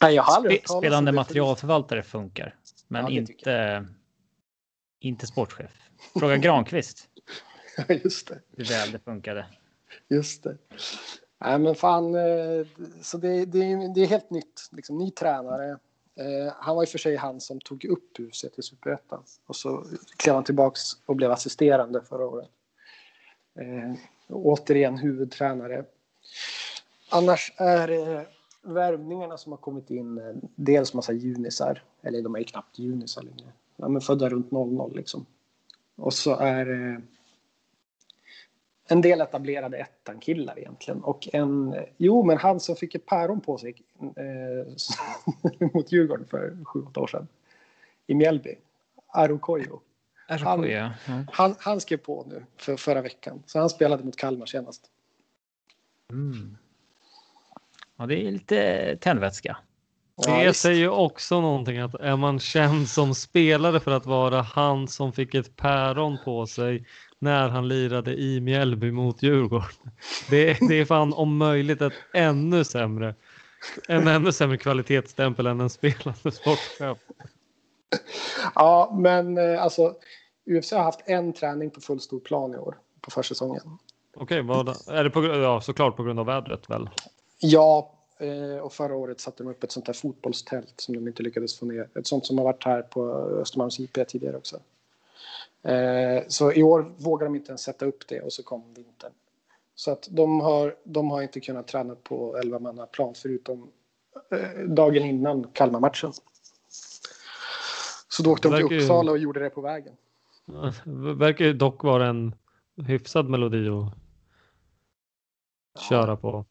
Nej, 0.01 0.16
jag 0.16 0.24
har 0.24 0.36
aldrig 0.36 0.59
Sp 0.70 0.78
spelande 0.78 1.11
materialförvaltare 1.11 2.03
funkar, 2.03 2.55
men 2.88 3.03
ja, 3.03 3.09
inte, 3.09 3.88
inte 4.99 5.28
sportchef. 5.28 5.72
Fråga 6.20 6.38
Granqvist. 6.38 7.07
Ja, 7.88 7.95
just 7.95 8.28
det. 8.28 8.39
Hur 8.57 8.65
väl 8.65 8.91
det 8.91 8.99
funkade. 8.99 9.45
Just 10.07 10.43
det. 10.43 10.57
Nej, 11.39 11.59
men 11.59 11.76
fan, 11.76 12.15
eh, 12.15 12.67
så 13.01 13.17
det, 13.17 13.45
det, 13.45 13.93
det 13.95 14.01
är 14.01 14.07
helt 14.07 14.30
nytt. 14.30 14.69
Liksom, 14.72 14.97
ny 14.97 15.11
tränare. 15.11 15.78
Eh, 16.15 16.53
han 16.55 16.76
var 16.76 16.84
i 16.84 16.86
och 16.86 16.89
för 16.89 16.97
sig 16.97 17.15
han 17.15 17.41
som 17.41 17.61
tog 17.61 17.86
upp 17.86 18.19
huset 18.19 18.59
i 18.59 18.61
Superettan. 18.61 19.24
Och 19.45 19.55
så 19.55 19.86
klev 20.17 20.36
han 20.36 20.43
tillbaks 20.43 20.82
och 21.05 21.15
blev 21.15 21.32
assisterande 21.32 22.01
förra 22.01 22.26
året. 22.26 22.49
Eh, 23.55 23.93
återigen 24.30 24.97
huvudtränare. 24.97 25.86
Annars 27.09 27.53
är 27.57 27.88
det 27.88 28.28
värvningarna 28.61 29.38
som 29.38 29.51
har 29.51 29.57
kommit 29.57 29.89
in, 29.89 30.41
dels 30.55 30.93
massa 30.93 31.13
junisar, 31.13 31.84
eller 32.01 32.22
de 32.22 32.36
är 32.36 32.43
knappt 32.43 32.80
junisar 32.80 33.22
längre. 33.22 33.51
De 33.78 33.95
är 33.95 33.99
födda 33.99 34.30
runt 34.30 34.51
00 34.51 34.95
liksom. 34.95 35.26
Och 35.95 36.13
så 36.13 36.36
är 36.36 36.65
en 38.88 39.01
del 39.01 39.21
etablerade 39.21 39.77
ettan-killar 39.77 40.59
egentligen. 40.59 41.03
Och 41.03 41.27
en, 41.34 41.75
jo 41.97 42.23
men 42.23 42.38
han 42.38 42.59
som 42.59 42.75
fick 42.75 42.95
ett 42.95 43.05
päron 43.05 43.41
på 43.41 43.57
sig 43.57 43.75
eh, 44.01 45.67
mot 45.73 45.91
Djurgården 45.91 46.25
för 46.25 46.57
sju, 46.65 46.82
åtta 46.82 46.99
år 46.99 47.07
sedan. 47.07 47.27
I 48.07 48.15
Mjällby. 48.15 48.55
Arukoyo. 49.07 49.82
Han, 50.27 50.69
ja. 50.69 50.91
han, 51.32 51.55
han 51.59 51.82
skrev 51.82 51.97
på 51.97 52.25
nu 52.29 52.45
för 52.57 52.77
förra 52.77 53.01
veckan. 53.01 53.43
Så 53.45 53.59
han 53.59 53.69
spelade 53.69 54.03
mot 54.03 54.15
Kalmar 54.15 54.45
senast. 54.45 54.91
Mm. 56.11 56.57
Ja, 57.97 58.05
det 58.05 58.27
är 58.27 58.32
lite 58.32 58.97
tändvätska. 58.97 59.57
Det 60.26 60.43
ja, 60.43 60.53
säger 60.53 60.80
ju 60.80 60.89
också 60.89 61.41
någonting 61.41 61.78
att 61.78 61.95
är 61.95 62.15
man 62.15 62.39
känd 62.39 62.89
som 62.89 63.15
spelare 63.15 63.80
för 63.80 63.91
att 63.91 64.05
vara 64.05 64.41
han 64.41 64.88
som 64.88 65.13
fick 65.13 65.36
ett 65.36 65.55
päron 65.55 66.17
på 66.26 66.47
sig 66.47 66.86
när 67.19 67.49
han 67.49 67.67
lirade 67.67 68.15
i 68.15 68.41
Mjällby 68.41 68.91
mot 68.91 69.24
Djurgården. 69.24 69.91
Det, 70.30 70.57
det 70.69 70.80
är 70.80 70.86
fan 70.86 71.13
om 71.13 71.38
möjligt 71.38 71.82
ett 71.82 71.93
ännu 72.13 72.63
sämre, 72.63 73.15
en 73.88 74.07
ännu 74.07 74.32
sämre 74.32 74.57
kvalitetsstämpel 74.57 75.47
än 75.47 75.61
en 75.61 75.69
spelande 75.69 76.32
sportchef. 76.32 76.97
Ja, 78.55 78.95
men 78.99 79.38
eh, 79.38 79.63
alltså 79.63 79.95
UFC 80.49 80.72
har 80.72 80.84
haft 80.84 81.01
en 81.05 81.34
träning 81.34 81.72
på 81.72 81.82
full 81.82 81.99
stor 81.99 82.19
plan 82.19 82.53
i 82.53 82.57
år 82.57 82.78
på 83.01 83.11
försäsongen. 83.11 83.78
Okej, 84.15 84.41
vad 84.41 84.69
är 84.88 85.03
det 85.03 85.09
på, 85.09 85.26
ja, 85.26 85.61
såklart 85.61 85.97
på 85.97 86.03
grund 86.03 86.19
av 86.19 86.26
vädret 86.26 86.69
väl? 86.69 86.89
Ja, 87.39 88.01
och 88.61 88.74
förra 88.74 88.95
året 88.95 89.19
satte 89.19 89.43
de 89.43 89.49
upp 89.49 89.63
ett 89.63 89.72
sånt 89.72 89.88
här 89.88 89.93
fotbollstält 89.93 90.74
som 90.76 90.95
de 90.95 91.07
inte 91.07 91.24
lyckades 91.24 91.59
få 91.59 91.65
ner. 91.65 91.89
Ett 91.95 92.07
sånt 92.07 92.26
som 92.26 92.38
har 92.38 92.45
varit 92.45 92.65
här 92.65 92.82
på 92.82 93.11
Östermalms 93.41 93.80
IP 93.80 94.07
tidigare 94.07 94.38
också. 94.38 94.59
Eh, 95.63 96.24
så 96.28 96.51
i 96.51 96.63
år 96.63 96.93
vågar 96.97 97.26
de 97.26 97.36
inte 97.36 97.49
ens 97.49 97.61
sätta 97.61 97.86
upp 97.86 98.07
det 98.07 98.22
och 98.22 98.34
så 98.34 98.43
kom 98.43 98.74
vintern. 98.74 99.11
Så 99.76 99.91
att 99.91 100.07
de 100.11 100.41
har, 100.41 100.76
de 100.84 101.11
har 101.11 101.22
inte 101.22 101.39
kunnat 101.39 101.67
träna 101.67 101.95
på 101.95 102.38
11 102.38 102.59
manna 102.59 102.86
plan 102.86 103.13
förutom 103.15 103.72
eh, 104.32 104.59
dagen 104.67 105.03
innan 105.03 105.47
Kalmar-matchen. 105.53 106.13
Så 108.09 108.24
då 108.24 108.32
åkte 108.32 108.49
de 108.49 108.67
till 108.67 108.78
Uppsala 108.78 109.11
och 109.11 109.17
gjorde 109.17 109.39
det 109.39 109.49
på 109.49 109.61
vägen. 109.61 109.93
Det 110.84 111.13
verkar 111.13 111.45
ju 111.45 111.53
dock 111.53 111.84
vara 111.84 112.07
en 112.07 112.36
hyfsad 112.88 113.30
melodi 113.30 113.69
att 113.69 113.93
köra 115.89 116.17
på. 116.17 116.45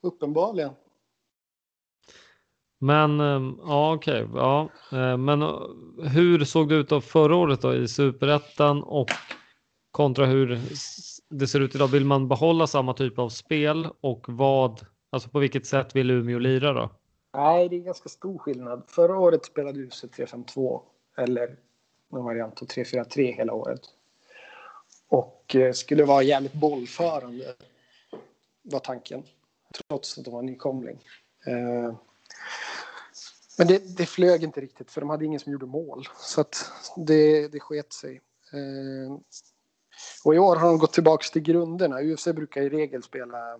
Uppenbarligen. 0.00 0.72
Men 2.78 3.20
ehm, 3.20 3.58
ja, 3.66 3.94
okej. 3.94 4.24
Okay, 4.24 4.40
ja. 4.40 4.68
Eh, 4.92 5.16
men 5.16 5.42
eh, 5.42 5.60
hur 6.02 6.44
såg 6.44 6.68
det 6.68 6.74
ut 6.74 6.88
då 6.88 7.00
förra 7.00 7.36
året 7.36 7.62
då 7.62 7.74
i 7.74 7.88
superettan 7.88 8.82
och 8.82 9.08
kontra 9.90 10.26
hur 10.26 10.60
det 11.28 11.46
ser 11.46 11.60
ut 11.60 11.74
idag? 11.74 11.88
Vill 11.88 12.04
man 12.04 12.28
behålla 12.28 12.66
samma 12.66 12.94
typ 12.94 13.18
av 13.18 13.28
spel 13.28 13.88
och 14.00 14.24
vad, 14.28 14.86
alltså 15.10 15.28
på 15.28 15.38
vilket 15.38 15.66
sätt 15.66 15.96
vill 15.96 16.10
Umeå 16.10 16.38
lira 16.38 16.72
då? 16.72 16.90
Nej, 17.32 17.68
det 17.68 17.76
är 17.76 17.80
ganska 17.80 18.08
stor 18.08 18.38
skillnad. 18.38 18.82
Förra 18.86 19.18
året 19.18 19.44
spelade 19.44 19.80
UC 19.80 20.00
352 20.00 20.82
eller 21.16 21.56
någon 22.08 22.24
variant 22.24 22.62
av 22.62 22.66
343 22.66 23.32
hela 23.32 23.52
året. 23.52 23.80
Och 25.08 25.56
eh, 25.56 25.72
skulle 25.72 26.04
vara 26.04 26.22
jävligt 26.22 26.52
bollförande 26.52 27.54
var 28.62 28.80
tanken. 28.80 29.22
Trots 29.74 30.18
att 30.18 30.24
de 30.24 30.34
var 30.34 30.42
nykomling. 30.42 31.04
Eh, 31.46 31.94
men 33.58 33.66
det, 33.66 33.96
det 33.96 34.06
flög 34.06 34.42
inte 34.42 34.60
riktigt 34.60 34.90
för 34.90 35.00
de 35.00 35.10
hade 35.10 35.24
ingen 35.24 35.40
som 35.40 35.52
gjorde 35.52 35.66
mål. 35.66 36.08
Så 36.16 36.40
att 36.40 36.72
det, 36.96 37.48
det 37.48 37.60
sket 37.60 37.92
sig. 37.92 38.20
Eh, 38.52 39.18
och 40.24 40.34
i 40.34 40.38
år 40.38 40.56
har 40.56 40.68
de 40.68 40.78
gått 40.78 40.92
tillbaka 40.92 41.26
till 41.32 41.42
grunderna. 41.42 42.02
UFC 42.02 42.24
brukar 42.24 42.62
i 42.62 42.68
regel 42.68 43.02
spela 43.02 43.54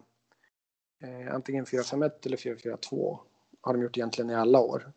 eh, 1.03 1.35
antingen 1.35 1.65
4-5-1 1.65 2.11
eller 2.27 2.37
4-4-2. 2.37 3.19
Har 3.61 3.73
de 3.73 3.83
gjort 3.83 3.97
egentligen 3.97 4.31
i 4.31 4.35
alla 4.35 4.61
år. 4.61 4.93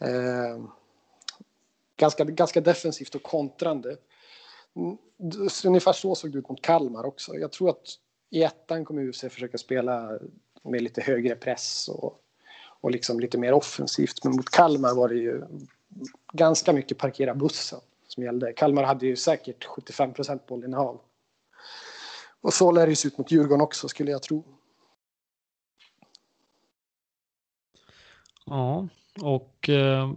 Eh, 0.00 0.64
ganska, 1.96 2.24
ganska 2.24 2.60
defensivt 2.60 3.14
och 3.14 3.22
kontrande. 3.22 3.96
Mm, 4.76 4.98
ungefär 5.66 5.92
så 5.92 6.14
såg 6.14 6.32
det 6.32 6.38
ut 6.38 6.48
mot 6.48 6.62
Kalmar 6.62 7.04
också. 7.04 7.34
Jag 7.34 7.52
tror 7.52 7.70
att 7.70 7.98
i 8.30 8.42
ettan 8.42 8.84
kommer 8.84 9.08
UFC 9.08 9.20
försöka 9.20 9.58
spela 9.58 10.18
med 10.62 10.82
lite 10.82 11.00
högre 11.00 11.34
press 11.34 11.88
och 11.88 12.20
och 12.84 12.90
liksom 12.90 13.20
lite 13.20 13.38
mer 13.38 13.52
offensivt. 13.52 14.24
Men 14.24 14.36
mot 14.36 14.50
Kalmar 14.50 14.94
var 14.94 15.08
det 15.08 15.14
ju 15.14 15.44
ganska 16.32 16.72
mycket 16.72 16.98
parkera 16.98 17.34
bussen 17.34 17.80
som 18.08 18.22
gällde. 18.22 18.52
Kalmar 18.52 18.82
hade 18.82 19.06
ju 19.06 19.16
säkert 19.16 19.64
75 19.64 20.12
procent 20.12 20.46
bollinnehav. 20.46 21.00
Och 22.40 22.54
så 22.54 22.72
lär 22.72 22.86
det 22.86 22.96
se 22.96 23.08
ut 23.08 23.18
mot 23.18 23.30
Djurgården 23.30 23.60
också 23.60 23.88
skulle 23.88 24.10
jag 24.10 24.22
tro. 24.22 24.44
Ja, 28.46 28.88
och 29.22 29.68
eh, 29.68 30.12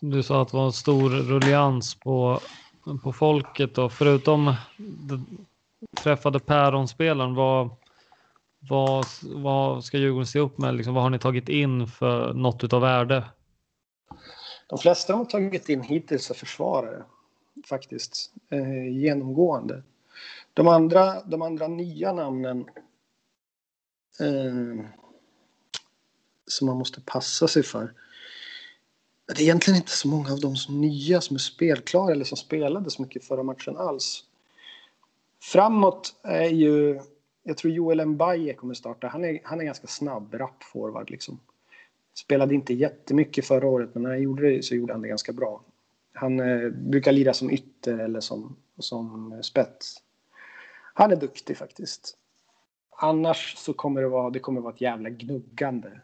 du 0.00 0.22
sa 0.22 0.42
att 0.42 0.48
det 0.48 0.56
var 0.56 0.66
en 0.66 0.72
stor 0.72 1.10
rullians 1.10 1.94
på, 1.94 2.40
på 3.02 3.12
folket 3.12 3.74
då. 3.74 3.88
Förutom 3.88 4.54
träffade 5.94 6.40
Päron-spelaren, 6.40 7.34
vad, 7.34 7.70
vad, 8.58 9.04
vad 9.22 9.84
ska 9.84 9.98
Djurgården 9.98 10.26
se 10.26 10.38
upp 10.38 10.58
med? 10.58 10.74
Liksom, 10.74 10.94
vad 10.94 11.02
har 11.02 11.10
ni 11.10 11.18
tagit 11.18 11.48
in 11.48 11.86
för 11.86 12.34
något 12.34 12.72
av 12.72 12.80
värde? 12.80 13.24
De 14.66 14.78
flesta 14.78 15.12
de 15.12 15.18
har 15.18 15.24
tagit 15.24 15.68
in 15.68 15.82
hittills 15.82 16.30
är 16.30 16.34
försvarare 16.34 17.04
faktiskt 17.68 18.32
eh, 18.50 18.88
genomgående. 18.88 19.82
De 20.54 20.68
andra, 20.68 21.22
de 21.24 21.42
andra 21.42 21.68
nya 21.68 22.12
namnen 22.12 22.58
eh, 24.20 24.84
som 26.46 26.66
man 26.66 26.76
måste 26.76 27.00
passa 27.00 27.48
sig 27.48 27.62
för. 27.62 27.94
Det 29.26 29.40
är 29.40 29.42
egentligen 29.42 29.76
inte 29.76 29.90
så 29.92 30.08
många 30.08 30.32
av 30.32 30.40
de 30.40 30.56
som 30.56 30.80
nya 30.80 31.20
som 31.20 31.34
är 31.34 31.38
spelklara 31.38 32.12
eller 32.12 32.24
som 32.24 32.36
spelade 32.36 32.90
så 32.90 33.02
mycket 33.02 33.24
förra 33.24 33.42
matchen 33.42 33.76
alls. 33.76 34.24
Framåt 35.52 36.20
är 36.22 36.48
ju 36.48 37.00
jag 37.42 37.56
tror 37.56 37.72
Joel 37.72 38.06
Mbaye 38.06 38.54
kommer 38.54 38.74
starta. 38.74 39.08
Han 39.08 39.24
är, 39.24 39.40
han 39.44 39.60
är 39.60 39.64
ganska 39.64 39.86
snabb, 39.86 40.34
rapp 40.34 40.62
forward 40.62 41.10
liksom. 41.10 41.40
Spelade 42.14 42.54
inte 42.54 42.74
jättemycket 42.74 43.46
förra 43.46 43.66
året, 43.66 43.90
men 43.92 44.02
när 44.02 44.10
han 44.10 44.22
gjorde 44.22 44.50
det 44.50 44.62
så 44.62 44.74
gjorde 44.74 44.92
han 44.92 45.02
det 45.02 45.08
ganska 45.08 45.32
bra. 45.32 45.62
Han 46.12 46.40
eh, 46.40 46.68
brukar 46.70 47.12
lira 47.12 47.34
som 47.34 47.50
ytter 47.50 47.98
eller 47.98 48.20
som, 48.20 48.56
som 48.78 49.38
spets. 49.42 50.02
Han 50.94 51.12
är 51.12 51.16
duktig 51.16 51.56
faktiskt. 51.56 52.16
Annars 52.90 53.56
så 53.56 53.72
kommer 53.72 54.02
det 54.02 54.08
vara, 54.08 54.30
det 54.30 54.38
kommer 54.38 54.60
vara 54.60 54.74
ett 54.74 54.80
jävla 54.80 55.10
gnuggande 55.10 56.00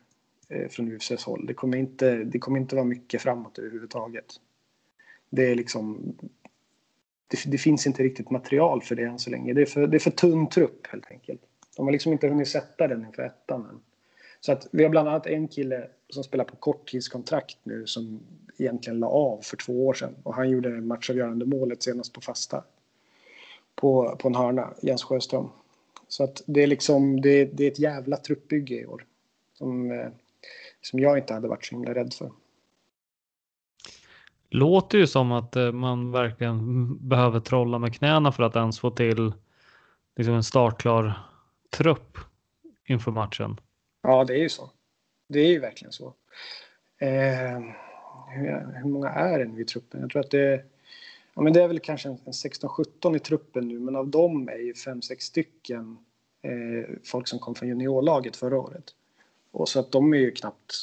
eh, 0.48 0.68
från 0.68 0.92
UFCs 0.92 1.24
håll. 1.24 1.46
Det 1.46 1.54
kommer, 1.54 1.78
inte, 1.78 2.24
det 2.24 2.38
kommer 2.38 2.60
inte 2.60 2.76
vara 2.76 2.86
mycket 2.86 3.22
framåt 3.22 3.58
överhuvudtaget. 3.58 4.26
Det 5.30 5.50
är 5.50 5.54
liksom 5.54 6.14
det, 7.32 7.50
det, 7.50 7.58
finns 7.58 7.86
inte 7.86 8.02
riktigt 8.02 8.30
material 8.30 8.82
för 8.82 8.94
det 8.94 9.02
än 9.02 9.18
så 9.18 9.30
länge. 9.30 9.52
Det 9.52 9.62
är 9.62 9.66
för, 9.66 9.86
det 9.86 9.96
är 9.96 9.98
för 9.98 10.10
tunn 10.10 10.48
trupp 10.48 10.86
helt 10.86 11.10
enkelt. 11.10 11.40
De 11.76 11.86
har 11.86 11.92
liksom 11.92 12.12
inte 12.12 12.28
hunnit 12.28 12.48
sätta 12.48 12.88
den 12.88 13.06
inför 13.06 13.22
ettan 13.22 13.60
än. 13.60 13.80
Så 14.40 14.52
att 14.52 14.66
vi 14.72 14.82
har 14.82 14.90
bland 14.90 15.08
annat 15.08 15.26
en 15.26 15.48
kille 15.48 15.88
som 16.08 16.24
spelar 16.24 16.44
på 16.44 16.56
korttidskontrakt 16.56 17.58
nu 17.62 17.86
som 17.86 18.20
egentligen 18.58 18.98
la 18.98 19.06
av 19.06 19.40
för 19.42 19.56
två 19.56 19.86
år 19.86 19.94
sedan 19.94 20.14
och 20.22 20.34
han 20.34 20.50
gjorde 20.50 20.68
matchavgörande 20.68 21.46
målet 21.46 21.82
senast 21.82 22.12
på 22.12 22.20
fasta. 22.20 22.64
På, 23.74 24.16
på 24.16 24.28
en 24.28 24.34
hörna, 24.34 24.74
Jens 24.82 25.02
Sjöström. 25.04 25.48
Så 26.08 26.24
att 26.24 26.42
det 26.46 26.62
är 26.62 26.66
liksom, 26.66 27.20
det, 27.20 27.44
det 27.44 27.64
är 27.64 27.70
ett 27.70 27.78
jävla 27.78 28.16
truppbygge 28.16 28.74
i 28.74 28.86
år. 28.86 29.06
Som, 29.54 29.90
eh, 29.90 30.08
som 30.80 30.98
jag 30.98 31.18
inte 31.18 31.34
hade 31.34 31.48
varit 31.48 31.64
så 31.64 31.74
himla 31.74 31.94
rädd 31.94 32.14
för 32.14 32.30
låter 34.52 34.98
ju 34.98 35.06
som 35.06 35.32
att 35.32 35.56
eh, 35.56 35.72
man 35.72 36.12
verkligen 36.12 37.08
behöver 37.08 37.40
trolla 37.40 37.78
med 37.78 37.94
knäna 37.94 38.32
för 38.32 38.42
att 38.42 38.56
ens 38.56 38.80
få 38.80 38.90
till 38.90 39.32
liksom 40.16 40.34
en 40.34 40.42
startklar 40.42 41.28
trupp 41.76 42.18
inför 42.88 43.10
matchen. 43.10 43.60
Ja, 44.02 44.24
det 44.24 44.34
är 44.34 44.38
ju 44.38 44.48
så. 44.48 44.70
Det 45.28 45.38
är 45.38 45.48
ju 45.48 45.58
verkligen 45.58 45.92
så. 45.92 46.14
Eh, 46.98 47.60
hur, 48.28 48.74
hur, 48.82 48.88
många 48.88 49.08
är 49.08 49.38
det 49.38 49.44
nu 49.44 49.60
i 49.60 49.64
truppen? 49.64 50.00
Jag 50.00 50.10
tror 50.10 50.20
att 50.20 50.30
det 50.30 50.40
är, 50.40 50.64
ja, 51.34 51.42
men 51.42 51.52
det 51.52 51.62
är 51.62 51.68
väl 51.68 51.80
kanske 51.80 52.08
en, 52.08 52.18
en 52.24 52.32
16-17 52.32 53.16
i 53.16 53.18
truppen 53.18 53.68
nu, 53.68 53.78
men 53.78 53.96
av 53.96 54.08
dem 54.08 54.48
är 54.48 54.58
ju 54.58 54.72
5-6 54.72 55.18
stycken 55.18 55.98
eh, 56.42 56.94
folk 57.04 57.28
som 57.28 57.38
kom 57.38 57.54
från 57.54 57.68
juniorlaget 57.68 58.36
förra 58.36 58.58
året. 58.58 58.84
Och 59.50 59.68
så 59.68 59.80
att 59.80 59.92
de 59.92 60.14
är 60.14 60.18
ju 60.18 60.30
knappt 60.30 60.74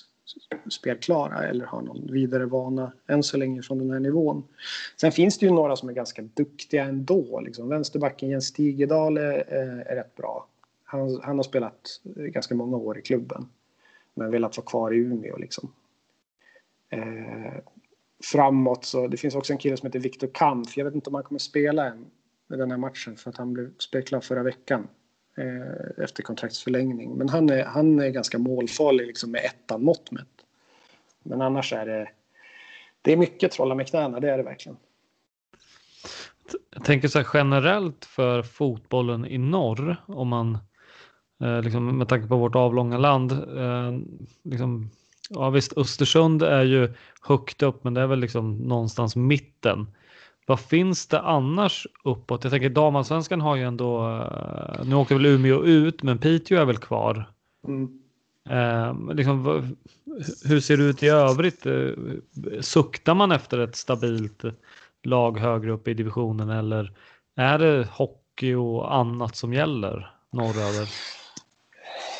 spelklara 0.69 1.47
eller 1.47 1.65
har 1.65 1.81
någon 1.81 2.11
vidare 2.11 2.45
vana 2.45 2.91
än 3.07 3.23
så 3.23 3.37
länge 3.37 3.61
från 3.61 3.77
den 3.77 3.91
här 3.91 3.99
nivån. 3.99 4.43
Sen 5.01 5.11
finns 5.11 5.37
det 5.37 5.45
ju 5.45 5.51
några 5.51 5.75
som 5.75 5.89
är 5.89 5.93
ganska 5.93 6.21
duktiga 6.21 6.83
ändå. 6.83 7.39
Liksom. 7.39 7.69
Vänsterbacken 7.69 8.29
Jens 8.29 8.45
Stigedal 8.45 9.17
är, 9.17 9.33
eh, 9.33 9.91
är 9.91 9.95
rätt 9.95 10.15
bra. 10.15 10.47
Han, 10.83 11.21
han, 11.23 11.35
har 11.35 11.43
spelat 11.43 12.01
ganska 12.03 12.55
många 12.55 12.77
år 12.77 12.97
i 12.97 13.01
klubben. 13.01 13.49
men 14.13 14.31
velat 14.31 14.57
vara 14.57 14.65
kvar 14.65 14.93
i 14.93 14.97
Umeå 14.97 15.37
liksom. 15.37 15.71
Eh, 16.89 17.61
framåt 18.23 18.85
så 18.85 19.07
det 19.07 19.17
finns 19.17 19.35
också 19.35 19.53
en 19.53 19.59
kille 19.59 19.77
som 19.77 19.87
heter 19.87 19.99
Viktor 19.99 20.29
Kampf. 20.33 20.77
Jag 20.77 20.85
vet 20.85 20.95
inte 20.95 21.09
om 21.09 21.13
han 21.13 21.23
kommer 21.23 21.39
spela 21.39 21.85
än 21.85 22.05
den 22.47 22.71
här 22.71 22.77
matchen 22.77 23.15
för 23.15 23.29
att 23.29 23.37
han 23.37 23.53
blev 23.53 23.71
spelklar 23.77 24.21
förra 24.21 24.43
veckan 24.43 24.87
eh, 25.39 26.03
efter 26.03 26.23
kontraktsförlängning. 26.23 27.17
Men 27.17 27.29
han 27.29 27.49
är, 27.49 27.65
han 27.65 27.99
är 27.99 28.09
ganska 28.09 28.37
målfarlig 28.37 29.07
liksom 29.07 29.31
med 29.31 29.45
ettan 29.45 29.83
mått 29.83 30.11
mätt. 30.11 30.27
Men 31.23 31.41
annars 31.41 31.73
är 31.73 31.85
det, 31.85 32.09
det 33.01 33.13
är 33.13 33.17
mycket 33.17 33.51
trolla 33.51 33.75
med 33.75 33.87
knäna, 33.87 34.19
det 34.19 34.31
är 34.31 34.37
det 34.37 34.43
verkligen. 34.43 34.77
Jag 36.75 36.83
tänker 36.83 37.07
så 37.07 37.19
här 37.19 37.27
generellt 37.33 38.05
för 38.05 38.41
fotbollen 38.41 39.25
i 39.25 39.37
norr, 39.37 39.95
om 40.05 40.27
man 40.27 40.57
eh, 41.41 41.61
liksom, 41.61 41.97
med 41.97 42.07
tanke 42.07 42.27
på 42.27 42.37
vårt 42.37 42.55
avlånga 42.55 42.97
land. 42.97 43.31
Eh, 43.31 43.99
liksom, 44.43 44.89
ja 45.29 45.49
visst, 45.49 45.77
Östersund 45.77 46.43
är 46.43 46.63
ju 46.63 46.93
högt 47.21 47.63
upp, 47.63 47.83
men 47.83 47.93
det 47.93 48.01
är 48.01 48.07
väl 48.07 48.19
liksom 48.19 48.57
någonstans 48.57 49.15
mitten. 49.15 49.87
Vad 50.49 50.59
finns 50.59 51.07
det 51.07 51.19
annars 51.19 51.87
uppåt? 52.03 52.43
Jag 52.43 52.51
tänker 52.51 52.69
damallsvenskan 52.69 53.41
har 53.41 53.55
ju 53.55 53.63
ändå, 53.63 54.07
eh, 54.07 54.85
nu 54.85 54.95
åkte 54.95 55.13
väl 55.13 55.25
Umeå 55.25 55.63
ut, 55.63 56.03
men 56.03 56.17
Piteå 56.17 56.61
är 56.61 56.65
väl 56.65 56.77
kvar. 56.77 57.31
Mm. 57.67 58.01
Eh, 58.49 59.13
liksom, 59.15 59.45
hur 60.45 60.59
ser 60.59 60.77
det 60.77 60.83
ut 60.83 61.03
i 61.03 61.07
övrigt? 61.07 61.65
Eh, 61.65 61.91
suktar 62.61 63.13
man 63.13 63.31
efter 63.31 63.59
ett 63.59 63.75
stabilt 63.75 64.43
lag 65.03 65.39
högre 65.39 65.71
upp 65.71 65.87
i 65.87 65.93
divisionen 65.93 66.49
eller 66.49 66.93
är 67.35 67.59
det 67.59 67.87
hockey 67.91 68.53
och 68.53 68.95
annat 68.95 69.35
som 69.35 69.53
gäller 69.53 70.11
norröver? 70.31 70.89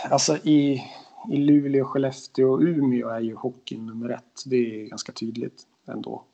Alltså 0.10 0.38
i, 0.38 0.84
i 1.32 1.38
Luleå, 1.38 1.86
Skellefteå 1.86 2.52
och 2.52 2.62
Umeå 2.62 3.10
är 3.10 3.20
ju 3.20 3.36
hockeyn 3.36 3.86
nummer 3.86 4.10
ett. 4.10 4.44
Det 4.46 4.56
är 4.56 4.90
ganska 4.90 5.12
tydligt 5.12 5.64
ändå. 5.88 6.26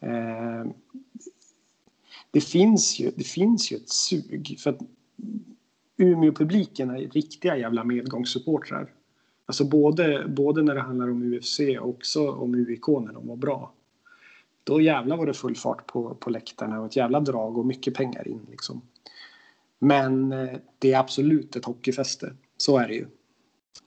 Eh, 0.00 0.66
det, 2.30 2.40
finns 2.40 3.00
ju, 3.00 3.10
det 3.16 3.24
finns 3.24 3.72
ju 3.72 3.76
ett 3.76 3.88
sug 3.88 4.56
för 4.58 4.70
att 4.70 4.80
Umeå-publiken 5.96 6.90
är 6.90 6.98
riktiga 6.98 7.56
jävla 7.56 7.84
medgångssupportrar. 7.84 8.92
Alltså 9.46 9.64
både, 9.64 10.24
både 10.28 10.62
när 10.62 10.74
det 10.74 10.80
handlar 10.80 11.10
om 11.10 11.34
UFC 11.34 11.60
och 11.80 11.88
också 11.88 12.30
om 12.30 12.54
UIK 12.54 12.88
när 12.88 13.12
de 13.12 13.26
var 13.26 13.36
bra. 13.36 13.72
Då 14.64 14.80
jävlar 14.80 15.16
var 15.16 15.26
det 15.26 15.34
full 15.34 15.56
fart 15.56 15.86
på, 15.86 16.14
på 16.14 16.30
läktarna 16.30 16.80
och 16.80 16.86
ett 16.86 16.96
jävla 16.96 17.20
drag 17.20 17.58
och 17.58 17.66
mycket 17.66 17.94
pengar 17.94 18.28
in 18.28 18.46
liksom. 18.50 18.82
Men 19.78 20.32
eh, 20.32 20.58
det 20.78 20.92
är 20.92 20.98
absolut 20.98 21.56
ett 21.56 21.64
hockeyfäste. 21.64 22.34
Så 22.56 22.78
är 22.78 22.88
det 22.88 22.94
ju. 22.94 23.06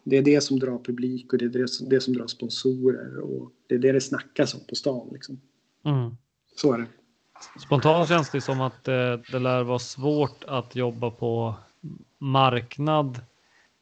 Det 0.03 0.17
är 0.17 0.21
det 0.21 0.41
som 0.41 0.59
drar 0.59 0.77
publik 0.77 1.33
och 1.33 1.39
det 1.39 1.45
är 1.45 1.49
det 1.49 1.67
som, 1.67 1.89
det 1.89 2.01
som 2.01 2.13
drar 2.13 2.27
sponsorer 2.27 3.17
och 3.19 3.51
det 3.67 3.75
är 3.75 3.79
det 3.79 3.91
det 3.91 4.01
snackas 4.01 4.53
om 4.53 4.59
på 4.69 4.75
stan 4.75 5.09
liksom. 5.11 5.41
Mm. 5.85 6.17
Så 6.55 6.73
är 6.73 6.77
det. 6.77 6.85
Spontant 7.59 8.09
känns 8.09 8.29
det 8.29 8.41
som 8.41 8.61
att 8.61 8.83
det, 8.83 9.13
eh, 9.13 9.19
det 9.31 9.39
lär 9.39 9.63
vara 9.63 9.79
svårt 9.79 10.43
att 10.47 10.75
jobba 10.75 11.11
på 11.11 11.55
marknad 12.17 13.21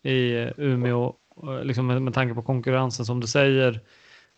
i 0.01 0.49
Umeå 0.57 1.15
eh, 1.43 1.63
liksom 1.63 1.87
med, 1.87 2.01
med 2.01 2.13
tanke 2.13 2.35
på 2.35 2.41
konkurrensen 2.41 3.05
som 3.05 3.19
du 3.19 3.27
säger 3.27 3.81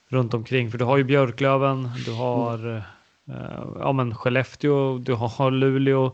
runt 0.07 0.33
omkring. 0.33 0.71
För 0.71 0.77
du 0.77 0.85
har 0.85 0.97
ju 0.97 1.03
Björklöven, 1.03 1.89
du 2.05 2.11
har 2.11 2.59
mm. 2.59 2.81
eh, 3.27 3.67
ja, 3.79 3.91
men 3.91 4.15
Skellefteå, 4.15 4.97
du 4.97 5.13
har 5.13 5.51
Luleå. 5.51 6.09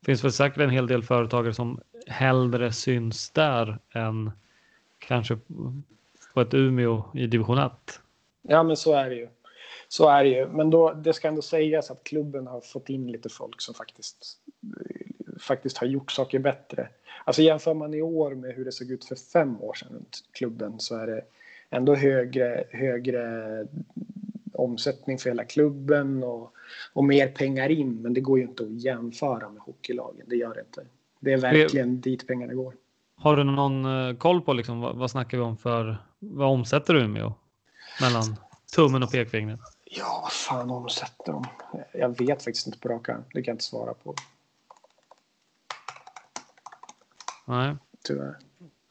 Det 0.00 0.06
finns 0.06 0.24
väl 0.24 0.32
säkert 0.32 0.58
en 0.58 0.70
hel 0.70 0.86
del 0.86 1.02
företagare 1.02 1.54
som 1.54 1.80
hellre 2.06 2.72
syns 2.72 3.30
där 3.30 3.78
än 3.94 4.30
kanske 4.98 5.38
på 6.34 6.40
ett 6.40 6.54
Umeå 6.54 7.04
i 7.14 7.26
division 7.26 7.58
1. 7.58 7.72
Ja, 8.42 8.62
men 8.62 8.76
så 8.76 8.94
är 8.94 9.10
det 9.10 9.16
ju. 9.16 9.28
Så 9.92 10.08
är 10.08 10.24
det 10.24 10.30
ju. 10.30 10.48
Men 10.48 10.70
då, 10.70 10.92
det 10.92 11.12
ska 11.12 11.28
ändå 11.28 11.42
sägas 11.42 11.90
att 11.90 12.04
klubben 12.04 12.46
har 12.46 12.60
fått 12.60 12.88
in 12.88 13.06
lite 13.06 13.28
folk 13.28 13.60
som 13.60 13.74
faktiskt, 13.74 14.36
faktiskt 15.40 15.78
har 15.78 15.86
gjort 15.86 16.12
saker 16.12 16.38
bättre. 16.38 16.88
Alltså 17.24 17.42
jämför 17.42 17.74
man 17.74 17.94
i 17.94 18.02
år 18.02 18.34
med 18.34 18.54
hur 18.54 18.64
det 18.64 18.72
såg 18.72 18.90
ut 18.90 19.04
för 19.04 19.14
fem 19.14 19.60
år 19.60 19.74
sedan 19.74 19.88
runt 19.92 20.18
klubben 20.32 20.80
så 20.80 20.96
är 20.96 21.06
det 21.06 21.24
ändå 21.70 21.94
högre, 21.94 22.64
högre 22.70 23.66
omsättning 24.52 25.18
för 25.18 25.30
hela 25.30 25.44
klubben 25.44 26.24
och, 26.24 26.52
och 26.92 27.04
mer 27.04 27.28
pengar 27.28 27.68
in. 27.68 28.02
Men 28.02 28.14
det 28.14 28.20
går 28.20 28.38
ju 28.38 28.44
inte 28.44 28.62
att 28.62 28.82
jämföra 28.82 29.48
med 29.48 29.62
hockeylagen. 29.62 30.26
Det 30.26 30.36
gör 30.36 30.54
det 30.54 30.60
inte. 30.60 30.86
Det 31.20 31.32
är 31.32 31.38
verkligen 31.38 32.00
dit 32.00 32.26
pengarna 32.26 32.54
går. 32.54 32.74
Har 33.14 33.36
du 33.36 33.44
någon 33.44 33.84
eh, 33.84 34.16
koll 34.16 34.40
på 34.40 34.52
liksom, 34.52 34.80
vad, 34.80 34.96
vad 34.96 35.10
snackar 35.10 35.38
vi 35.38 35.44
om 35.44 35.56
för 35.56 35.96
vad 36.18 36.48
omsätter 36.48 36.94
du 36.94 37.08
med 37.08 37.32
mellan 38.00 38.36
tummen 38.74 39.02
och 39.02 39.12
pekfingret? 39.12 39.60
Ja, 39.92 40.20
vad 40.22 40.32
fan 40.32 40.70
omsätter 40.70 41.32
de? 41.32 41.44
Jag 41.92 42.18
vet 42.18 42.44
faktiskt 42.44 42.66
inte 42.66 42.78
på 42.78 42.88
rak 42.88 43.08
arm. 43.08 43.24
Det 43.34 43.42
kan 43.42 43.52
jag 43.52 43.54
inte 43.54 43.64
svara 43.64 43.94
på. 43.94 44.14
Nej. 47.44 47.76
Tyvärr. 48.04 48.38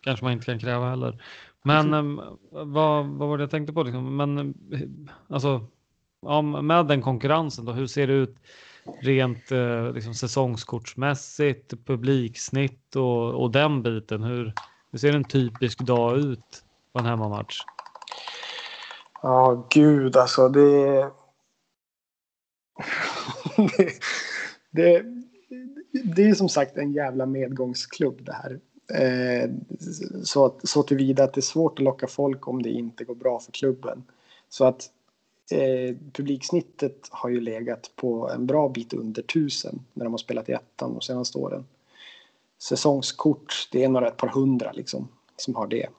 Kanske 0.02 0.26
man 0.26 0.34
inte 0.34 0.46
kan 0.46 0.60
kräva 0.60 0.90
heller. 0.90 1.24
Men 1.64 1.94
mm. 1.94 2.16
vad, 2.52 3.06
vad 3.06 3.30
var 3.30 3.38
det 3.38 3.44
jag 3.44 3.52
tänkte 3.52 3.74
på? 3.74 3.84
Liksom? 3.84 4.18
Men 4.18 4.38
eh, 4.40 4.82
alltså, 5.28 5.66
ja, 6.22 6.42
med 6.42 6.86
den 6.86 7.02
konkurrensen 7.02 7.66
då, 7.66 7.72
hur 7.72 7.88
ser 7.88 8.08
det 8.08 8.14
ut 8.14 8.38
rent 9.02 9.52
eh, 9.52 9.94
liksom, 9.94 10.14
säsongskortsmässigt, 10.14 11.86
publiksnitt 11.86 12.96
och, 12.96 13.42
och 13.44 13.52
den 13.52 13.84
biten? 13.84 14.24
Hur, 14.24 14.54
hur 14.92 15.00
ser 15.00 15.16
en 15.16 15.24
typisk 15.24 15.80
dag 15.80 16.18
ut 16.18 16.64
på 16.94 17.00
en 17.00 17.06
hemmamatch? 17.06 17.62
Ja, 19.22 19.52
oh, 19.52 19.66
gud 19.70 20.18
alltså. 20.18 20.50
Det, 20.50 21.12
det, 23.76 23.94
det, 24.72 25.06
det 25.92 26.30
är 26.30 26.34
som 26.34 26.50
sagt 26.50 26.78
en 26.78 26.94
jävla 26.94 27.26
medgångsklubb 27.26 28.26
det 28.26 28.34
här. 28.34 28.60
Eh, 28.94 29.50
så, 30.24 30.56
så 30.64 30.84
tillvida 30.84 31.24
att 31.24 31.34
det 31.34 31.40
är 31.40 31.42
svårt 31.42 31.80
att 31.80 31.86
locka 31.86 32.08
folk 32.08 32.48
om 32.48 32.62
det 32.62 32.70
inte 32.70 33.04
går 33.04 33.16
bra 33.16 33.40
för 33.40 33.52
klubben. 33.52 34.04
Så 34.50 34.66
att 34.66 34.90
eh, 35.52 35.96
publiksnittet 36.14 37.08
har 37.10 37.30
ju 37.30 37.42
legat 37.42 37.92
på 37.96 38.30
en 38.30 38.46
bra 38.46 38.70
bit 38.70 38.94
under 38.94 39.22
tusen 39.22 39.80
när 39.94 40.04
de 40.04 40.14
har 40.14 40.18
spelat 40.18 40.50
i 40.50 40.52
ettan 40.52 40.94
de 40.94 41.02
senaste 41.02 41.38
åren. 41.38 41.66
Säsongskort, 42.60 43.70
det 43.72 43.84
är 43.84 43.90
några 43.90 44.08
ett 44.08 44.18
par 44.18 44.28
hundra 44.28 44.72
liksom 44.72 45.08
som 45.38 45.56
har 45.56 45.68
det. 45.68 45.90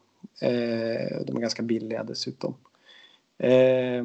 Eh, 0.40 1.24
de 1.26 1.36
är 1.36 1.40
ganska 1.40 1.62
billiga 1.62 2.04
dessutom. 2.04 2.54
Eh, 3.41 4.05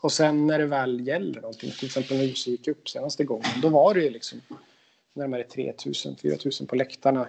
och 0.00 0.12
sen 0.12 0.46
när 0.46 0.58
det 0.58 0.66
väl 0.66 1.06
gäller 1.06 1.40
någonting, 1.40 1.70
till 1.70 1.86
exempel 1.86 2.16
när 2.16 2.24
UC 2.24 2.46
gick 2.46 2.68
upp 2.68 2.88
senaste 2.88 3.24
gången, 3.24 3.60
då 3.62 3.68
var 3.68 3.94
det 3.94 4.00
ju 4.00 4.10
liksom 4.10 4.40
närmare 5.12 5.44
3000, 5.44 6.16
4000 6.16 6.66
på 6.66 6.76
läktarna 6.76 7.28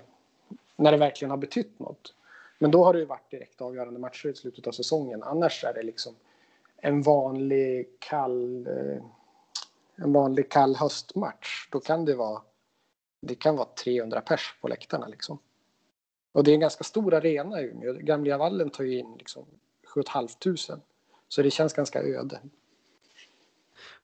när 0.76 0.92
det 0.92 0.98
verkligen 0.98 1.30
har 1.30 1.38
betytt 1.38 1.80
något. 1.80 2.14
Men 2.60 2.72
då 2.72 2.84
har 2.84 2.94
det 2.94 3.00
ju 3.00 3.06
varit 3.06 3.32
direkt 3.32 3.62
avgörande 3.62 4.00
matcher 4.00 4.30
i 4.30 4.36
slutet 4.36 4.68
av 4.68 4.72
säsongen. 4.72 5.24
Annars 5.24 5.64
är 5.64 5.74
det 5.74 5.84
liksom 5.84 6.16
en 6.78 7.02
vanlig 7.02 7.88
kall, 8.00 8.68
eh, 8.68 9.04
en 9.96 10.14
vanlig 10.14 10.50
kall 10.50 10.76
höstmatch. 10.76 11.68
Då 11.72 11.80
kan 11.80 12.06
det 12.06 12.16
vara, 12.16 12.42
det 13.22 13.36
kan 13.36 13.56
vara 13.56 13.68
300 13.84 14.22
pers 14.22 14.56
på 14.62 14.68
läktarna 14.68 15.08
liksom. 15.08 15.40
Och 16.32 16.44
det 16.44 16.52
är 16.52 16.54
en 16.54 16.60
ganska 16.60 16.84
stor 16.84 17.14
arena 17.14 17.62
i 17.62 17.64
Umeå. 17.64 17.94
Gamla 17.94 18.38
vallen 18.38 18.70
tar 18.70 18.84
ju 18.84 19.00
in 19.00 19.16
liksom 19.18 19.46
7 19.94 20.04
500. 20.14 20.28
Så 21.34 21.42
det 21.42 21.52
känns 21.52 21.74
ganska 21.74 22.00
öde. 22.00 22.40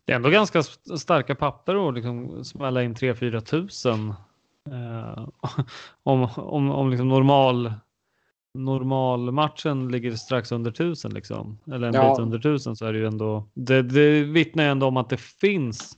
Det 0.06 0.12
är 0.12 0.16
ändå 0.16 0.30
ganska 0.30 0.64
starka 1.00 1.36
papper 1.36 1.90
att 1.90 1.96
liksom 1.96 2.46
smälla 2.46 2.84
in 2.84 2.96
3-4 2.96 3.40
tusen 3.40 4.14
Eh, 4.72 5.28
om 6.04 6.30
om, 6.36 6.72
om 6.72 6.90
liksom 6.90 7.08
normal 7.08 7.74
normalmatchen 8.54 9.92
ligger 9.92 10.16
strax 10.16 10.52
under 10.52 10.72
tusen 10.72 11.14
liksom, 11.14 11.60
eller 11.72 11.88
en 11.88 11.94
ja. 11.94 12.10
bit 12.10 12.20
under 12.20 12.40
tusen 12.40 12.76
så 12.76 12.86
är 12.86 12.94
det 12.94 13.00
ju 13.00 13.08
ändå, 13.08 13.50
det, 13.54 13.82
det 13.82 14.24
vittnar 14.24 14.64
ju 14.64 14.70
ändå 14.70 14.88
om 14.88 14.98
att 14.98 15.10
det 15.10 15.18
finns 15.20 15.98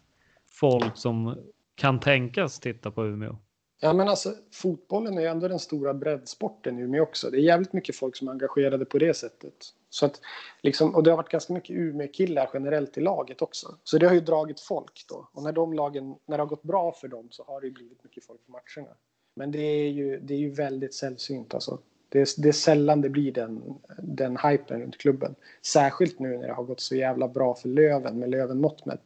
folk 0.50 0.98
som 0.98 1.38
kan 1.76 2.00
tänkas 2.00 2.60
titta 2.60 2.92
på 2.92 3.06
Umeå. 3.06 3.38
Ja 3.84 3.94
men 3.94 4.10
alltså 4.10 4.34
fotbollen 4.52 5.18
är 5.18 5.22
ju 5.22 5.28
ändå 5.28 5.48
den 5.48 5.60
stora 5.60 5.94
breddsporten 5.94 6.80
i 6.80 6.82
Umeå 6.82 7.04
också. 7.04 7.30
Det 7.30 7.38
är 7.38 7.42
jävligt 7.42 7.74
mycket 7.74 7.96
folk 7.96 8.16
som 8.16 8.28
är 8.28 8.32
engagerade 8.32 8.86
på 8.86 8.98
det 8.98 9.14
sättet. 9.14 9.54
Så 9.90 10.06
att, 10.06 10.22
liksom, 10.62 10.96
och 10.96 11.04
det 11.04 11.10
har 11.10 11.18
varit 11.18 11.30
ganska 11.30 11.54
mycket 11.54 11.76
Umeå-killar 11.76 12.50
generellt 12.54 12.98
i 12.98 13.02
laget 13.02 13.42
också. 13.42 13.76
Så 13.84 13.98
det 13.98 14.08
har 14.08 14.14
ju 14.14 14.20
dragit 14.20 14.60
folk 14.60 15.06
då. 15.10 15.30
Och 15.34 15.44
när 15.44 15.52
de 15.52 15.74
lagen, 15.74 16.16
när 16.26 16.38
det 16.38 16.44
har 16.44 16.48
gått 16.48 16.64
bra 16.64 16.92
för 16.92 17.08
dem 17.08 17.28
så 17.32 17.44
har 17.44 17.62
det 17.62 17.68
ju 17.68 17.74
blivit 17.74 18.04
mycket 18.04 18.26
folk 18.26 18.46
på 18.46 18.52
matcherna. 18.52 18.96
Men 19.36 19.52
det 19.52 19.60
är 19.62 19.90
ju, 19.90 20.20
det 20.20 20.34
är 20.34 20.38
ju 20.38 20.50
väldigt 20.50 20.94
sällsynt 20.94 21.54
alltså. 21.54 21.80
Det 22.10 22.22
är, 22.22 22.42
det 22.42 22.48
är 22.48 22.54
sällan 22.54 23.02
det 23.02 23.10
blir 23.10 23.32
den, 23.32 23.80
den 23.98 24.38
hypen 24.38 24.82
runt 24.82 24.98
klubben. 24.98 25.36
Särskilt 25.66 26.20
nu 26.20 26.38
när 26.38 26.48
det 26.48 26.54
har 26.54 26.64
gått 26.64 26.82
så 26.82 26.96
jävla 26.96 27.28
bra 27.28 27.56
för 27.56 27.70
Löven 27.70 28.20
med 28.20 28.30
Löven 28.30 28.62
mått 28.62 28.86
mätt. 28.86 29.06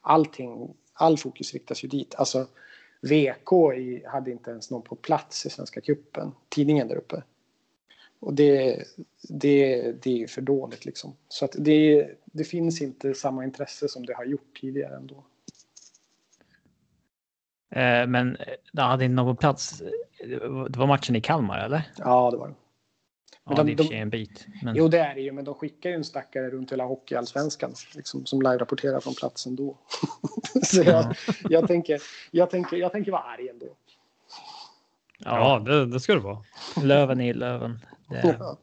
Allting, 0.00 0.74
all 0.92 1.18
fokus 1.18 1.52
riktas 1.52 1.84
ju 1.84 1.88
dit. 1.88 2.14
Alltså 2.14 2.46
VK 3.02 3.52
i, 3.76 4.04
hade 4.06 4.30
inte 4.30 4.50
ens 4.50 4.70
någon 4.70 4.82
på 4.82 4.96
plats 4.96 5.46
i 5.46 5.50
Svenska 5.50 5.80
cupen, 5.80 6.32
tidningen 6.48 6.88
där 6.88 6.96
uppe. 6.96 7.22
Och 8.20 8.34
det, 8.34 8.84
det, 9.28 9.92
det 10.02 10.22
är 10.22 10.26
för 10.26 10.40
dåligt 10.40 10.84
liksom. 10.84 11.16
Så 11.28 11.44
att 11.44 11.54
det, 11.58 12.10
det 12.24 12.44
finns 12.44 12.82
inte 12.82 13.14
samma 13.14 13.44
intresse 13.44 13.88
som 13.88 14.06
det 14.06 14.14
har 14.14 14.24
gjort 14.24 14.60
tidigare 14.60 14.96
ändå. 14.96 15.24
Eh, 17.70 18.06
men 18.06 18.36
det 18.72 18.82
hade 18.82 19.04
inte 19.04 19.14
någon 19.14 19.36
plats. 19.36 19.82
Det 20.68 20.78
var 20.78 20.86
matchen 20.86 21.16
i 21.16 21.20
Kalmar 21.20 21.58
eller? 21.58 21.90
Ja, 21.98 22.30
det 22.30 22.36
var 22.36 22.48
det. 22.48 22.54
Ja, 23.50 23.56
de, 23.56 23.74
det 23.74 23.84
är 23.84 23.88
de, 23.88 23.96
en 23.96 24.10
bit. 24.10 24.46
Men... 24.62 24.76
Jo, 24.76 24.88
det 24.88 24.98
är 24.98 25.14
det 25.14 25.20
ju, 25.20 25.32
men 25.32 25.44
de 25.44 25.54
skickar 25.54 25.90
ju 25.90 25.96
en 25.96 26.04
stackare 26.04 26.50
runt 26.50 26.72
hela 26.72 26.84
hockeyallsvenskan 26.84 27.74
liksom, 27.94 28.26
som 28.26 28.42
live-rapporterar 28.42 29.00
från 29.00 29.14
platsen 29.14 29.56
då. 29.56 29.78
Så 30.62 30.82
jag, 30.82 31.16
jag, 31.48 31.66
tänker, 31.68 32.02
jag, 32.30 32.50
tänker, 32.50 32.76
jag 32.76 32.92
tänker 32.92 33.12
vara 33.12 33.22
arg 33.22 33.48
ändå. 33.48 33.66
Ja, 35.18 35.58
det, 35.58 35.86
det 35.86 36.00
ska 36.00 36.14
det 36.14 36.20
vara. 36.20 36.44
Löven 36.82 37.20
i 37.20 37.32
Löven. 37.32 37.78
Ja. 38.08 38.56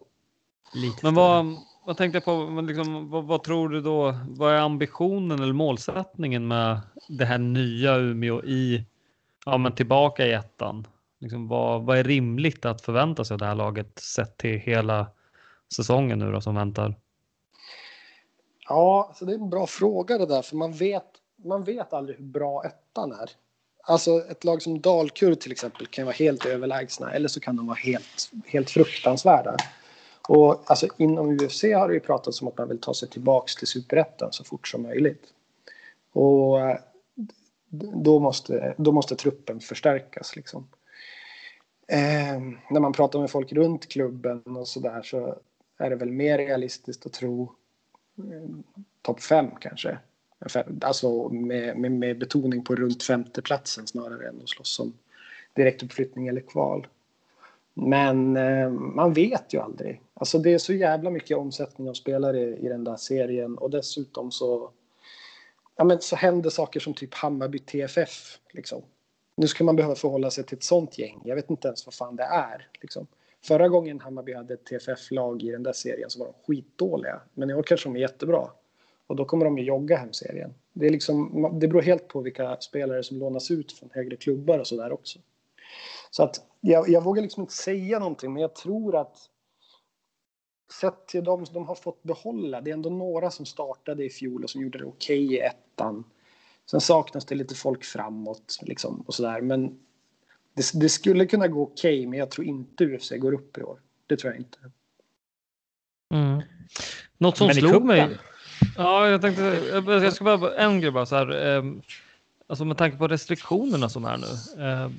Lite 0.73 0.99
men 1.01 1.15
vad, 1.15 1.45
vad 1.85 1.97
tänkte 1.97 2.15
jag 2.15 2.25
på? 2.25 2.61
Liksom, 2.61 3.09
vad, 3.09 3.23
vad, 3.23 3.43
tror 3.43 3.69
du 3.69 3.81
då? 3.81 4.15
Vad 4.29 4.53
är 4.53 4.59
ambitionen 4.59 5.39
eller 5.39 5.53
målsättningen 5.53 6.47
med 6.47 6.79
det 7.07 7.25
här 7.25 7.37
nya 7.37 7.95
Umeå 7.97 8.43
i 8.43 8.85
ja, 9.45 9.57
men 9.57 9.71
tillbaka 9.71 10.25
i 10.25 10.33
ettan? 10.33 10.87
Liksom, 11.19 11.47
vad, 11.47 11.83
vad 11.83 11.97
är 11.97 12.03
rimligt 12.03 12.65
att 12.65 12.81
förvänta 12.81 13.25
sig 13.25 13.33
av 13.33 13.39
det 13.39 13.45
här 13.45 13.55
laget 13.55 13.99
sett 13.99 14.37
till 14.37 14.59
hela 14.59 15.07
säsongen 15.75 16.19
nu 16.19 16.31
då 16.31 16.41
som 16.41 16.55
väntar? 16.55 16.95
Ja, 18.69 19.11
så 19.15 19.25
det 19.25 19.31
är 19.31 19.37
en 19.37 19.49
bra 19.49 19.67
fråga 19.67 20.17
det 20.17 20.25
där, 20.25 20.41
för 20.41 20.55
man 20.55 20.73
vet, 20.73 21.05
man 21.35 21.63
vet 21.63 21.93
aldrig 21.93 22.17
hur 22.17 22.25
bra 22.25 22.63
ettan 22.63 23.11
är. 23.11 23.29
Alltså 23.83 24.11
ett 24.11 24.43
lag 24.43 24.61
som 24.61 24.81
Dalkurd 24.81 25.39
till 25.39 25.51
exempel 25.51 25.87
kan 25.87 26.05
vara 26.05 26.15
helt 26.15 26.45
överlägsna 26.45 27.11
eller 27.11 27.27
så 27.27 27.39
kan 27.39 27.55
de 27.55 27.67
vara 27.67 27.77
helt, 27.77 28.31
helt 28.45 28.69
fruktansvärda. 28.69 29.55
Och 30.27 30.63
alltså 30.65 30.87
inom 30.97 31.29
UFC 31.29 31.63
har 31.63 31.87
det 31.87 31.93
ju 31.93 31.99
pratats 31.99 32.41
om 32.41 32.47
att 32.47 32.57
man 32.57 32.67
vill 32.67 32.81
ta 32.81 32.93
sig 32.93 33.09
tillbaks 33.09 33.55
till 33.55 33.67
superettan 33.67 34.33
så 34.33 34.43
fort 34.43 34.67
som 34.67 34.81
möjligt. 34.81 35.23
Och 36.13 36.57
då 38.03 38.19
måste, 38.19 38.75
då 38.77 38.91
måste 38.91 39.15
truppen 39.15 39.59
förstärkas 39.59 40.35
liksom. 40.35 40.67
Eh, 41.87 42.41
när 42.69 42.79
man 42.79 42.93
pratar 42.93 43.19
med 43.19 43.31
folk 43.31 43.53
runt 43.53 43.89
klubben 43.89 44.43
och 44.45 44.67
så 44.67 44.79
där 44.79 45.01
så 45.01 45.35
är 45.77 45.89
det 45.89 45.95
väl 45.95 46.11
mer 46.11 46.37
realistiskt 46.37 47.05
att 47.05 47.13
tro 47.13 47.51
eh, 48.17 48.49
topp 49.01 49.21
fem 49.21 49.47
kanske. 49.59 49.97
Alltså 50.81 51.29
med, 51.29 51.77
med, 51.77 51.91
med, 51.91 52.19
betoning 52.19 52.63
på 52.63 52.75
runt 52.75 53.03
femteplatsen 53.03 53.87
snarare 53.87 54.27
än 54.27 54.41
att 54.41 54.49
slåss 54.49 54.79
om 54.79 54.93
direktuppflyttning 55.53 56.27
eller 56.27 56.41
kval. 56.41 56.87
Men 57.73 58.37
eh, 58.37 58.69
man 58.69 59.13
vet 59.13 59.53
ju 59.53 59.59
aldrig. 59.59 60.01
Alltså 60.13 60.39
det 60.39 60.53
är 60.53 60.57
så 60.57 60.73
jävla 60.73 61.09
mycket 61.09 61.37
omsättning 61.37 61.89
av 61.89 61.93
spelare 61.93 62.39
i 62.39 62.67
den 62.67 62.83
där 62.83 62.95
serien 62.95 63.57
och 63.57 63.69
dessutom 63.69 64.31
så, 64.31 64.71
ja 65.75 65.83
men 65.83 66.01
så 66.01 66.15
händer 66.15 66.49
saker 66.49 66.79
som 66.79 66.93
typ 66.93 67.13
Hammarby 67.13 67.59
TFF. 67.59 68.39
Liksom. 68.51 68.81
Nu 69.37 69.47
ska 69.47 69.63
man 69.63 69.75
behöva 69.75 69.95
förhålla 69.95 70.31
sig 70.31 70.43
till 70.43 70.57
ett 70.57 70.63
sånt 70.63 70.97
gäng. 70.97 71.21
Jag 71.23 71.35
vet 71.35 71.49
inte 71.49 71.67
ens 71.67 71.85
vad 71.85 71.93
fan 71.93 72.15
det 72.15 72.23
är. 72.23 72.67
Liksom. 72.81 73.07
Förra 73.43 73.67
gången 73.67 73.99
Hammarby 73.99 74.33
hade 74.33 74.53
ett 74.53 74.65
TFF-lag 74.65 75.43
i 75.43 75.51
den 75.51 75.63
där 75.63 75.73
serien 75.73 76.09
så 76.09 76.19
var 76.19 76.25
de 76.25 76.33
skitdåliga. 76.47 77.21
Men 77.33 77.49
i 77.49 77.53
år 77.53 77.63
kanske 77.63 77.89
de 77.89 77.95
är 77.95 77.99
jättebra. 77.99 78.49
Och 79.07 79.15
då 79.15 79.25
kommer 79.25 79.45
de 79.45 79.57
ju 79.57 79.63
jogga 79.63 79.97
hem 79.97 80.13
serien. 80.13 80.53
Det, 80.73 80.85
är 80.85 80.89
liksom, 80.89 81.49
det 81.59 81.67
beror 81.67 81.81
helt 81.81 82.07
på 82.07 82.21
vilka 82.21 82.57
spelare 82.59 83.03
som 83.03 83.19
lånas 83.19 83.51
ut 83.51 83.71
från 83.71 83.89
högre 83.93 84.15
klubbar 84.15 84.59
och 84.59 84.67
sådär 84.67 84.91
också. 84.91 85.19
Så 86.11 86.23
att 86.23 86.35
jag, 86.61 86.89
jag 86.89 87.03
vågar 87.03 87.21
liksom 87.21 87.41
inte 87.41 87.53
säga 87.53 87.99
någonting, 87.99 88.33
men 88.33 88.41
jag 88.41 88.55
tror 88.55 88.95
att 88.95 89.17
sett 90.81 91.07
till 91.07 91.23
dem 91.23 91.45
som 91.45 91.53
de 91.53 91.67
har 91.67 91.75
fått 91.75 92.03
behålla, 92.03 92.61
det 92.61 92.69
är 92.69 92.73
ändå 92.73 92.89
några 92.89 93.31
som 93.31 93.45
startade 93.45 94.05
i 94.05 94.09
fjol 94.09 94.43
och 94.43 94.49
som 94.49 94.61
gjorde 94.61 94.77
det 94.77 94.85
okej 94.85 95.25
okay 95.25 95.37
i 95.37 95.39
ettan. 95.39 96.03
Sen 96.71 96.81
saknas 96.81 97.25
det 97.25 97.35
lite 97.35 97.55
folk 97.55 97.83
framåt 97.83 98.59
liksom 98.61 99.01
och 99.01 99.13
sådär, 99.13 99.41
men 99.41 99.79
det, 100.53 100.71
det, 100.73 100.89
skulle 100.89 101.25
kunna 101.25 101.47
gå 101.47 101.63
okej, 101.63 101.99
okay, 101.99 102.07
men 102.07 102.19
jag 102.19 102.31
tror 102.31 102.47
inte 102.47 102.85
UFC 102.85 103.11
går 103.11 103.33
upp 103.33 103.57
i 103.57 103.63
år. 103.63 103.79
Det 104.07 104.17
tror 104.17 104.33
jag 104.33 104.39
inte. 104.39 104.57
Mm. 106.13 106.41
Något 107.17 107.37
som 107.37 107.49
slog 107.49 107.85
mig. 107.85 108.17
Ja, 108.77 109.09
jag 109.09 109.21
tänkte, 109.21 109.43
jag 109.85 110.13
ska 110.13 110.37
bara 110.37 110.55
en 110.55 110.81
grej 110.81 110.91
bara 110.91 111.05
så 111.05 111.15
här. 111.15 111.29
Ehm, 111.29 111.81
alltså 112.47 112.65
med 112.65 112.77
tanke 112.77 112.97
på 112.97 113.07
restriktionerna 113.07 113.89
som 113.89 114.05
är 114.05 114.17
nu. 114.17 114.63
Ehm, 114.63 114.93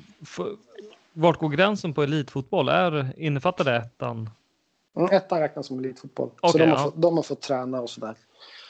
vart 1.12 1.38
går 1.38 1.48
gränsen 1.48 1.94
på 1.94 2.02
elitfotboll? 2.02 2.68
Är, 2.68 3.20
innefattar 3.20 3.64
det 3.64 3.76
ettan? 3.76 4.30
Mm, 4.96 5.10
ettan 5.10 5.40
räknas 5.40 5.66
som 5.66 5.78
elitfotboll. 5.78 6.30
Okay, 6.42 6.52
så 6.52 6.58
de 6.58 6.64
har, 6.64 6.76
ja. 6.76 6.84
fått, 6.84 7.02
de 7.02 7.16
har 7.16 7.22
fått 7.22 7.40
träna 7.40 7.80
och 7.80 7.90
sådär. 7.90 8.14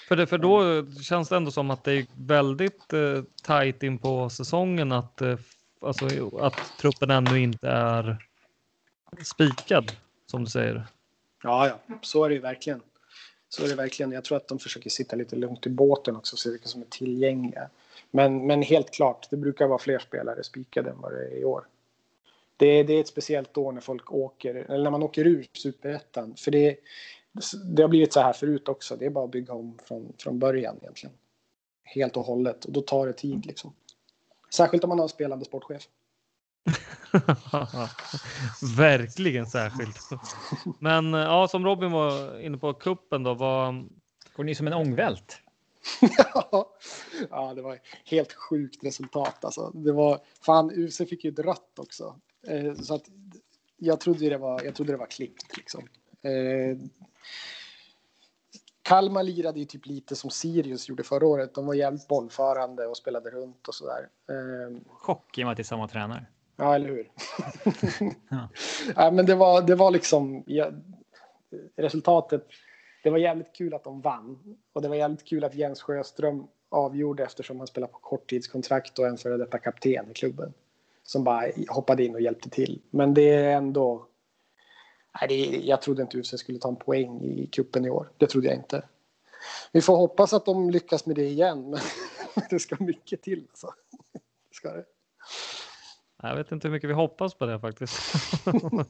För, 0.08 0.16
det, 0.16 0.26
för 0.26 0.38
då 0.38 0.84
känns 1.02 1.28
det 1.28 1.36
ändå 1.36 1.50
som 1.50 1.70
att 1.70 1.84
det 1.84 1.92
är 1.92 2.06
väldigt 2.16 2.92
eh, 2.92 3.22
tajt 3.42 3.82
in 3.82 3.98
på 3.98 4.30
säsongen 4.30 4.92
att, 4.92 5.20
eh, 5.20 5.38
alltså, 5.80 6.36
att 6.38 6.54
truppen 6.80 7.10
ännu 7.10 7.40
inte 7.40 7.68
är 7.68 8.16
spikad, 9.24 9.92
som 10.26 10.44
du 10.44 10.50
säger. 10.50 10.86
Ja, 11.42 11.68
ja, 11.68 11.98
så 12.02 12.24
är 12.24 12.28
det 12.28 12.34
ju 12.34 12.40
verkligen. 12.40 12.80
Så 13.48 13.64
är 13.64 13.68
det 13.68 13.74
verkligen. 13.74 14.12
Jag 14.12 14.24
tror 14.24 14.36
att 14.36 14.48
de 14.48 14.58
försöker 14.58 14.90
sitta 14.90 15.16
lite 15.16 15.36
lugnt 15.36 15.66
i 15.66 15.70
båten 15.70 16.16
också 16.16 16.34
och 16.34 16.38
se 16.38 16.50
vilka 16.50 16.68
som 16.68 16.80
är 16.80 16.86
tillgängliga. 16.86 17.68
Men, 18.10 18.46
men 18.46 18.62
helt 18.62 18.90
klart, 18.90 19.30
det 19.30 19.36
brukar 19.36 19.66
vara 19.66 19.78
fler 19.78 19.98
spelare 19.98 20.44
spikade 20.44 20.90
än 20.90 21.00
vad 21.00 21.12
det 21.12 21.26
är 21.26 21.36
i 21.36 21.44
år 21.44 21.64
det, 22.58 22.66
är, 22.66 22.84
det 22.84 22.92
är 22.92 23.00
ett 23.00 23.08
speciellt 23.08 23.56
år 23.56 23.72
när 23.72 23.80
folk 23.80 24.12
åker, 24.12 24.54
eller 24.54 24.84
när 24.84 24.90
man 24.90 25.02
åker 25.02 25.26
ur 25.26 25.46
superettan. 25.52 26.34
För 26.36 26.50
det, 26.50 26.76
det 27.74 27.82
har 27.82 27.88
blivit 27.88 28.12
så 28.12 28.20
här 28.20 28.32
förut 28.32 28.68
också. 28.68 28.96
Det 28.96 29.06
är 29.06 29.10
bara 29.10 29.24
att 29.24 29.30
bygga 29.30 29.52
om 29.52 29.78
från, 29.84 30.12
från 30.18 30.38
början 30.38 30.76
egentligen. 30.82 31.16
Helt 31.84 32.16
och 32.16 32.24
hållet. 32.24 32.64
Och 32.64 32.72
då 32.72 32.80
tar 32.80 33.06
det 33.06 33.12
tid 33.12 33.46
liksom. 33.46 33.72
Särskilt 34.54 34.84
om 34.84 34.88
man 34.88 34.98
har 34.98 35.04
en 35.04 35.08
spelande 35.08 35.44
sportchef. 35.44 35.88
Verkligen 38.76 39.46
särskilt. 39.46 39.98
Men 40.78 41.12
ja, 41.12 41.48
som 41.48 41.64
Robin 41.64 41.92
var 41.92 42.40
inne 42.40 42.58
på 42.58 42.72
kuppen 42.72 43.22
då. 43.22 43.34
Var... 43.34 43.84
Går 44.36 44.44
ni 44.44 44.54
som 44.54 44.66
en 44.66 44.72
ångvält? 44.72 45.42
ja, 47.30 47.54
det 47.54 47.62
var 47.62 47.78
helt 48.04 48.32
sjukt 48.32 48.84
resultat 48.84 49.44
alltså. 49.44 49.70
Det 49.74 49.92
var 49.92 50.20
fan, 50.40 50.70
UC 50.70 50.96
fick 50.96 51.24
ju 51.24 51.30
ett 51.30 51.38
rött 51.38 51.78
också. 51.78 52.20
Eh, 52.46 52.74
så 52.74 52.94
att 52.94 53.04
jag 53.76 54.00
trodde 54.00 54.28
det 54.28 54.38
var, 54.38 54.64
jag 54.64 54.74
trodde 54.74 54.92
det 54.92 54.98
var 54.98 55.06
klippt 55.06 55.56
liksom. 55.56 55.88
Eh, 56.22 56.78
Kalmar 58.82 59.22
lirade 59.22 59.58
ju 59.58 59.64
typ 59.64 59.86
lite 59.86 60.16
som 60.16 60.30
Sirius 60.30 60.88
gjorde 60.88 61.02
förra 61.02 61.26
året. 61.26 61.54
De 61.54 61.66
var 61.66 61.74
jävligt 61.74 62.08
bollförande 62.08 62.86
och 62.86 62.96
spelade 62.96 63.30
runt 63.30 63.68
och 63.68 63.74
sådär. 63.74 64.08
Eh, 64.28 64.80
Chock 64.88 65.38
i 65.38 65.42
och 65.42 65.46
med 65.46 65.50
att 65.50 65.56
det 65.56 65.62
är 65.62 65.64
samma 65.64 65.88
tränare. 65.88 66.26
Ja, 66.56 66.74
eller 66.74 66.88
hur? 66.88 67.10
ja. 68.28 68.48
ja. 68.96 69.10
men 69.10 69.26
det 69.26 69.34
var, 69.34 69.62
det 69.62 69.74
var 69.74 69.90
liksom 69.90 70.44
ja, 70.46 70.70
resultatet. 71.76 72.46
Det 73.02 73.10
var 73.10 73.18
jävligt 73.18 73.52
kul 73.52 73.74
att 73.74 73.84
de 73.84 74.00
vann 74.00 74.56
och 74.72 74.82
det 74.82 74.88
var 74.88 74.96
jävligt 74.96 75.24
kul 75.24 75.44
att 75.44 75.54
Jens 75.54 75.82
Sjöström 75.82 76.46
avgjorde 76.68 77.24
eftersom 77.24 77.58
han 77.58 77.66
spelar 77.66 77.88
på 77.88 77.98
korttidskontrakt 77.98 78.98
och 78.98 79.06
en 79.06 79.16
före 79.16 79.36
detta 79.36 79.58
kapten 79.58 80.10
i 80.10 80.14
klubben 80.14 80.52
som 81.02 81.24
bara 81.24 81.46
hoppade 81.68 82.04
in 82.04 82.14
och 82.14 82.20
hjälpte 82.20 82.50
till. 82.50 82.82
Men 82.90 83.14
det 83.14 83.34
är 83.34 83.56
ändå... 83.56 84.06
Nej, 85.20 85.68
jag 85.68 85.82
trodde 85.82 86.02
inte 86.02 86.18
UFC 86.18 86.38
skulle 86.38 86.58
ta 86.58 86.68
en 86.68 86.76
poäng 86.76 87.22
i 87.22 87.46
kuppen 87.46 87.84
i 87.84 87.90
år. 87.90 88.10
Det 88.16 88.26
trodde 88.26 88.46
jag 88.46 88.56
inte. 88.56 88.82
Vi 89.72 89.82
får 89.82 89.96
hoppas 89.96 90.32
att 90.32 90.44
de 90.44 90.70
lyckas 90.70 91.06
med 91.06 91.16
det 91.16 91.24
igen, 91.24 91.70
men 91.70 91.80
det 92.50 92.58
ska 92.58 92.76
mycket 92.78 93.22
till. 93.22 93.46
Alltså. 93.50 93.74
Ska 94.50 94.72
det. 94.72 94.84
Jag 96.22 96.36
vet 96.36 96.52
inte 96.52 96.68
hur 96.68 96.72
mycket 96.72 96.90
vi 96.90 96.94
hoppas 96.94 97.34
på 97.34 97.46
det 97.46 97.60
faktiskt. 97.60 97.98
uh, 98.46 98.82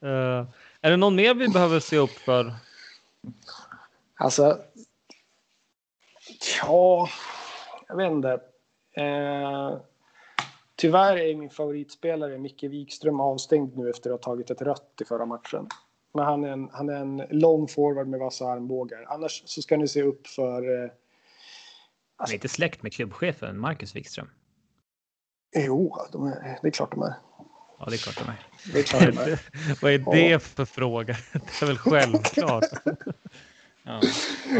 är 0.80 0.90
det 0.90 0.96
någon 0.96 1.16
mer 1.16 1.34
vi 1.34 1.48
behöver 1.48 1.80
se 1.80 1.98
upp 1.98 2.10
för? 2.10 2.54
Alltså. 4.14 4.58
Ja, 6.62 7.08
jag 7.88 7.96
vet 7.96 8.10
inte. 8.10 8.40
Uh, 8.98 9.76
Tyvärr 10.84 11.16
är 11.16 11.34
min 11.34 11.50
favoritspelare 11.50 12.38
Micke 12.38 12.62
Wikström 12.62 13.20
avstängd 13.20 13.76
nu 13.76 13.90
efter 13.90 14.10
att 14.10 14.24
ha 14.24 14.32
tagit 14.32 14.50
ett 14.50 14.62
rött 14.62 15.00
i 15.00 15.04
förra 15.04 15.26
matchen. 15.26 15.68
Men 16.14 16.24
han 16.24 16.44
är 16.44 16.48
en, 16.48 16.68
han 16.72 16.88
är 16.88 16.94
en 16.94 17.16
lång 17.30 17.68
forward 17.68 18.08
med 18.08 18.20
vassa 18.20 18.46
armbågar. 18.46 19.04
Annars 19.08 19.42
så 19.46 19.62
ska 19.62 19.76
ni 19.76 19.88
se 19.88 20.02
upp 20.02 20.26
för... 20.26 20.84
Eh, 20.84 20.90
han 22.16 22.30
är 22.30 22.34
inte 22.34 22.48
släkt 22.48 22.82
med 22.82 22.92
klubbchefen 22.92 23.58
Marcus 23.58 23.96
Wikström? 23.96 24.30
Jo, 25.56 25.96
de 26.12 26.26
är, 26.26 26.58
det 26.62 26.68
är 26.68 26.72
klart 26.72 26.90
de 26.90 27.02
är. 27.02 27.14
Ja, 27.78 27.86
det 27.88 27.94
är 27.94 27.98
klart 27.98 28.26
de 28.26 28.30
är. 28.30 28.72
Det 28.72 28.78
är 28.78 28.82
klart 28.82 29.02
de 29.02 29.18
är. 29.18 29.40
Vad 29.82 29.92
är 29.92 29.98
det 29.98 30.28
ja. 30.28 30.38
för 30.38 30.64
fråga? 30.64 31.16
Det 31.32 31.62
är 31.62 31.66
väl 31.66 31.78
självklart. 31.78 32.64
ja. 33.84 34.00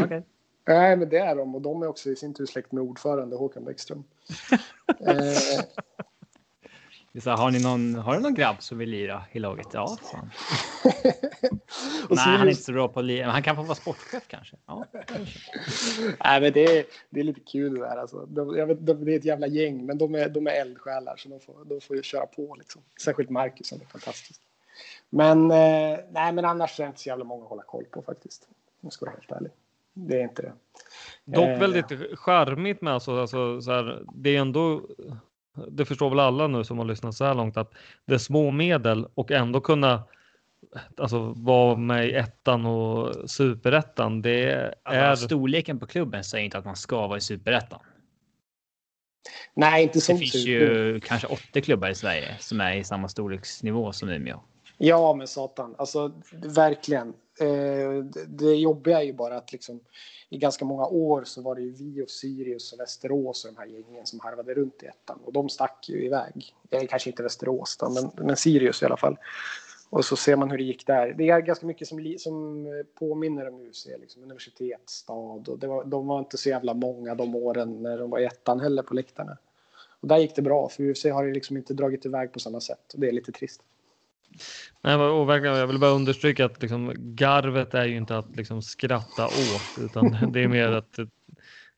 Okay. 0.03 0.21
Nej, 0.67 0.97
men 0.97 1.09
det 1.09 1.17
är 1.17 1.35
de 1.35 1.55
och 1.55 1.61
de 1.61 1.81
är 1.81 1.87
också 1.87 2.09
i 2.09 2.15
sin 2.15 2.33
tur 2.33 2.45
släkt 2.45 2.71
med 2.71 2.83
ordförande 2.83 3.35
Håkan 3.35 3.63
Bäckström. 3.63 4.03
eh, 4.99 5.63
så 7.21 7.29
här, 7.29 7.37
har, 7.37 7.51
ni 7.51 7.63
någon, 7.63 7.95
har 7.95 8.13
du 8.15 8.19
någon 8.19 8.33
grabb 8.33 8.55
som 8.59 8.77
vill 8.77 8.89
lira 8.89 9.23
i 9.31 9.39
laget? 9.39 9.67
Ja, 9.73 9.97
fan. 10.11 10.31
Nej, 12.09 12.17
han 12.19 12.41
är 12.41 12.49
inte 12.49 12.61
så 12.61 12.71
bra 12.71 12.87
på 12.87 12.99
att 12.99 13.05
lira. 13.05 13.25
Men 13.25 13.33
han 13.33 13.43
kan 13.43 13.55
få 13.55 13.61
vara 13.61 13.75
sportchef 13.75 14.23
kanske. 14.27 14.55
Ja, 14.65 14.85
kanske. 15.07 15.39
Nej, 16.23 16.41
men 16.41 16.53
det 16.53 16.63
är, 16.63 16.85
det 17.09 17.19
är 17.19 17.23
lite 17.23 17.39
kul 17.39 17.73
det 17.73 17.79
där. 17.79 17.97
Alltså. 17.97 18.25
De, 18.25 18.57
jag 18.57 18.67
vet, 18.67 18.85
de, 18.85 19.05
det 19.05 19.13
är 19.13 19.17
ett 19.17 19.25
jävla 19.25 19.47
gäng, 19.47 19.85
men 19.85 19.97
de 19.97 20.15
är, 20.15 20.29
de 20.29 20.47
är 20.47 20.51
eldsjälar 20.51 21.15
så 21.17 21.29
de 21.29 21.39
får, 21.39 21.65
de 21.65 21.81
får 21.81 21.95
ju 21.95 22.03
köra 22.03 22.25
på. 22.25 22.55
Liksom. 22.55 22.81
Särskilt 23.01 23.29
Marcus, 23.29 23.71
han 23.71 23.81
är 23.81 23.85
fantastisk. 23.85 24.41
Men, 25.09 25.51
eh, 25.51 25.99
nej, 26.11 26.33
men 26.33 26.45
annars 26.45 26.79
är 26.79 26.83
det 26.83 26.87
inte 26.87 26.99
så 26.99 27.09
jävla 27.09 27.25
många 27.25 27.43
att 27.43 27.49
hålla 27.49 27.63
koll 27.63 27.85
på 27.91 28.01
faktiskt. 28.01 28.47
Om 28.49 28.79
jag 28.81 28.93
ska 28.93 29.05
vara 29.05 29.15
helt 29.15 29.31
ärlig. 29.31 29.51
Det 29.93 30.19
är 30.19 30.23
inte 30.23 30.41
det. 30.41 30.53
Dock 31.25 31.47
Eh, 31.47 31.59
väldigt 31.59 32.19
charmigt 32.19 32.81
med 32.81 32.93
alltså, 32.93 33.21
alltså 33.21 33.61
så 33.61 33.71
här, 33.71 34.03
det 34.13 34.35
är 34.35 34.41
ändå 34.41 34.81
det 35.67 35.85
förstår 35.85 36.09
väl 36.09 36.19
alla 36.19 36.47
nu 36.47 36.63
som 36.63 36.77
har 36.77 36.85
lyssnat 36.85 37.15
så 37.15 37.25
här 37.25 37.33
långt 37.33 37.57
att 37.57 37.73
det 38.05 38.13
är 38.13 38.17
små 38.17 38.51
medel 38.51 39.07
och 39.13 39.31
ändå 39.31 39.61
kunna 39.61 40.03
alltså 40.97 41.33
vara 41.35 41.75
med 41.75 42.07
i 42.09 42.13
ettan 42.13 42.65
och 42.65 43.29
superettan. 43.29 44.21
Det 44.21 44.73
Alltså, 44.83 45.25
är 45.25 45.27
Storleken 45.27 45.79
på 45.79 45.85
klubben 45.85 46.23
säger 46.23 46.45
inte 46.45 46.57
att 46.57 46.65
man 46.65 46.75
ska 46.75 47.07
vara 47.07 47.17
i 47.17 47.21
superettan. 47.21 47.79
Nej, 49.53 49.83
inte 49.83 49.97
Det 49.97 50.01
som 50.01 50.17
finns 50.17 50.31
super. 50.31 50.49
ju 50.49 50.99
kanske 50.99 51.27
80 51.27 51.61
klubbar 51.61 51.89
i 51.89 51.95
Sverige 51.95 52.35
som 52.39 52.61
är 52.61 52.75
i 52.75 52.83
samma 52.83 53.07
storleksnivå 53.07 53.93
som 53.93 54.09
Umeå. 54.09 54.39
Ja, 54.77 55.13
men 55.13 55.27
satan. 55.27 55.75
Alltså, 55.77 56.11
verkligen. 56.31 57.13
Eh, 57.39 58.03
det, 58.27 58.55
jobbiga 58.55 58.99
är 58.99 59.03
ju 59.03 59.13
bara 59.13 59.37
att 59.37 59.51
liksom, 59.51 59.79
i 60.29 60.37
ganska 60.37 60.65
många 60.65 60.85
år 60.85 61.23
så 61.23 61.41
var 61.41 61.55
det 61.55 61.61
ju 61.61 61.71
vi 61.71 62.03
och 62.03 62.09
Sirius 62.09 62.73
och 62.73 62.79
Västerås 62.79 63.45
och 63.45 63.53
de 63.53 63.59
här 63.59 63.67
gängen 63.67 64.05
som 64.05 64.19
harvade 64.19 64.53
runt 64.53 64.83
i 64.83 64.85
ettan. 64.85 65.19
Och 65.25 65.33
de 65.33 65.49
stack 65.49 65.89
ju 65.89 66.05
iväg. 66.05 66.55
Eller 66.71 66.87
kanske 66.87 67.09
inte 67.09 67.23
Västerås 67.23 67.77
då, 67.77 67.89
men, 67.89 68.25
men 68.25 68.35
Sirius 68.35 68.81
i 68.81 68.85
alla 68.85 68.97
fall. 68.97 69.17
Och 69.89 70.05
så 70.05 70.15
ser 70.15 70.35
man 70.35 70.51
hur 70.51 70.57
det 70.57 70.63
gick 70.63 70.87
där. 70.87 71.13
Det 71.17 71.29
är 71.29 71.39
ganska 71.39 71.65
mycket 71.65 71.87
som, 71.87 72.15
som 72.19 72.65
påminner 72.99 73.47
om 73.47 73.61
UC, 73.61 73.87
liksom 73.99 74.23
universitetsstad. 74.23 75.49
Och 75.49 75.59
det 75.59 75.67
var, 75.67 75.83
de 75.83 76.07
var 76.07 76.19
inte 76.19 76.37
så 76.37 76.49
jävla 76.49 76.73
många 76.73 77.15
de 77.15 77.35
åren 77.35 77.83
när 77.83 77.97
de 77.97 78.09
var 78.09 78.19
i 78.19 78.25
ettan 78.25 78.59
heller 78.59 78.83
på 78.83 78.93
läktarna. 78.93 79.37
Och 79.99 80.07
där 80.07 80.17
gick 80.17 80.35
det 80.35 80.41
bra, 80.41 80.69
för 80.69 80.83
UC 80.83 81.05
har 81.05 81.23
ju 81.23 81.33
liksom 81.33 81.57
inte 81.57 81.73
dragit 81.73 82.05
iväg 82.05 82.31
på 82.31 82.39
samma 82.39 82.61
sätt. 82.61 82.93
Och 82.93 82.99
det 82.99 83.07
är 83.07 83.11
lite 83.11 83.31
trist. 83.31 83.61
Nej, 84.81 84.95
och 84.95 85.29
verkligen, 85.29 85.55
jag 85.55 85.67
vill 85.67 85.79
bara 85.79 85.91
understryka 85.91 86.45
att 86.45 86.61
liksom, 86.61 86.93
garvet 86.95 87.73
är 87.73 87.85
ju 87.85 87.97
inte 87.97 88.17
att 88.17 88.35
liksom, 88.35 88.61
skratta 88.61 89.27
åt 89.27 89.77
utan 89.77 90.17
det 90.31 90.43
är 90.43 90.47
mer 90.47 90.71
att 90.71 90.99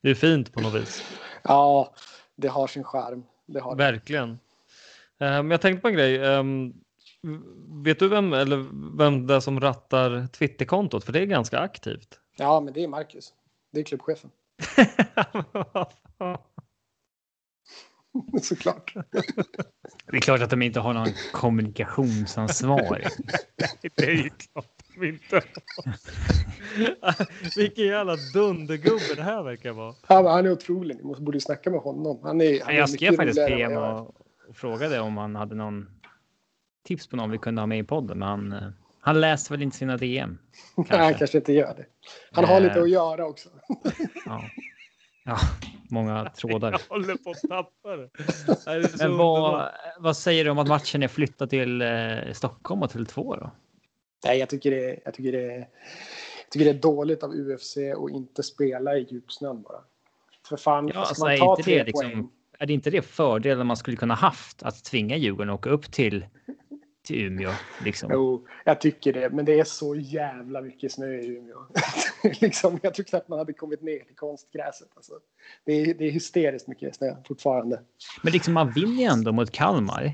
det, 0.02 0.10
är 0.10 0.16
fint 0.16 0.54
på 0.54 0.62
något 0.62 0.82
vis. 0.82 1.04
Ja, 1.44 1.94
det 2.36 2.48
har 2.48 2.68
sin 2.68 2.84
charm. 2.84 3.24
Det 3.46 3.60
har. 3.60 3.76
Verkligen. 3.76 4.30
Eh, 4.30 4.38
Men 5.18 5.52
jag 5.52 5.62
tänkte 5.62 5.82
på 5.82 5.88
en 5.88 5.94
grej. 5.94 6.26
Ehm, 6.26 6.74
Vet 7.84 8.00
du 8.00 8.08
vem, 8.08 8.34
eller 8.34 8.66
vem 8.98 9.28
det 9.28 9.36
är 9.36 9.40
som 9.40 9.60
rattar 9.60 10.28
Twitterkontot? 10.28 11.04
För 11.04 11.14
det 11.14 11.20
är 11.20 11.26
ganska 11.26 11.60
aktivt. 11.60 12.20
Ja, 12.38 12.60
men 12.60 12.74
det 12.74 12.84
är 12.84 12.88
Marcus. 12.88 13.34
Det 13.72 13.80
är 13.80 13.84
klubbchefen. 13.84 14.30
Såklart. 18.42 18.94
Det 20.12 20.18
är 20.18 20.22
klart 20.22 20.42
att 20.42 20.50
de 20.50 20.62
inte 20.62 20.80
har 20.80 20.94
någon 20.94 21.08
kommunikationsansvarig. 21.32 23.08
det 23.96 24.04
är 24.06 24.12
ju 24.12 24.30
klart 24.30 24.66
de 25.00 25.08
inte 25.08 25.36
har. 25.36 25.46
Vilken 27.60 27.86
jävla 27.86 28.16
dundergubbe 28.34 29.16
det 29.16 29.22
här 29.24 29.44
verkar 29.44 29.72
vara. 29.72 29.96
Han, 30.08 30.26
han 30.26 30.46
är 30.46 30.52
otrolig. 30.52 30.98
Ni 30.98 31.04
måste, 31.04 31.24
borde 31.24 31.42
snacka 31.42 31.70
med 31.72 31.80
honom. 31.80 32.20
Han 32.24 32.42
är, 32.42 32.62
han 32.64 32.74
är 32.74 32.78
Jag 32.78 32.90
skrev 32.90 33.16
faktiskt 33.16 33.48
PM 33.48 33.78
och, 33.78 34.16
och 34.50 34.56
frågade 34.56 35.00
om 35.00 35.18
han 35.18 35.36
hade 35.36 35.56
någon 35.56 35.90
tips 36.86 37.08
på 37.08 37.16
någon 37.16 37.32
vi 37.32 37.38
kunde 37.38 37.62
ha 37.62 37.68
med 37.68 37.80
i 37.80 37.84
podden. 37.84 38.20
Men 38.20 38.28
han, 38.28 38.54
eh, 38.54 38.70
han 39.00 39.22
läste 39.22 39.54
väl 39.54 39.62
inte 39.62 39.78
sina 39.78 39.98
DM. 39.98 40.38
Nej, 40.78 41.00
han 41.00 41.14
kanske 41.14 41.38
inte 41.38 41.54
gör 41.54 41.76
det. 41.78 41.86
Han 42.32 42.46
har 42.46 42.56
Eh. 42.56 42.64
lite 42.64 42.82
att 42.82 42.90
göra 42.90 43.26
också. 43.26 43.50
Ja, 44.26 44.44
ja 45.26 45.38
många 45.90 46.30
trådar. 46.36 46.72
Jag 46.72 46.80
håller 46.90 47.16
på 47.16 47.30
att 47.32 47.42
tappa 47.50 47.96
det. 47.96 48.10
Det 48.66 48.98
Men 49.00 49.18
vad, 49.18 49.70
vad 50.00 50.18
säger 50.18 50.46
du 50.46 50.50
om 50.52 50.60
att 50.60 50.68
matchen 50.68 51.04
är 51.04 51.08
flyttad 51.08 51.50
till 51.50 51.82
eh, 51.82 51.88
Stockholm 52.34 52.84
och 52.84 52.92
Tele2 52.92 53.40
då? 53.40 53.52
Nej, 54.26 54.40
jag 54.40 54.50
tycker, 54.50 54.72
det, 54.72 55.00
jag, 55.06 55.14
tycker 55.14 55.32
det, 55.32 55.56
jag 55.56 56.52
tycker 56.52 56.66
det 56.66 56.72
är 56.72 56.82
dåligt 56.82 57.24
av 57.24 57.32
UFC 57.34 57.78
att 57.78 58.12
inte 58.12 58.44
spela 58.44 58.98
i 58.98 59.08
djupsnön 59.10 59.62
bara. 59.62 59.80
För 60.50 60.58
fan, 60.58 60.88
Ja, 60.88 60.92
ska 60.94 61.00
alltså, 61.00 61.26
man 61.26 61.34
är, 61.34 61.38
ta 61.38 61.52
inte 61.52 61.64
tre 61.64 61.78
det 61.78 61.84
liksom, 61.84 62.12
poäng? 62.12 62.30
är 62.60 62.66
det 62.66 62.74
inte 62.74 62.90
det 62.90 63.02
fördelen 63.02 63.68
man 63.68 63.78
skulle 63.78 63.98
kunna 63.98 64.14
haft 64.14 64.64
att 64.64 64.84
tvinga 64.84 65.18
Djurgården 65.18 65.50
att 65.50 65.60
åka 65.60 65.70
upp 65.70 65.92
till, 65.92 66.26
till 67.08 67.26
Umeå? 67.26 67.52
Liksom? 67.84 68.10
Jo, 68.14 68.48
jag 68.64 68.82
tycker 68.82 69.14
det. 69.14 69.30
Men 69.30 69.46
det 69.46 69.60
är 69.60 69.64
så 69.64 69.96
jävla 69.96 70.62
mycket 70.62 70.92
snö 70.92 71.08
i 71.08 71.28
Umeå. 71.28 71.58
liksom, 72.42 72.80
jag 72.84 72.94
tror 72.94 73.04
knappt 73.04 73.28
man 73.28 73.40
hade 73.40 73.54
kommit 73.54 73.82
ner 73.82 74.00
till 74.00 74.16
konstgräset. 74.16 74.88
Alltså. 74.96 75.14
Det, 75.66 75.72
är, 75.74 75.94
det 75.94 76.06
är 76.06 76.12
hysteriskt 76.12 76.68
mycket 76.68 76.96
snö 76.96 77.16
fortfarande. 77.28 77.82
Men 78.24 78.34
liksom 78.34 78.54
man 78.54 78.72
vinner 78.72 79.02
ju 79.02 79.04
ändå 79.04 79.32
mot 79.32 79.52
Kalmar. 79.52 80.12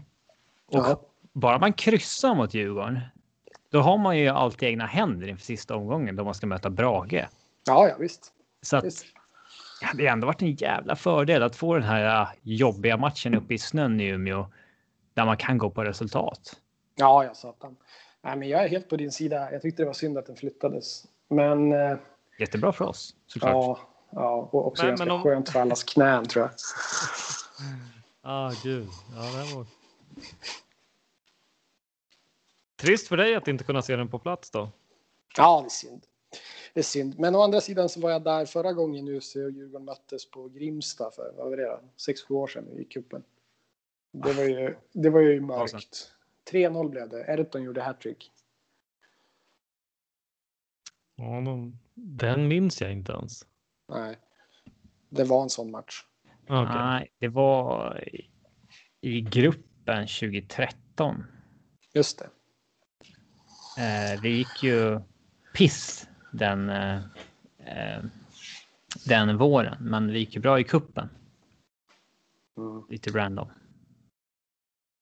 Och 0.67 0.77
Ja. 0.77 1.01
bara 1.33 1.59
man 1.59 1.73
kryssar 1.73 2.35
mot 2.35 2.53
Djurgården, 2.53 2.99
då 3.71 3.79
har 3.81 3.97
man 3.97 4.17
ju 4.17 4.27
allt 4.27 4.63
i 4.63 4.65
egna 4.65 4.85
händer 4.85 5.27
inför 5.27 5.43
sista 5.45 5.75
omgången 5.75 6.15
då 6.15 6.23
man 6.23 6.33
ska 6.33 6.47
möta 6.47 6.69
Brage. 6.69 7.13
Ja, 7.67 7.87
ja 7.87 7.95
visst. 7.99 8.31
Så 8.61 8.77
att, 8.77 8.83
visst. 8.85 9.05
ja, 9.81 9.87
det 9.93 10.05
har 10.05 10.13
ändå 10.13 10.27
varit 10.27 10.41
en 10.41 10.51
jävla 10.55 10.95
fördel 10.95 11.43
att 11.43 11.55
få 11.55 11.73
den 11.73 11.83
här 11.83 12.21
äh, 12.21 12.27
jobbiga 12.41 12.97
matchen 12.97 13.35
uppe 13.35 13.53
i 13.53 13.57
snön 13.57 14.01
i 14.01 14.07
Umeå 14.07 14.47
där 15.13 15.25
man 15.25 15.37
kan 15.37 15.57
gå 15.57 15.69
på 15.69 15.83
resultat. 15.83 16.59
Ja, 16.95 17.23
ja, 17.23 17.33
satan. 17.33 17.75
Nej, 18.21 18.37
men 18.37 18.49
jag 18.49 18.63
är 18.63 18.67
helt 18.67 18.89
på 18.89 18.97
din 18.97 19.11
sida. 19.11 19.51
Jag 19.51 19.61
tyckte 19.61 19.81
det 19.81 19.85
var 19.87 19.93
synd 19.93 20.17
att 20.17 20.25
den 20.25 20.35
flyttades. 20.35 21.05
Men 21.27 21.71
eh, 21.71 21.97
Jättebra 22.39 22.71
för 22.73 22.85
oss 22.85 23.15
såklart. 23.27 23.53
ja, 23.53 23.79
ja, 24.11 24.49
och 24.51 24.67
också 24.67 24.83
Men- 24.83 24.91
ganska 24.91 25.05
men 25.05 25.15
om- 25.15 25.23
skönt 25.23 25.49
för 25.49 25.59
allas 25.59 25.83
knän 25.83 26.25
tror 26.25 26.43
jag. 26.45 26.51
Ah, 28.25 28.51
gud. 28.63 28.87
Ja, 29.15 29.21
det 29.21 29.55
var... 29.55 29.65
Trist 32.75 33.07
för 33.07 33.17
dig 33.17 33.35
att 33.35 33.47
inte 33.47 33.63
kunna 33.63 33.81
se 33.81 33.95
den 33.95 34.07
på 34.07 34.19
plats 34.19 34.49
då. 34.49 34.69
Ja, 35.37 35.59
det 35.61 35.67
är 35.67 35.69
synd. 35.69 36.05
Det 36.73 36.79
är 36.79 36.83
synd. 36.83 37.19
Men 37.19 37.35
å 37.35 37.41
andra 37.41 37.61
sidan 37.61 37.89
så 37.89 37.99
var 37.99 38.11
jag 38.11 38.23
där 38.23 38.45
förra 38.45 38.73
gången 38.73 39.07
UC 39.07 39.35
och 39.35 39.51
Djurgården 39.51 39.85
möttes 39.85 40.31
på 40.31 40.47
Grimsta 40.49 41.11
för 41.11 41.33
vad 41.37 41.49
var 41.49 41.57
det 41.57 41.63
då? 41.65 41.79
Sex, 41.97 42.21
sju 42.23 42.33
år 42.33 42.47
sedan 42.47 42.69
i 42.79 42.83
cupen. 42.85 43.23
Det 44.11 44.33
var 44.33 44.43
ju, 44.43 44.75
det 44.91 45.09
var 45.09 45.19
ju 45.21 45.41
mörkt. 45.41 46.12
3-0 46.51 46.89
blev 46.89 47.09
det. 47.09 47.23
Erton 47.23 47.63
gjorde 47.63 47.81
hattrick. 47.81 48.31
Ja, 51.15 51.41
de... 51.41 51.77
Den 51.95 52.47
minns 52.47 52.81
jag 52.81 52.91
inte 52.91 53.11
ens. 53.11 53.45
Nej, 53.89 54.17
det 55.09 55.23
var 55.23 55.43
en 55.43 55.49
sån 55.49 55.71
match. 55.71 56.01
Okej. 56.43 56.65
Nej, 56.75 57.11
det 57.19 57.27
var 57.27 58.03
i- 58.07 58.29
i 59.01 59.21
gruppen 59.21 60.07
2013. 60.07 61.23
Just 61.93 62.19
det. 62.19 62.29
Eh, 63.81 64.21
det 64.21 64.29
gick 64.29 64.63
ju 64.63 64.99
piss 65.53 66.07
den, 66.31 66.69
eh, 66.69 67.01
eh, 67.57 68.03
den 69.05 69.37
våren, 69.37 69.77
men 69.79 70.07
det 70.07 70.19
gick 70.19 70.35
ju 70.35 70.41
bra 70.41 70.59
i 70.59 70.63
kuppen. 70.63 71.09
Mm. 72.57 72.83
Lite 72.89 73.09
random. 73.09 73.49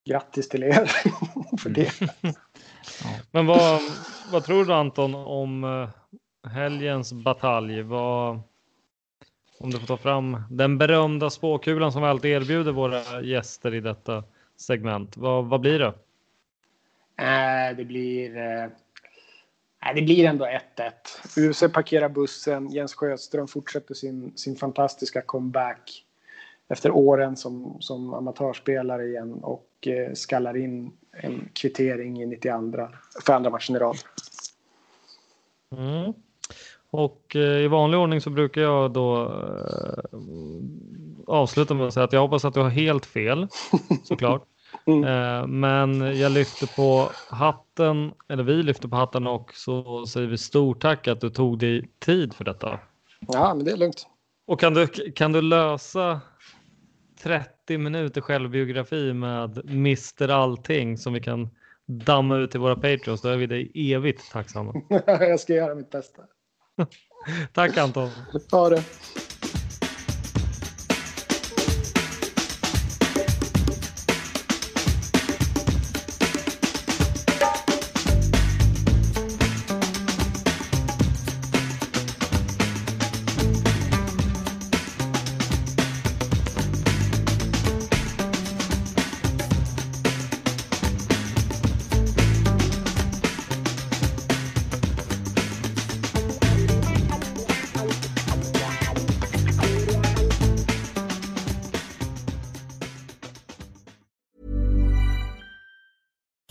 Grattis 0.05 0.49
till 0.49 0.63
er 0.63 0.85
för 1.57 1.69
det. 1.69 1.91
Men 3.31 3.45
vad, 3.45 3.81
vad 4.31 4.43
tror 4.43 4.65
du 4.65 4.73
Anton 4.73 5.15
om 5.15 5.63
eh, 5.63 5.89
helgens 6.51 7.13
batalj? 7.13 7.81
Vad, 7.81 8.39
om 9.57 9.69
du 9.69 9.79
får 9.79 9.87
ta 9.87 9.97
fram 9.97 10.41
den 10.49 10.77
berömda 10.77 11.29
spåkulan 11.29 11.91
som 11.91 12.01
vi 12.01 12.07
alltid 12.07 12.31
erbjuder 12.31 12.71
våra 12.71 13.21
gäster 13.21 13.73
i 13.73 13.79
detta 13.79 14.23
segment. 14.57 15.17
Vad, 15.17 15.45
vad 15.45 15.61
blir 15.61 15.79
det? 15.79 15.93
Äh, 17.25 17.77
det 17.77 17.85
blir... 17.85 18.37
Eh, 18.37 18.69
det 19.95 20.01
blir 20.01 20.25
ändå 20.25 20.45
1-1. 20.45 20.59
UC 21.37 21.73
parkerar 21.73 22.09
bussen. 22.09 22.69
Jens 22.69 22.95
Sjöström 22.95 23.47
fortsätter 23.47 23.93
sin, 23.93 24.37
sin 24.37 24.55
fantastiska 24.55 25.21
comeback 25.21 26.05
efter 26.67 26.91
åren 26.91 27.37
som, 27.37 27.77
som 27.79 28.13
amatörspelare 28.13 29.07
igen 29.07 29.33
och 29.33 29.70
eh, 29.87 30.13
skallar 30.13 30.57
in 30.57 30.91
en 31.11 31.49
kvittering 31.53 32.21
i 32.21 32.25
92 32.25 32.87
för 33.25 33.33
andra 33.33 33.49
matchen 33.49 33.75
i 33.75 33.79
rad. 33.79 33.97
Mm. 35.77 36.13
Och 36.91 37.35
eh, 37.35 37.41
i 37.41 37.67
vanlig 37.67 37.99
ordning 37.99 38.21
så 38.21 38.29
brukar 38.29 38.61
jag 38.61 38.91
då 38.91 39.23
eh, 39.23 40.19
avsluta 41.27 41.73
med 41.73 41.87
att 41.87 41.93
säga 41.93 42.03
att 42.03 42.13
jag 42.13 42.21
hoppas 42.21 42.45
att 42.45 42.53
du 42.53 42.59
har 42.59 42.69
helt 42.69 43.05
fel 43.05 43.47
såklart. 44.03 44.43
Eh, 44.87 45.47
men 45.47 46.19
jag 46.19 46.31
lyfter 46.31 46.75
på 46.75 47.09
hatten, 47.29 48.11
eller 48.29 48.43
vi 48.43 48.63
lyfter 48.63 48.87
på 48.87 48.95
hatten 48.95 49.27
och 49.27 49.51
så 49.53 50.05
säger 50.05 50.27
vi 50.27 50.37
stort 50.37 50.81
tack 50.81 51.07
att 51.07 51.21
du 51.21 51.29
tog 51.29 51.59
dig 51.59 51.89
tid 51.99 52.33
för 52.33 52.43
detta. 52.43 52.79
Ja, 53.19 53.53
men 53.55 53.65
det 53.65 53.71
är 53.71 53.77
lugnt. 53.77 54.07
Och 54.47 54.59
kan 54.59 54.73
du, 54.73 54.87
kan 54.87 55.31
du 55.31 55.41
lösa 55.41 56.21
30 57.23 57.77
minuter 57.77 58.21
självbiografi 58.21 59.13
med 59.13 59.69
Mr 59.69 60.29
Allting 60.29 60.97
som 60.97 61.13
vi 61.13 61.19
kan 61.19 61.49
damma 61.85 62.37
ut 62.37 62.51
till 62.51 62.59
våra 62.59 62.75
Patreons. 62.75 63.21
Då 63.21 63.29
är 63.29 63.37
vi 63.37 63.47
dig 63.47 63.71
evigt 63.75 64.31
tacksamma. 64.31 64.81
jag 65.05 65.39
ska 65.39 65.53
göra 65.53 65.75
mitt 65.75 65.89
bästa. 65.89 66.21
Tack 67.53 67.77
Anton. 67.77 68.09
Ha 68.51 68.69
det. 68.69 68.83